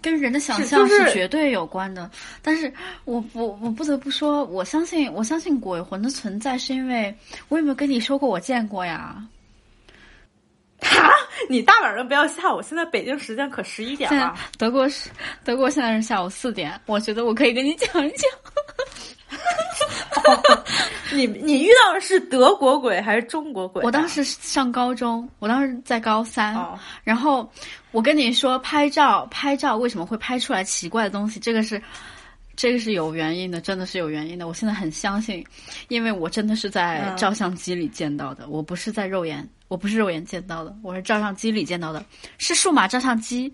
[0.00, 2.10] 跟人的想象是是绝对有关的。
[2.42, 2.72] 但是
[3.04, 7.14] 我我我不得不说，我相信我相信鬼魂的存在，是因为
[7.48, 9.16] 我有没有跟你说过我见过呀？
[10.80, 11.10] 哈，
[11.50, 12.62] 你大晚上不要吓我！
[12.62, 14.32] 现在北京时间可十一点了。
[14.56, 15.10] 德国是
[15.42, 18.30] 德国现在是下午四点，我觉得我可以跟你讲一讲。
[21.14, 23.86] 你你遇到的是德国鬼还是中国鬼啊？
[23.86, 27.50] 我当时上高中，我当时在高三，哦然后
[27.90, 31.40] 我跟你说，拍照拍照为什么会拍出来奇怪的东西？
[31.40, 31.80] 这个是
[32.56, 34.46] 这个是有原因的，真的是有原因的。
[34.46, 35.44] 我现在很相信，
[35.88, 42.04] 因为我真的是在嗯照相机里见到的，我不是在肉眼，我不是肉眼见到的，我是照相机里见到的，
[42.36, 43.52] 是数码照相机。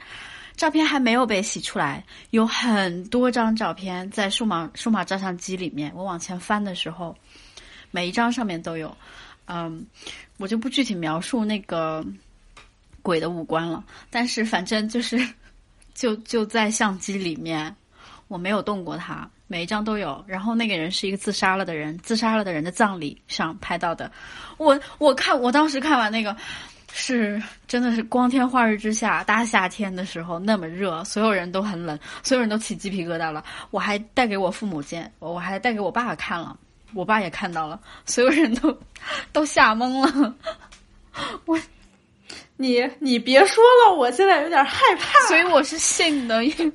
[0.56, 5.90] 照片还没有被洗出来，有很多张照片在数码数码照相机里面。
[5.96, 7.12] 我往前翻的时候，
[7.94, 8.92] 每一张上面都有。
[9.46, 9.86] 嗯，
[10.38, 12.04] 我就不具体描述那个
[13.02, 15.16] 鬼的五官了，但是反正就是
[15.94, 17.72] 就就在相机里面，
[18.26, 20.24] 我没有动过他，每一张都有。
[20.26, 24.10] 然后那个人是一个自杀了的人，自杀了的人的葬礼上拍到的。
[24.56, 26.36] 我我看我当时看完那个。
[26.96, 33.44] 是真的是光天化日之下，大夏天的时候那么热，所有人都很冷，所有人都起鸡皮疙瘩了。
[33.72, 36.56] 我还带给我父母见，我还带给我爸爸看了，
[36.94, 38.78] 我爸也看到了，所有人都
[39.32, 40.34] 都吓懵了。
[41.44, 41.58] 我，
[42.56, 45.18] 你你别说了，我现在有点害怕。
[45.28, 46.72] 所以我是信的，因为。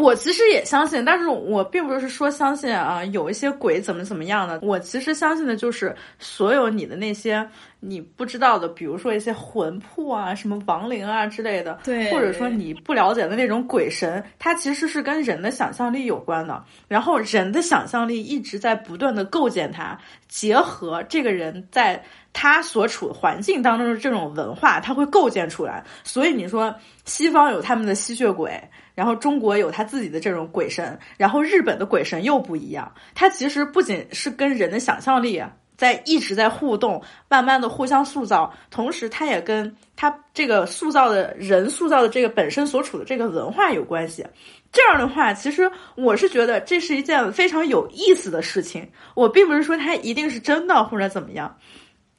[0.00, 4.58] 我其实也相信，但是我并不是说相信啊，有一些鬼怎么怎么样的。
[4.62, 7.46] 我其实相信的就是所有你的那些
[7.80, 16.64] 你不知道的，比如说一些魂魄啊、什么亡灵啊之类的，对，或者说你不了解的那种鬼神，它其实是跟人的想象力有关的。
[16.88, 19.98] 然后人的想象力一直在不断的构建它，
[20.28, 22.02] 结合这个人在
[22.32, 25.84] 他所处的环境当中的这种文化，他会构建出来。
[26.04, 26.74] 所以你说
[27.04, 28.58] 西方有他们的吸血鬼。
[28.94, 32.92] 然后中国有他自己的这种鬼神，然后日本的鬼神又不一样。
[33.14, 35.42] 它其实不仅是跟人的想象力
[35.76, 44.26] 在一直在互动，慢慢的互相塑造，同时它也跟它这个塑造的人塑造的这个本身所处的这个文化有关系。
[44.72, 48.88] 这样的话，其实我是觉得这是一件非常有意思的事情。
[49.14, 51.56] 我并不是说它一定是真的或者怎么样，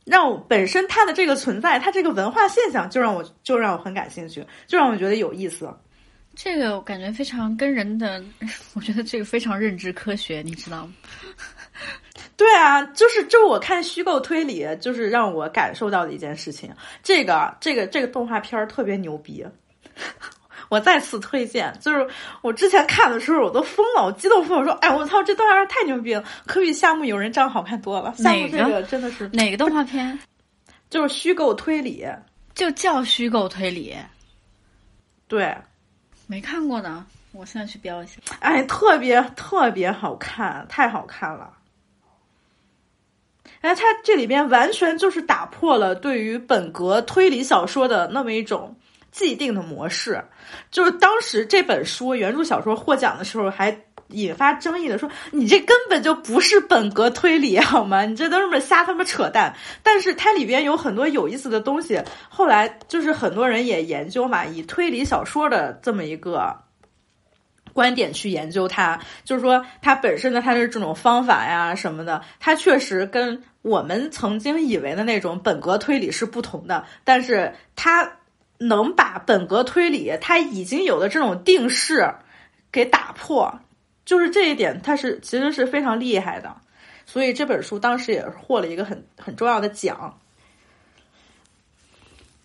[0.05, 5.71] 让本身它的这个存在，它这个文化现象就让我就让我很感兴趣，就让我觉得有意思。
[6.35, 8.23] 这个我感觉非常跟人的，
[8.73, 10.93] 我觉得这个非常认知科学，你知道吗？
[12.37, 16.73] 对啊，就是就我看虚构推理，就是让我感受到的一件事情。
[17.03, 19.45] 这个这个这个动画片儿特别牛逼，
[20.69, 21.71] 我再次推荐。
[21.79, 22.07] 就是
[22.41, 30.17] 我之前看的时候我都疯了，我激动疯了，我说：“哎，我操，这动画片太牛逼了，可比夏目友人帐好看多了。”夏目这个真的是哪个动画片？
[30.89, 32.07] 就是虚构推理，
[32.55, 33.95] 就叫虚构推理。
[35.27, 35.55] 对。
[36.31, 38.13] 没看过呢，我现在去标一下。
[38.39, 41.57] 哎，特别特别好看，太好看了！
[43.59, 48.73] 哎，它这里边完全就是打破了对于本格推理小说的那么一种
[49.11, 50.23] 既定的模式。
[50.71, 53.69] 就是当时这本书原著小说获奖的时候，还
[54.11, 58.03] 引发争议的说：“你这根本就不是本格推理，好吗？
[58.05, 62.01] 你这都是么瞎他妈扯淡！”但是它里边有很多有意思的东西。
[62.29, 66.61] 后来就是很多人也研究嘛，以推理小说的这么一个
[67.73, 76.85] 观点去研究它，就是说它本身的它的这种方法呀什么的，它确实跟我们曾经以为的那种本格推理是不同的。
[77.03, 78.17] 但是它
[78.57, 82.13] 能把本格推理它已经有的这种定式
[82.71, 83.59] 给打破。
[84.03, 86.55] 就是这一点，它是其实是非常厉害的，
[87.05, 90.17] 所以这本书当时也获了一个很很重要的奖。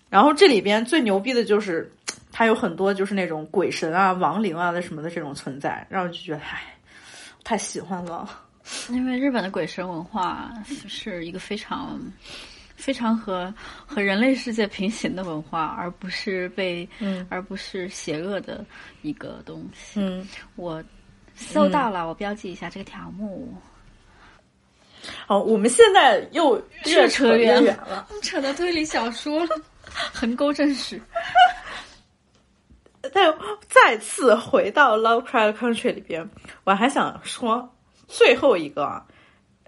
[0.09, 1.91] 然后这里边最牛逼的就是，
[2.31, 6.63] 它有很多就是那种鬼神啊、亡灵啊的什么的这种存在，让我就觉得唉，
[7.43, 8.29] 太喜欢了。
[8.91, 10.53] 因为日本的鬼神文化
[10.87, 12.01] 是一个非常
[12.77, 13.53] 非常和
[13.85, 18.65] 和人类世界平行的文化，而不是被嗯，而不是邪恶的
[19.03, 20.01] 一个东西。
[20.01, 20.83] 嗯，我。
[21.37, 23.55] 搜到了，我标记一下这个条目。
[25.27, 29.51] 好，我们现在又越扯越远了，扯到推理小说了，
[30.13, 31.01] 横沟正史。
[33.13, 33.33] 但
[33.69, 36.29] 再次回到《Lovecraft Country》里边，
[36.65, 37.73] 我还想说
[38.09, 39.01] 最后一个，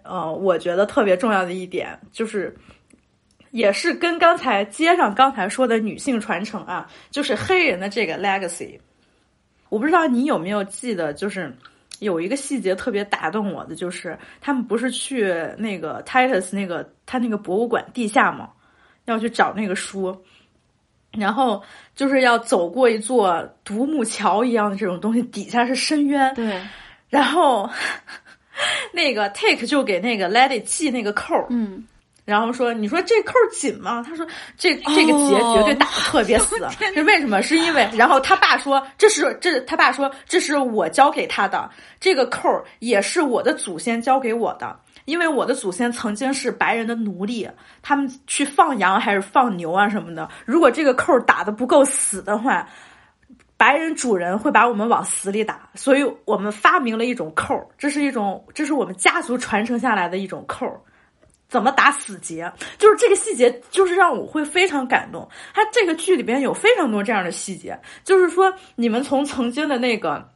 [0.02, 2.56] 呃，我觉得特别重要的一点，就是
[3.52, 8.80] 也是跟刚才接上刚才说的女性传承啊，就是黑人的这个 legacy。
[9.68, 11.54] 我不知道你有没有记得，就是
[11.98, 18.50] 有一个细节特别打动我的，就是他们不是去那个 Titus 那个他那个博物馆地下嘛，
[19.06, 20.16] 要去找那个书，
[21.12, 21.62] 然后
[21.94, 26.34] 就是要走过一座独木桥一样的这种东西，底下是深渊。
[26.34, 26.60] 对，
[27.08, 27.68] 然后
[28.92, 31.46] 那个 Take 就给那个 Lady 系那个扣儿。
[31.50, 31.86] 嗯。
[32.28, 34.26] 然后说：“你说这扣紧吗？”他说
[34.58, 36.58] ：“这这个结绝对打的特别死，
[36.92, 37.40] 是为什么？
[37.40, 37.88] 是因为……
[37.96, 39.58] 然后他爸说：‘这是这……
[39.62, 47.48] 他爸说这是我教给他的，这个扣也是我的祖先教给我的，因为我的祖先曾经是白人的奴隶，
[47.80, 50.28] 他们去放羊还是放牛啊什么的。
[50.44, 52.68] 如果这个扣打的不够死的话，
[53.56, 60.66] 白人主人会把我们往死里打，所以我们发明了一种扣，这是一种，这是我们家族传承下来的一种扣。”
[61.48, 62.52] 怎么打死结？
[62.76, 65.26] 就是这个细节，就是让我会非常感动。
[65.54, 70.30] 它这个剧里边有非常多这样的细节，就是说你们从曾经的那个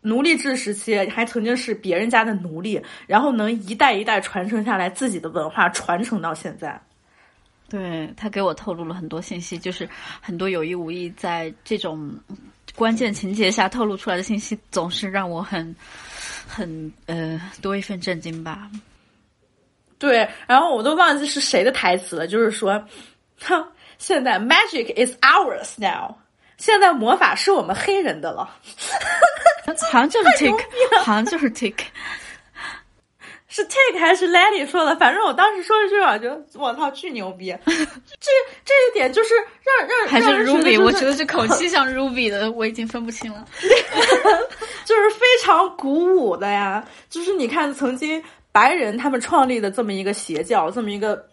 [0.00, 6.80] 奴隶制时期，还曾经是别人家的奴隶，然后能一代一代传承下来自己的文化，传承到现在。
[7.68, 9.88] 对他给我透露了很多信息，就是
[10.20, 12.12] 很多有意无意在这种
[12.74, 15.72] 关键情节下透露出来的信息，总是让我很
[16.48, 18.68] 很呃多一份震惊吧。
[20.00, 22.82] 对，然后我都忘记是谁的台词了，就是说，
[23.40, 23.64] 哼，
[23.98, 26.12] 现在 magic is ours now，
[26.56, 28.50] 现在魔法是我们黑人的了。
[29.92, 30.58] 好像就是 take，
[31.04, 31.84] 好像就是 take。
[33.52, 34.94] 是 take 还是 Letty 说的？
[34.94, 37.50] 反正我当时说这句话，觉得我操巨牛逼。
[37.66, 37.74] 这
[38.64, 43.44] 这一点就是让让还是 Ruby，就是我觉得这口气像 Ruby 的，我已经分不清了。
[44.84, 46.86] 就是非常鼓舞的呀。
[47.08, 48.22] 就是你看，曾经
[48.52, 51.28] 白人他们创立的这么一个邪教，这么一个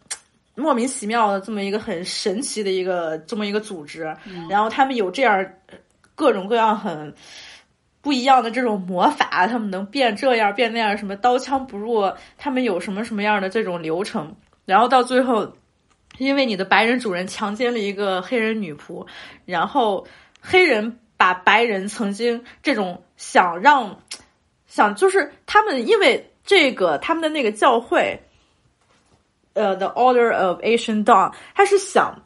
[0.56, 4.16] 莫名其妙的这么一个很神奇的一个这么一个组织，
[4.50, 5.46] 然后他们有这样
[6.16, 7.14] 各种各样很。
[8.00, 15.52] 不一样的这种魔法，他们能变这样变那样，什么刀枪不入，他们有什么什么样的这种流程，然后到最后，
[16.18, 19.08] 因为你的白人主人强奸了一个黑人女仆，
[19.44, 20.08] 然后
[20.40, 24.00] 黑人把白人曾经这种想让
[24.68, 28.20] 想就是他们因为这个他们的那个教会，
[29.54, 32.24] 呃，The Order of Asian Dawn，他是想。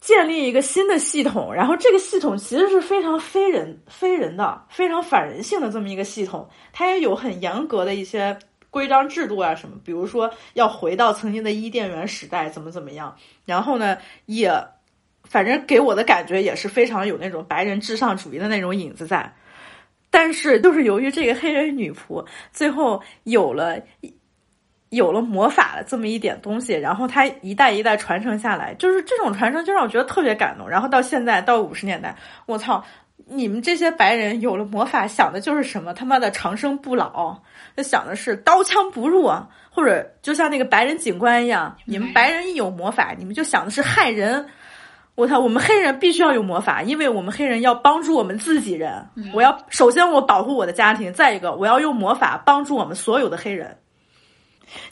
[0.00, 8.36] 建立一个新的系统，然后这个系统其实是非常非人、非人的、非常反人性的这么一个系统，它也有很严格的一些
[8.68, 13.16] 规章制度啊什么，比如说要回到曾经的伊甸园时代，怎么怎么样。
[13.44, 13.96] 然后呢，
[14.26, 14.52] 也
[15.22, 19.32] 反正给我的感觉也是非常有那种白人至上主义的那种影子在。
[20.12, 23.80] 但是就是由于这个黑人女仆最后有了。
[24.92, 30.68] 有了魔法的这么一点东西，然后她一代一代传承下来，就是这种传承就让我觉得特别感动。
[30.68, 32.14] 然后到现在到五十年代，
[32.44, 32.84] 我操，
[33.26, 35.94] 你们这些白人有了魔法，想的就是什么？
[35.94, 37.40] 他妈的长生不老，
[37.74, 44.46] 就想的是刀枪不入啊，或者就像那个白人警官一样，你们白人一有魔法，你们就想的是害人。
[45.14, 49.06] 我操，我们黑人必须要有魔法，因为我们黑人要帮助我们自己人。
[49.34, 53.76] 我要首先我保护我的家庭，再一个我要用魔法帮助我们所有的黑人。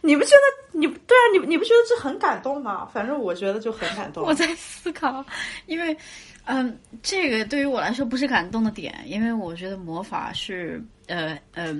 [0.02, 1.24] 你不觉得你对啊？
[1.32, 2.86] 你你不觉得这很感动吗？
[2.92, 4.22] 反正我觉得就很感动。
[4.22, 5.24] 我在思考，
[5.64, 5.96] 因为，
[6.44, 11.74] 嗯，这个对于我来说不是感动的点，因为我觉得魔法是，呃呃，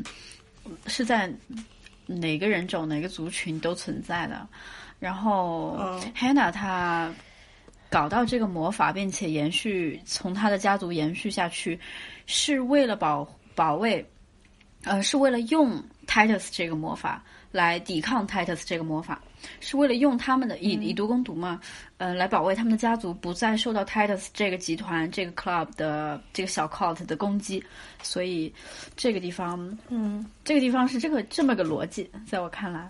[0.87, 1.31] 是在
[2.07, 4.49] 哪个人种、哪个族群都存在的。
[4.99, 5.79] 然后
[6.17, 7.13] ，Hannah 她
[7.91, 11.79] 搞到这个魔法，并且延续从他的家族延续下去，
[12.25, 14.09] 是为了保保卫，
[14.85, 17.23] 呃，是为了用 Titus 这个魔法。
[17.53, 19.21] 来抵抗 Titus 这个魔法，
[19.59, 21.61] 是为了用他们的以以毒攻毒嘛？
[21.97, 27.61] 嗯，来保卫他们的家族不再受到 Titus 这个集团、这个 club 的这个小 cult 的攻击。
[28.05, 28.55] 所以
[28.95, 32.89] 这个地方，嗯，这个地方是这个这么个逻辑，在我看来，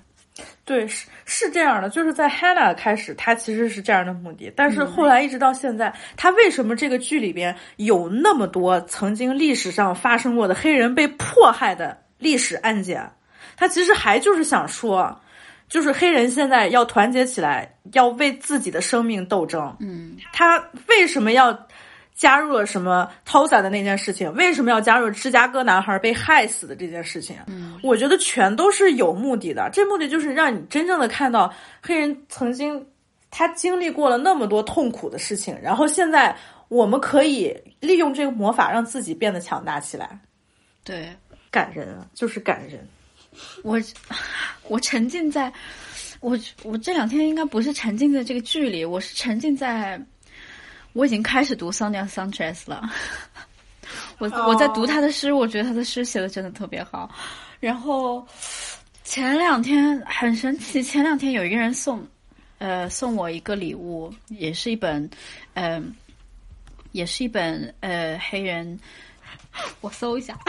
[0.64, 1.88] 对，是是这样的。
[1.88, 13.10] 就是在 Hannah 开始，他其实是这样的目的，但是后来一直到现在，他为什么这个剧里边有那么多曾经历史上发生过的黑人被迫害的历史案件？
[13.56, 15.20] 他其实还就是想说，
[15.68, 19.76] 就是黑人现在要团结起来，要为自己的生命斗争。
[19.80, 21.52] 嗯，他为什么要
[22.20, 24.30] 加入了什么 Tosa 的那件事情？
[24.34, 27.38] 为什么要加入芝加哥男孩被害死的这件事情？
[27.46, 29.70] 嗯，我觉得全都是有目的的。
[29.72, 32.86] 这目的就是让你真正的看到黑人曾经
[33.30, 36.36] 他经历过了那么多痛苦的事情，然后现在
[36.68, 40.20] 我们可以利用这个魔法让自己变得强大起来。
[40.84, 41.08] 对，
[41.50, 42.86] 感人啊，就是感人。
[43.62, 43.80] 我
[44.68, 45.50] 我沉浸在，
[46.20, 49.98] 我我这两天应该不是沉浸在这个剧里，我是沉浸在，
[50.92, 52.88] 我已经开始读 Sonia Sanchez 了。
[54.18, 57.10] 我我在读他的诗，我觉得他的诗写的真的特别好。
[57.58, 58.26] 然后
[59.02, 62.06] 前两天很神奇，前两天有一个人送，
[62.58, 65.08] 呃，送我一个礼物，也是一本，
[65.54, 65.94] 嗯，
[66.92, 68.78] 也是一本呃黑人，
[69.80, 70.38] 我搜一下。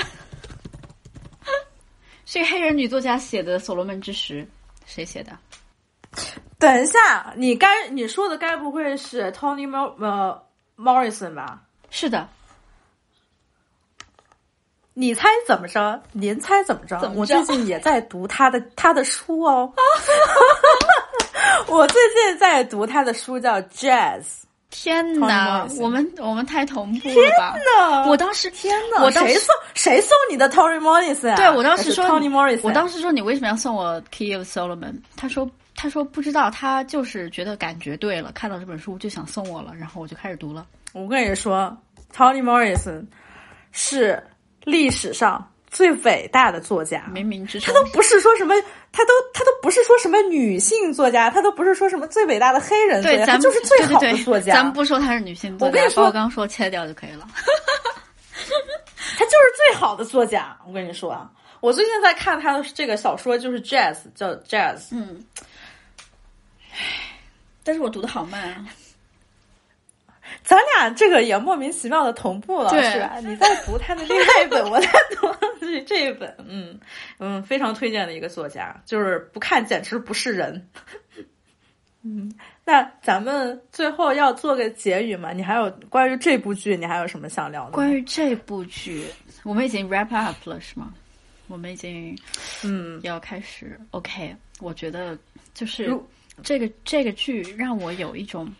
[2.25, 4.43] 是个黑人女作家写的《所罗门之石》，
[4.85, 5.37] 谁写的？
[6.61, 10.41] 等一下，你该你说的该不会是 Tony Mor 呃
[10.77, 11.59] Morrison 吧？
[11.89, 12.27] 是的。
[14.93, 16.01] 你猜怎么着？
[16.11, 16.95] 您猜怎么着？
[16.97, 19.71] 么着我最近也在读他的他的书哦。
[21.67, 24.21] 我最近在读他的书，叫《Jazz》。
[24.69, 27.55] 天哪我们我们太同步了吧？
[27.77, 31.35] 呐我当时天呐，我当时谁送谁送你的 Tony Morrison 啊？
[31.35, 34.93] 对我当时说 Tony Morrison，我当时说你为什么要送我《Key of Solomon》？
[35.17, 35.49] 他说
[35.81, 40.67] 他说不知道，他就是觉得感觉对了，看到这本书就想送我了，然后我就开始读了。
[40.93, 41.75] 我跟你说
[42.15, 43.03] ，Toni Morrison
[43.71, 44.21] 是
[44.63, 47.09] 历史上最伟大的作家。
[47.11, 48.53] 冥冥之中他都不是说什么，
[48.91, 54.53] 他都他都不是说什么女性作家，他都不是说什么最伟大的黑人作对，家，咱就是最好的作家。
[54.53, 57.27] 咱们不说他是女性作家，我跟你说把我刚刚说切掉就可以了。
[59.17, 60.55] 他就是最好的作家。
[60.67, 61.27] 我跟你说，
[61.59, 64.77] 我最近在看他的这个小说，就是《Jazz》，叫《Jazz》。
[64.91, 65.23] 嗯，
[67.63, 68.65] 但是我读的好慢啊。
[70.43, 73.19] 咱俩这个也莫名其妙的同步了，是吧？
[73.19, 75.27] 你在读他的另外一本，我在读
[75.59, 76.79] 这这一本，嗯
[77.19, 80.67] 嗯，非常推荐的一个作家，就是不看简直不是人。
[82.03, 82.33] 嗯，
[82.65, 85.33] 那咱们最后要做个结语嘛？
[85.33, 87.71] 你还有关于这部剧，你还有什么想聊的？
[87.71, 89.05] 关于这部剧，
[89.43, 90.93] 我们已经 wrap up 了，是吗？
[91.47, 92.17] 我们已经
[92.63, 94.35] 嗯，要开始 OK。
[94.59, 95.17] 我觉得
[95.53, 96.03] 就是如
[96.43, 98.51] 这个这个剧让我有一种。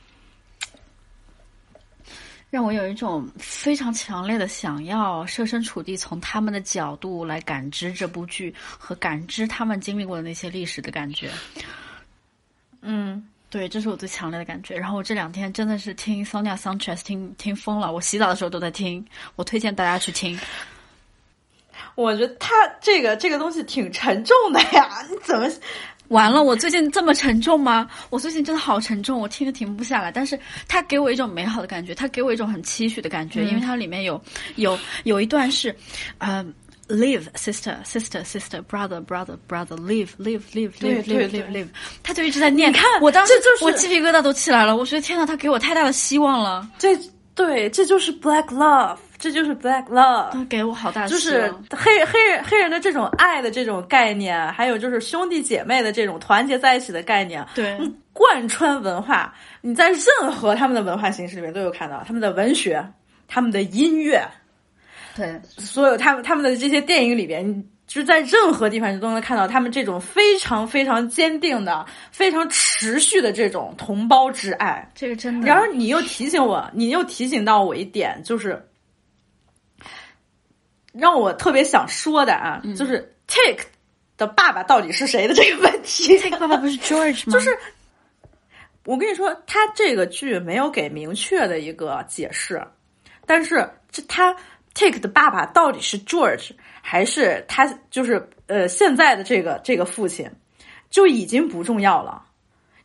[2.49, 11.31] 让我有一种非常强烈的想要设身处地从他们的角度来感知这部剧和感知他们经历过的那些历史的感觉。
[12.81, 14.76] 嗯，对，这是我最强烈的感觉。
[14.76, 19.07] 然后我这两天真的是听 Sonia Sanchez 听听疯了，我洗澡的时候都在听，
[19.38, 20.38] 我推荐大家去听。
[21.95, 25.49] 我觉得他这个这个东西挺沉重的呀，你怎么？
[26.11, 27.89] 完了，我最近这么沉重吗？
[28.09, 30.11] 我最近真的好沉重，我听着停不下来。
[30.11, 34.21] 但是它给我一种美好的感觉，它给我一种很期许的感觉，嗯因为它里面有
[34.57, 35.75] 有有一段是，
[36.17, 36.45] 呃
[36.89, 41.67] ，live sister sister sister brother brother brother live live live live live live live，
[42.03, 42.69] 他就一直在念。
[42.69, 46.89] 你看我当时这就是我鸡皮疙瘩都起来了，我觉得天呐，他给我太大的希望了，这
[47.33, 50.31] 对，这就是 Black Love，这就是 Black Love。
[50.31, 51.53] 他给我好大的就是。
[51.69, 59.34] 黑黑人黑人的这种爱的这种概念，还有就是兄弟姐妹的这种团结在一起的概念，对嗯贯穿文化。
[59.61, 62.84] 你在任何他们的文化形式里面都有看到，他们的文学、
[63.27, 64.22] 他们的音乐，
[65.15, 74.89] 对，所有他们他们的这些电影里边，你就是在任何地方你都能看到他们这种非常非常坚定的、非常持续的这种同胞之爱。
[74.95, 75.48] 这个真的。
[75.48, 78.61] 然后你又提醒我，你又提醒到我一点，就是
[80.91, 83.65] 让我特别想说的啊，就是 Take
[84.18, 86.18] 的爸爸到底是谁的这个问题。
[86.19, 87.34] Take 爸爸不是 George 吗？
[87.38, 87.57] 就是
[88.85, 92.61] 我跟你说，他这个剧没有给明确的一个解释，
[93.26, 94.35] 但是这他
[94.73, 96.51] Take 的爸爸到底是 George
[96.81, 100.31] 还是他就是呃现在的这个这个父亲，
[100.89, 102.26] 就已经不重要了。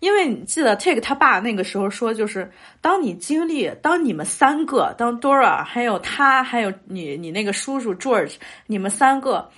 [0.01, 2.51] 因为你记得 Take 他爸那个时候说，就是
[2.81, 8.35] 当你经历，当你们三个，当 Dora 还有他，还有你你那个叔叔 George，
[8.66, 9.51] 你们三个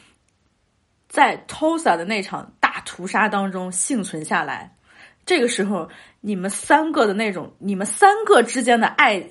[1.08, 4.74] 在 Tosa 的那场大屠杀当中幸存下来，
[5.26, 5.88] 这个时候
[6.20, 9.22] 你们三个的那种，你们三个之间的爱，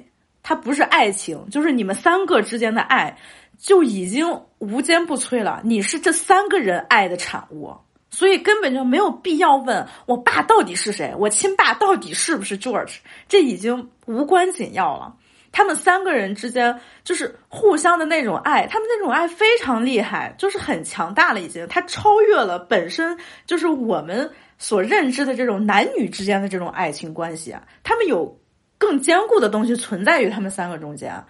[0.43, 3.17] 它不是爱情，就是你们三个之间的爱
[3.57, 5.61] 就已经无坚不摧了。
[5.63, 7.75] 你是这三个人爱的产物。
[8.17, 12.95] 所以根本就没有必要问我爸到底是谁，我亲爸到底是不是 George，
[13.29, 15.13] 这已经无关紧要了。
[15.51, 23.15] 他们三个人之间就是互相的那种爱，他们那种爱非常厉害，就是很强大了，已经，它超越了本身
[23.45, 24.27] 就是我们
[24.57, 27.55] 所认知的这种男女之间的这种爱情关系。
[27.83, 28.35] 他们有
[28.79, 31.23] 更坚固的东西存在于他们三个中间，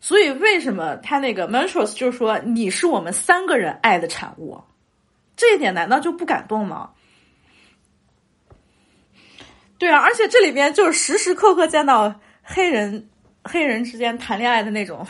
[0.00, 4.60] 所以为什么他那个 Montrose 就是说你是我们三个人爱的产物？
[5.42, 6.90] 这一点难道就不感动吗？
[9.76, 12.14] 对啊，而且这里边就是时时刻刻见到
[12.44, 13.10] 黑人
[13.42, 15.04] 黑人之间谈恋爱的那种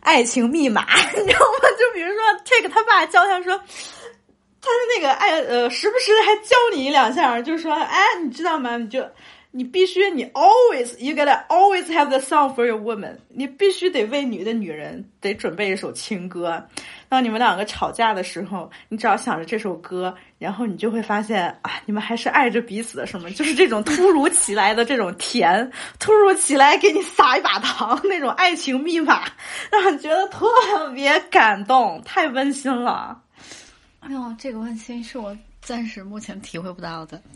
[0.00, 0.84] 爱情密码，
[1.16, 1.68] 你知道吗？
[1.78, 8.76] 就比如说 Take 他爸教他说，他的那个爱呃，时不时还教你一两下，就是说，哎，你知道吗？
[8.76, 9.08] 你就
[9.52, 16.66] 你必须你 always you gotta always have the song for your woman，你必须得为你的女人得准备一首情歌。
[17.08, 23.06] 当你们两个吵架的时候，你只要想着这首歌，然后你就会发现啊，你们还是爱着彼此的。
[23.06, 23.30] 什么？
[23.30, 29.24] 就是这种突如其来的这种甜，突如其来给你撒一把糖那种爱情密码，
[29.70, 30.46] 让你觉得特
[30.94, 33.22] 别感动，太温馨了。
[34.00, 37.22] 哎呦，这个温馨是我暂时目前体会不到的。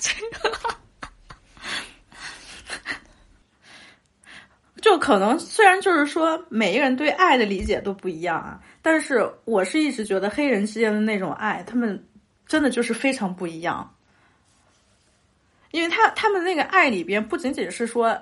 [4.83, 12.05] 就可能虽然就是说每一个人对爱的理解都不一样啊，但是我是一直觉得黑人之间的那种爱，他们
[12.47, 13.95] 真的就是非常不一样。
[15.71, 18.21] 因为他他们那个爱里边不仅仅是说，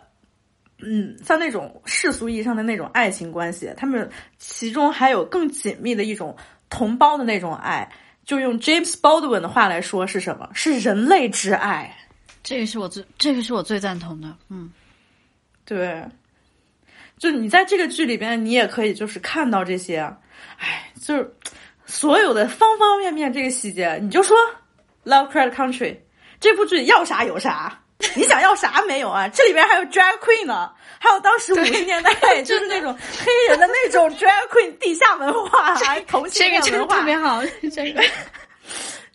[0.78, 4.09] 嗯，像那种世俗意义上的那种爱情关系，他们
[4.39, 6.37] 其中还有更紧密的一种
[6.69, 7.91] 同胞的那种爱。
[8.24, 10.49] 就用 James Baldwin 的话来说是什么？
[10.55, 11.97] 是人类之爱。
[12.45, 14.37] 这个是我最这个是我最赞同的。
[14.51, 14.70] 嗯，
[15.65, 16.05] 对。
[17.21, 19.99] 就你在这个剧里边，你也可以就是看到这些，
[20.59, 21.37] 哎，就是
[21.85, 24.35] 所有的方方面面这个细节，你就说
[25.05, 25.93] 《Love Credit Country》
[26.41, 27.79] 这部剧要啥有啥，
[28.17, 29.29] 你想要啥没有啊？
[29.29, 32.11] 这里边还有 drag queen 呢，还有当时五十年代
[32.43, 38.03] 就是那种黑人的那种 drag queen 地下文化，还同性恋文化，特别好，这个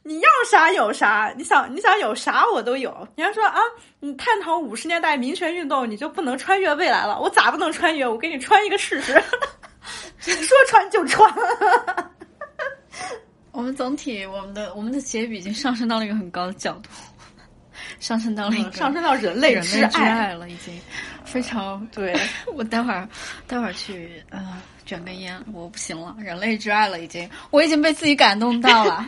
[0.08, 3.08] 你要啥有啥，你想你想有啥我都有。
[3.16, 3.60] 你要说啊，
[4.00, 7.20] 你探讨五十年代民权运动，你就不能穿越未来了？
[7.20, 8.08] 我咋不能穿越？
[8.08, 9.14] 我给你穿一个事实，
[10.22, 11.34] 说穿就穿。
[13.52, 16.90] 我们总体我们的我们的结语已经上升到了一个很高的角度，
[18.00, 20.10] 上升到了一个嗯上升到人类人之类之爱。
[20.10, 20.80] 爱了，已经
[21.24, 22.16] 非常对，
[22.54, 23.10] 我待会儿
[23.48, 29.04] 待会儿去呃卷根烟，我不行了，人类之爱了，已经我已经被自己感动到了。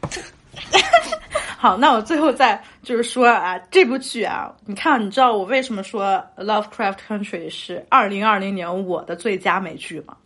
[1.58, 10.16] 好，那我最后再就是说啊，这部剧啊，你看，你知道我为什么说《Lovecraft Country》是二零二零年我的最佳美剧吗？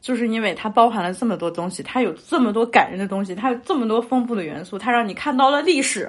[0.00, 6.08] 就是因为它包含了这么多东西，它有这么多感人的东西，它有这么多丰富的元素，它让你看到了历史，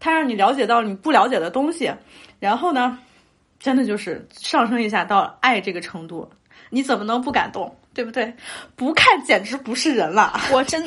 [0.00, 1.92] 它让你了解到你不了解的东西，
[2.40, 2.98] 然后呢，
[3.60, 6.28] 真的就是上升一下到爱这个程度，
[6.70, 7.76] 你怎么能不感动？
[7.94, 8.34] 对不对？
[8.74, 10.38] 不看简直不是人了。
[10.52, 10.84] 我真，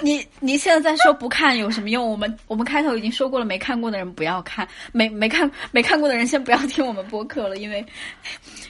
[0.00, 2.08] 你你现在再说不看有什么用？
[2.08, 7.84] 我们我们开头已经说过了，没看过的人不要看，没没看没看过的人先不要听我们播客了，因为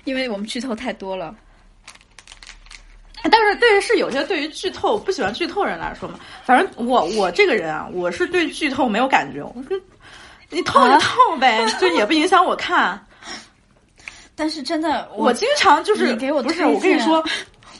[0.04, 1.34] 因为我们剧透太多了。
[3.30, 9.80] 但是对于是有些对于剧透不喜欢剧透人来说嘛，反正我我这个人啊，我是对剧透没有感觉，我跟
[10.50, 13.00] 你透就透呗， 就也不影响我看。
[14.34, 17.24] 但是真的，我经常就是你给我不是我跟你说，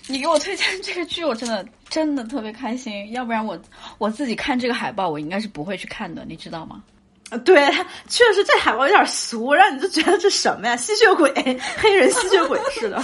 [0.08, 3.10] 你给我推荐这个剧，我真的真的特别开心。
[3.12, 3.58] 要不然我
[3.98, 6.82] 我自己看这个海报，我应该是不会去看的，你知道吗？
[7.30, 7.66] 呃对，
[8.08, 11.32] 确实这海报有点俗，让你就觉得这什么呀，吸血鬼，
[11.78, 13.02] 黑人吸血鬼似的。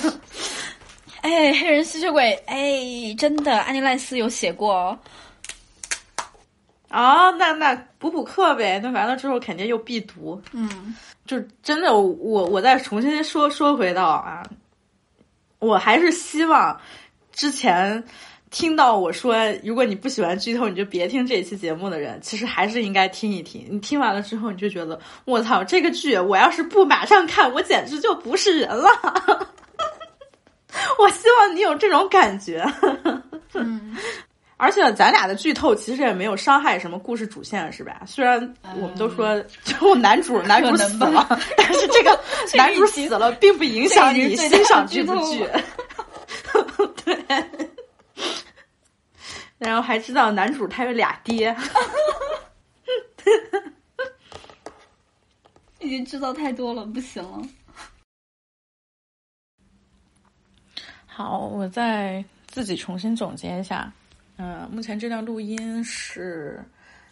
[1.23, 2.79] 哎，黑人吸血鬼，哎，
[3.16, 4.99] 真的，安妮赖斯有写过哦。
[6.89, 10.41] 啊，那那补补课呗，那完了之后肯定又必读。
[10.53, 10.95] 嗯，
[11.27, 14.43] 就真的，我我再重新说说回到啊，
[15.59, 16.81] 我还是希望
[17.33, 18.05] 之前
[18.51, 23.67] 听到我说，如果你不喜欢剧透，你就别听这一期节目的人，其实还是应该听一听。
[23.71, 28.89] 你听完了之后，你就觉得我操，这个剧我要是不马上看，我简直就不是人了。
[30.99, 32.65] 我希望你有这种感觉。
[33.55, 33.97] 嗯，
[34.59, 38.03] 而且咱俩的剧透其实也没有伤害什么故事主线，是吧？
[38.07, 41.27] 虽然我们都说 最后男主男主死了，
[41.57, 42.21] 但是这个
[42.57, 45.49] 男主死了并不影响你欣赏这部剧。
[47.05, 47.17] 对，
[49.59, 51.57] 然后还知道男主他有俩爹，
[55.79, 57.41] 已经知道太多了，不行了。
[61.07, 63.93] 好，我再自己重新总结一下。
[64.40, 66.65] 嗯，目前这段录音是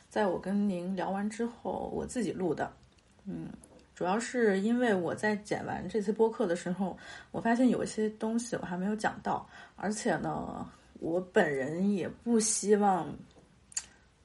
[0.09, 2.73] 在我跟您聊完之后我自己录的。
[3.25, 3.49] 嗯，
[3.97, 6.97] 主要是因为我在剪完这次播客的时候，
[7.33, 9.45] 我发现有一些东西我还没有讲到，
[9.75, 10.65] 而且呢，
[11.01, 13.13] 我本人也不希望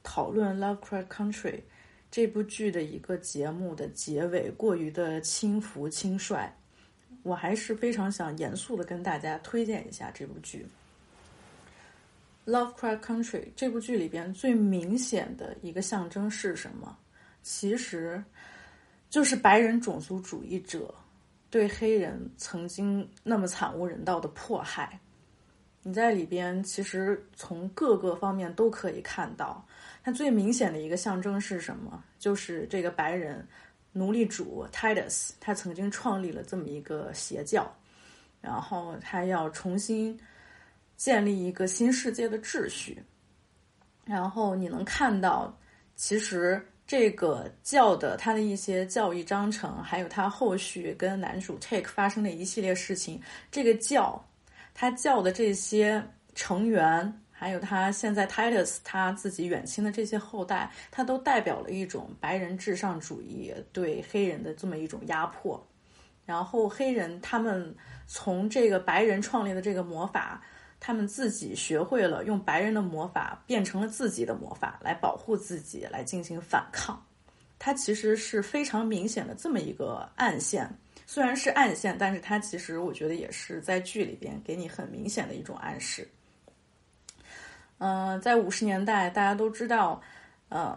[0.03, 1.53] 讨论《Lovecraft Country》
[2.11, 6.47] 这部剧的一个节目的结尾过于的轻浮轻率。
[7.23, 10.59] 我还是非常想严肃的跟大家推荐一下这部剧
[12.51, 13.39] 《Lovecraft Country》。
[13.55, 16.97] 这部剧里边最明显的一个象征是什么？
[17.41, 18.23] 其实
[19.09, 20.93] 就是白人种族主义者
[21.49, 24.99] 对黑人曾经那么惨无人道的迫害。
[25.83, 29.65] 你在里边其实从各个方面都可以看到，
[30.03, 32.03] 它最明显的一个象征是什么？
[32.19, 33.47] 就是这个白人。
[33.93, 37.69] 奴隶主 Titus，他曾经创立了这么一个邪教，
[38.39, 40.17] 然后他要重新
[41.01, 43.03] 建立一个新世界的秩序。
[44.05, 45.51] 然后你能看到，
[45.95, 53.19] 其实这个教的他的一些教义章程，还有他后续跟男主 Take 发生的一系列事情，
[53.49, 54.23] 这个教
[54.75, 56.03] 他教的这些
[56.35, 57.11] 成员。
[57.31, 65.67] 还有他现在 Titus 他自己远亲的这些后代，他都代表了一种白人至上主义对黑人的这么一种压迫。
[66.23, 67.75] 然后黑人他们
[68.05, 70.39] 从这个白人创立的这个魔法，
[70.83, 76.99] 他们自己学会了用白人的魔法变成了自己的魔法来保护自己，来进行反抗。
[77.59, 80.67] 它其实是非常明显的这么一个暗线，
[81.05, 86.09] 虽然是暗线，但是它其实我觉得也是在剧里边给你很明显的一种暗示。
[87.77, 90.01] 嗯、在五十年代，大家都知道，
[90.49, 90.75] 呃，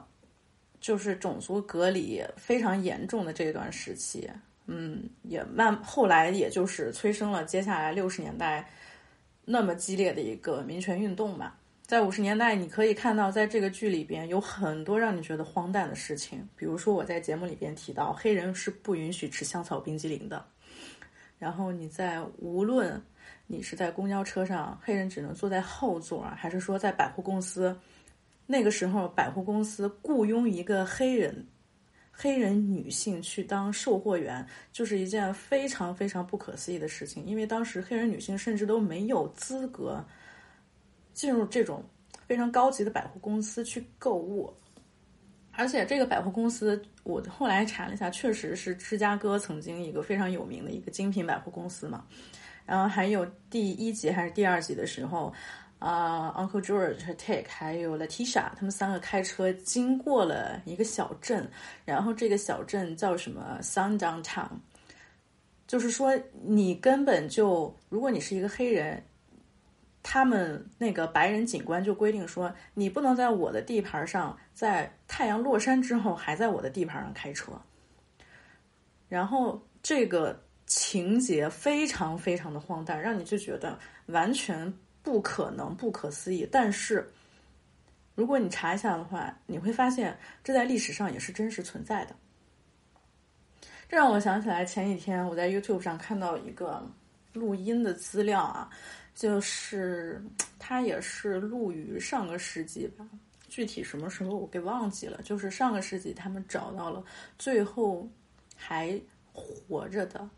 [0.81, 4.31] 就是种族隔离非常严重的这一段时期，
[4.67, 8.69] 嗯，也慢后来也就是催生了接下来六十年代
[9.45, 11.53] 那么激烈的一个民权运动嘛。
[11.87, 20.43] 在五十年代，你可以看到，在这个剧里边有很多让你觉得荒诞的事情，比如说我在节目里边提到，黑人是不允许吃香草冰激凌的。
[21.39, 23.01] 然后你在无论
[23.47, 27.79] 你是在公交车上，黑人只能坐在后座，还是说在百货公司，
[28.47, 31.47] 那个时候百货公司雇佣一个黑人
[32.17, 40.05] 黑人女性去当售货员，就是一件非常非常不可思议的事情，因为当时黑人女性甚至都没有资格。
[41.13, 41.81] 进入这种
[42.27, 44.53] 非常高级的百货公司去购物，
[45.53, 52.05] 而且这个百货公司我后来查了一下，确实是芝加哥曾经一个非常有名的一个精品百货公司嘛。
[52.67, 55.33] 然后还有第一集还是第二集的时候，
[55.85, 61.51] 啊，Uncle George 和 Take 还有 Letitia 他们三个开车经过了一个小镇，
[61.85, 64.49] 然后这个小镇叫什么 Sundown Town，
[65.67, 69.03] 就是说你根本就如果你是一个黑人。
[70.07, 77.53] 他们那个白人警官就规定说，你不能在我的地盘上，在太阳落山之后还在我的地盘上开车。
[79.09, 83.79] 然后这个情节非常非常的荒诞，让你就觉得
[84.09, 84.71] 完全
[85.05, 86.49] 不可能、不可思议。
[86.51, 87.09] 但是
[88.17, 92.17] 如果你查一下的话，你会发现这在历史上也是真实存在的。
[93.89, 96.85] 这让我想起来前几天我在 YouTube 上看到一个
[97.33, 98.69] 录音的资料啊。
[99.15, 100.21] 就是
[100.59, 103.09] 它也是录于上个世纪吧，
[103.49, 105.23] 具体什么时候我给忘记了。
[105.23, 107.01] 就是上个世纪，他们找到了
[107.39, 108.09] 最后
[108.57, 109.01] 还
[109.33, 110.29] 活着的、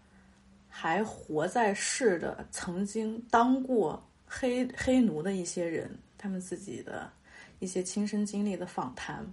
[0.68, 7.11] 还活在世的、曾经当过黑黑奴的一些人，他们自己的
[7.59, 9.27] 一些亲身经历的访谈。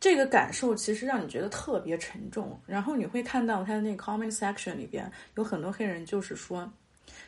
[0.00, 2.60] 这个感受其实让你觉得特别沉重。
[2.66, 6.72] 然后你会看到他的那个 comment section 里边有很多黑人，就是说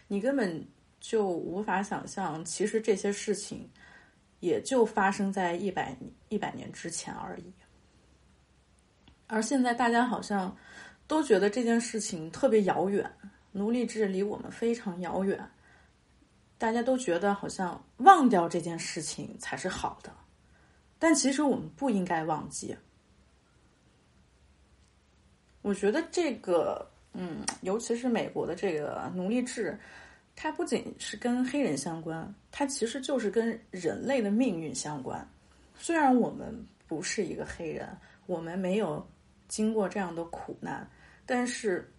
[0.08, 0.66] 你根本。
[1.02, 3.66] 就无法想象，其实这些事情
[4.40, 5.96] 也就发生在一百
[6.28, 7.50] 一百年之前而已。
[9.26, 10.54] 而现在大家好像
[11.06, 13.10] 都觉得这件事情特别遥远，
[13.52, 15.40] 奴隶制离我们非常遥远，
[16.60, 20.12] 大家都觉得好像忘掉这件事情才是好的，
[20.98, 22.76] 但其实我们不应该忘记。
[25.62, 29.80] 我觉得这个，嗯，尤其是美国的这个奴隶制。
[30.36, 35.26] 它不仅是跟黑人相关，它其实就是跟人类的命运相关。
[35.78, 36.54] 虽然我们
[36.86, 37.88] 不是一个黑人，
[38.26, 39.06] 我们没有
[39.48, 40.88] 经过这样的苦难，
[41.24, 41.90] 但是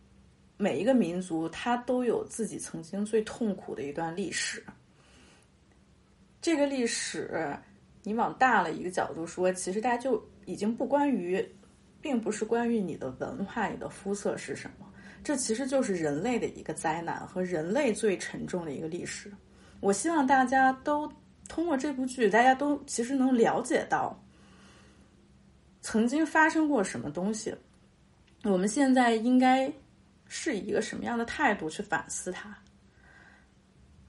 [0.62, 4.64] 每一个民族它都有自己曾经最痛苦的一段历史。
[6.40, 7.58] 这个历史，
[8.04, 11.44] 你往大了一个角度说，其实大家就已经不关于，
[12.00, 14.88] 并不是关于你的文化、你的肤色是什么。
[15.24, 19.32] 这其实就是人类的一个灾难和人类最沉重的一个历史。
[19.80, 21.12] 我希望大家都
[21.50, 24.20] 通过这部剧，大家都其实能了解到
[25.82, 27.52] 曾经发生过什么东西。
[28.44, 29.72] 我们现在应该
[30.34, 32.58] 是以一个什么样的态度去反思它？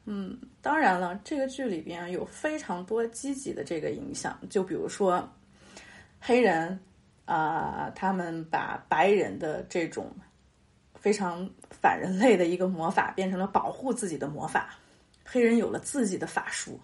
[0.05, 5.29] 嗯，当然了，这个剧里边有非常多积极的这个影响，就比如说
[6.21, 6.79] 黑人
[7.25, 10.15] 啊，他们把白人的这种。
[10.95, 14.77] 非常反人类的一个魔法变成了保护自己的魔法，
[15.25, 16.79] 黑人有了自己的法术，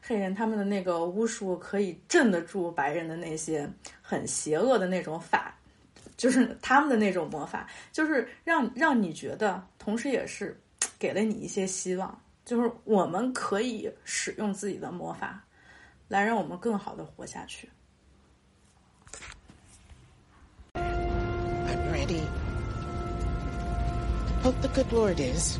[0.00, 5.56] 黑人他们的那个巫术可以镇得住白人的那些很邪恶的那种法，
[6.22, 10.56] 就是他们的那种魔法，就是让让你觉得，同时也是
[10.96, 15.42] 给了你一些希望，就是我们可以使用自己的魔法，
[16.06, 17.68] 来让我们更好的活下去。
[20.74, 22.22] I'm ready.
[24.44, 25.58] Hope the good Lord is.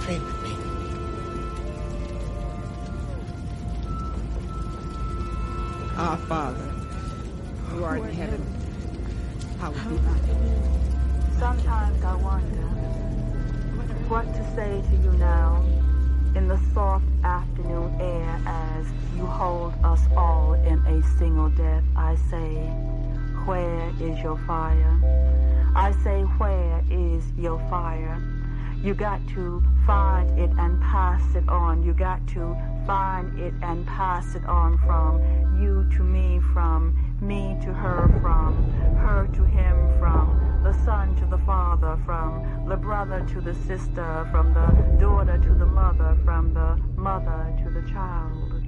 [0.00, 0.50] Pray with me.
[5.96, 6.79] Our Father,
[7.70, 8.44] who art in heaven,
[9.58, 11.38] hallowed be thy name.
[11.38, 12.66] Sometimes I wonder
[14.08, 15.64] what to say to you now
[16.34, 18.86] in the soft afternoon air as
[19.16, 21.84] you hold us all in a single death.
[21.96, 22.54] I say,
[23.46, 24.98] where is your fire?
[25.76, 28.20] I say, where is your fire?
[28.82, 31.84] You got to find it and pass it on.
[31.84, 32.56] You got to
[32.86, 35.20] find it and pass it on from
[35.62, 41.26] you to me, from me to her, from her to him, from the son to
[41.26, 44.66] the father, from the brother to the sister, from the
[44.98, 48.62] daughter to the mother, from the mother to the child.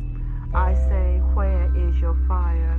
[0.55, 2.79] I say, where is your fire?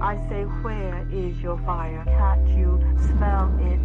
[0.00, 2.02] I say, where is your fire?
[2.06, 3.80] Can't you smell it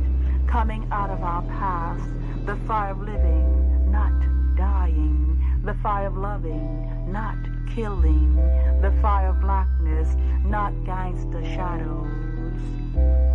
[0.48, 2.10] coming out of our past?
[2.46, 4.14] The fire of living, not
[4.56, 7.38] dying, the fire of loving, not
[7.74, 8.36] killing,
[8.82, 10.16] the fire of blackness,
[10.46, 12.08] not gangster shadows.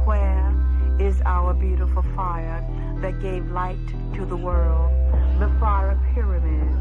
[0.05, 0.53] Where
[0.99, 2.65] is our beautiful fire
[3.01, 3.79] that gave light
[4.15, 4.93] to the world?
[5.39, 6.79] The fire of pyramids,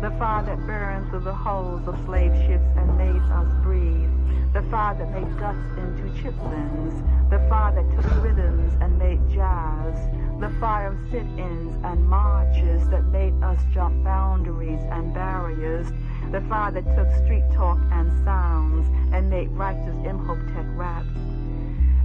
[0.00, 4.10] the fire that burned through the holes of slave ships and made us breathe.
[4.52, 6.94] The fire that made guts into chitlins,
[7.30, 9.96] the fire that took rhythms and made jazz,
[10.40, 15.88] the fire of sit-ins and marches that made us jump boundaries and barriers,
[16.34, 21.06] the father took street talk and sounds and made righteous Imhotep raps.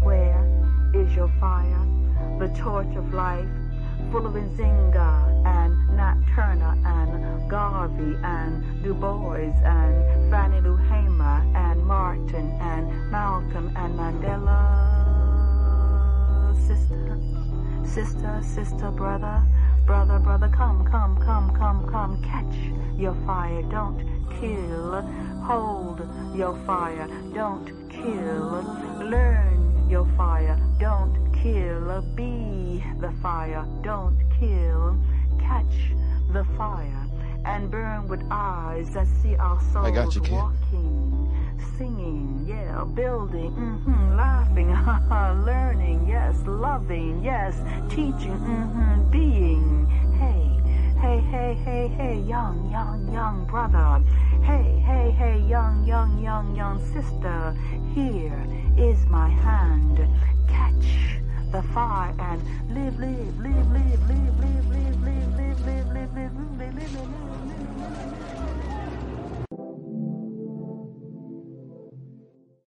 [0.04, 0.46] Where
[0.94, 1.84] is your fire?
[2.38, 3.50] The torch of life,
[4.12, 11.44] full of Nzinga and Nat Turner and Garvey and Du Bois and Fannie Lou Hamer
[11.56, 14.60] and Martin and Malcolm and Mandela.
[16.68, 17.18] Sister,
[17.84, 19.42] sister, sister, brother,
[19.90, 22.56] brother, brother, come, come, come, come, come, catch
[22.95, 23.98] your fire, don't
[24.40, 25.02] kill,
[25.41, 26.07] hold
[26.38, 28.61] your fire, don't kill,
[28.99, 34.95] learn your fire, don't kill, be the fire, don't kill,
[35.40, 35.90] catch
[36.34, 37.07] the fire,
[37.45, 40.34] and burn with eyes that see our souls I got you, kid.
[40.34, 41.09] walking,
[41.77, 44.69] singing, yeah, building, hmm laughing,
[45.45, 47.56] learning, yes, loving, yes,
[47.90, 49.88] teaching, hmm being,
[50.19, 50.56] hey.
[50.99, 54.03] Hey, hey, hey, hey, young, young, young brother.
[54.44, 57.56] Hey, hey, hey, young, young, young, young sister.
[57.95, 58.45] Here
[58.77, 59.98] is my hand.
[60.49, 61.22] Catch
[61.53, 66.57] the fire and live, live, live, live, live, live, live, live, live, live, live, live,
[66.57, 67.59] live, live, live, live.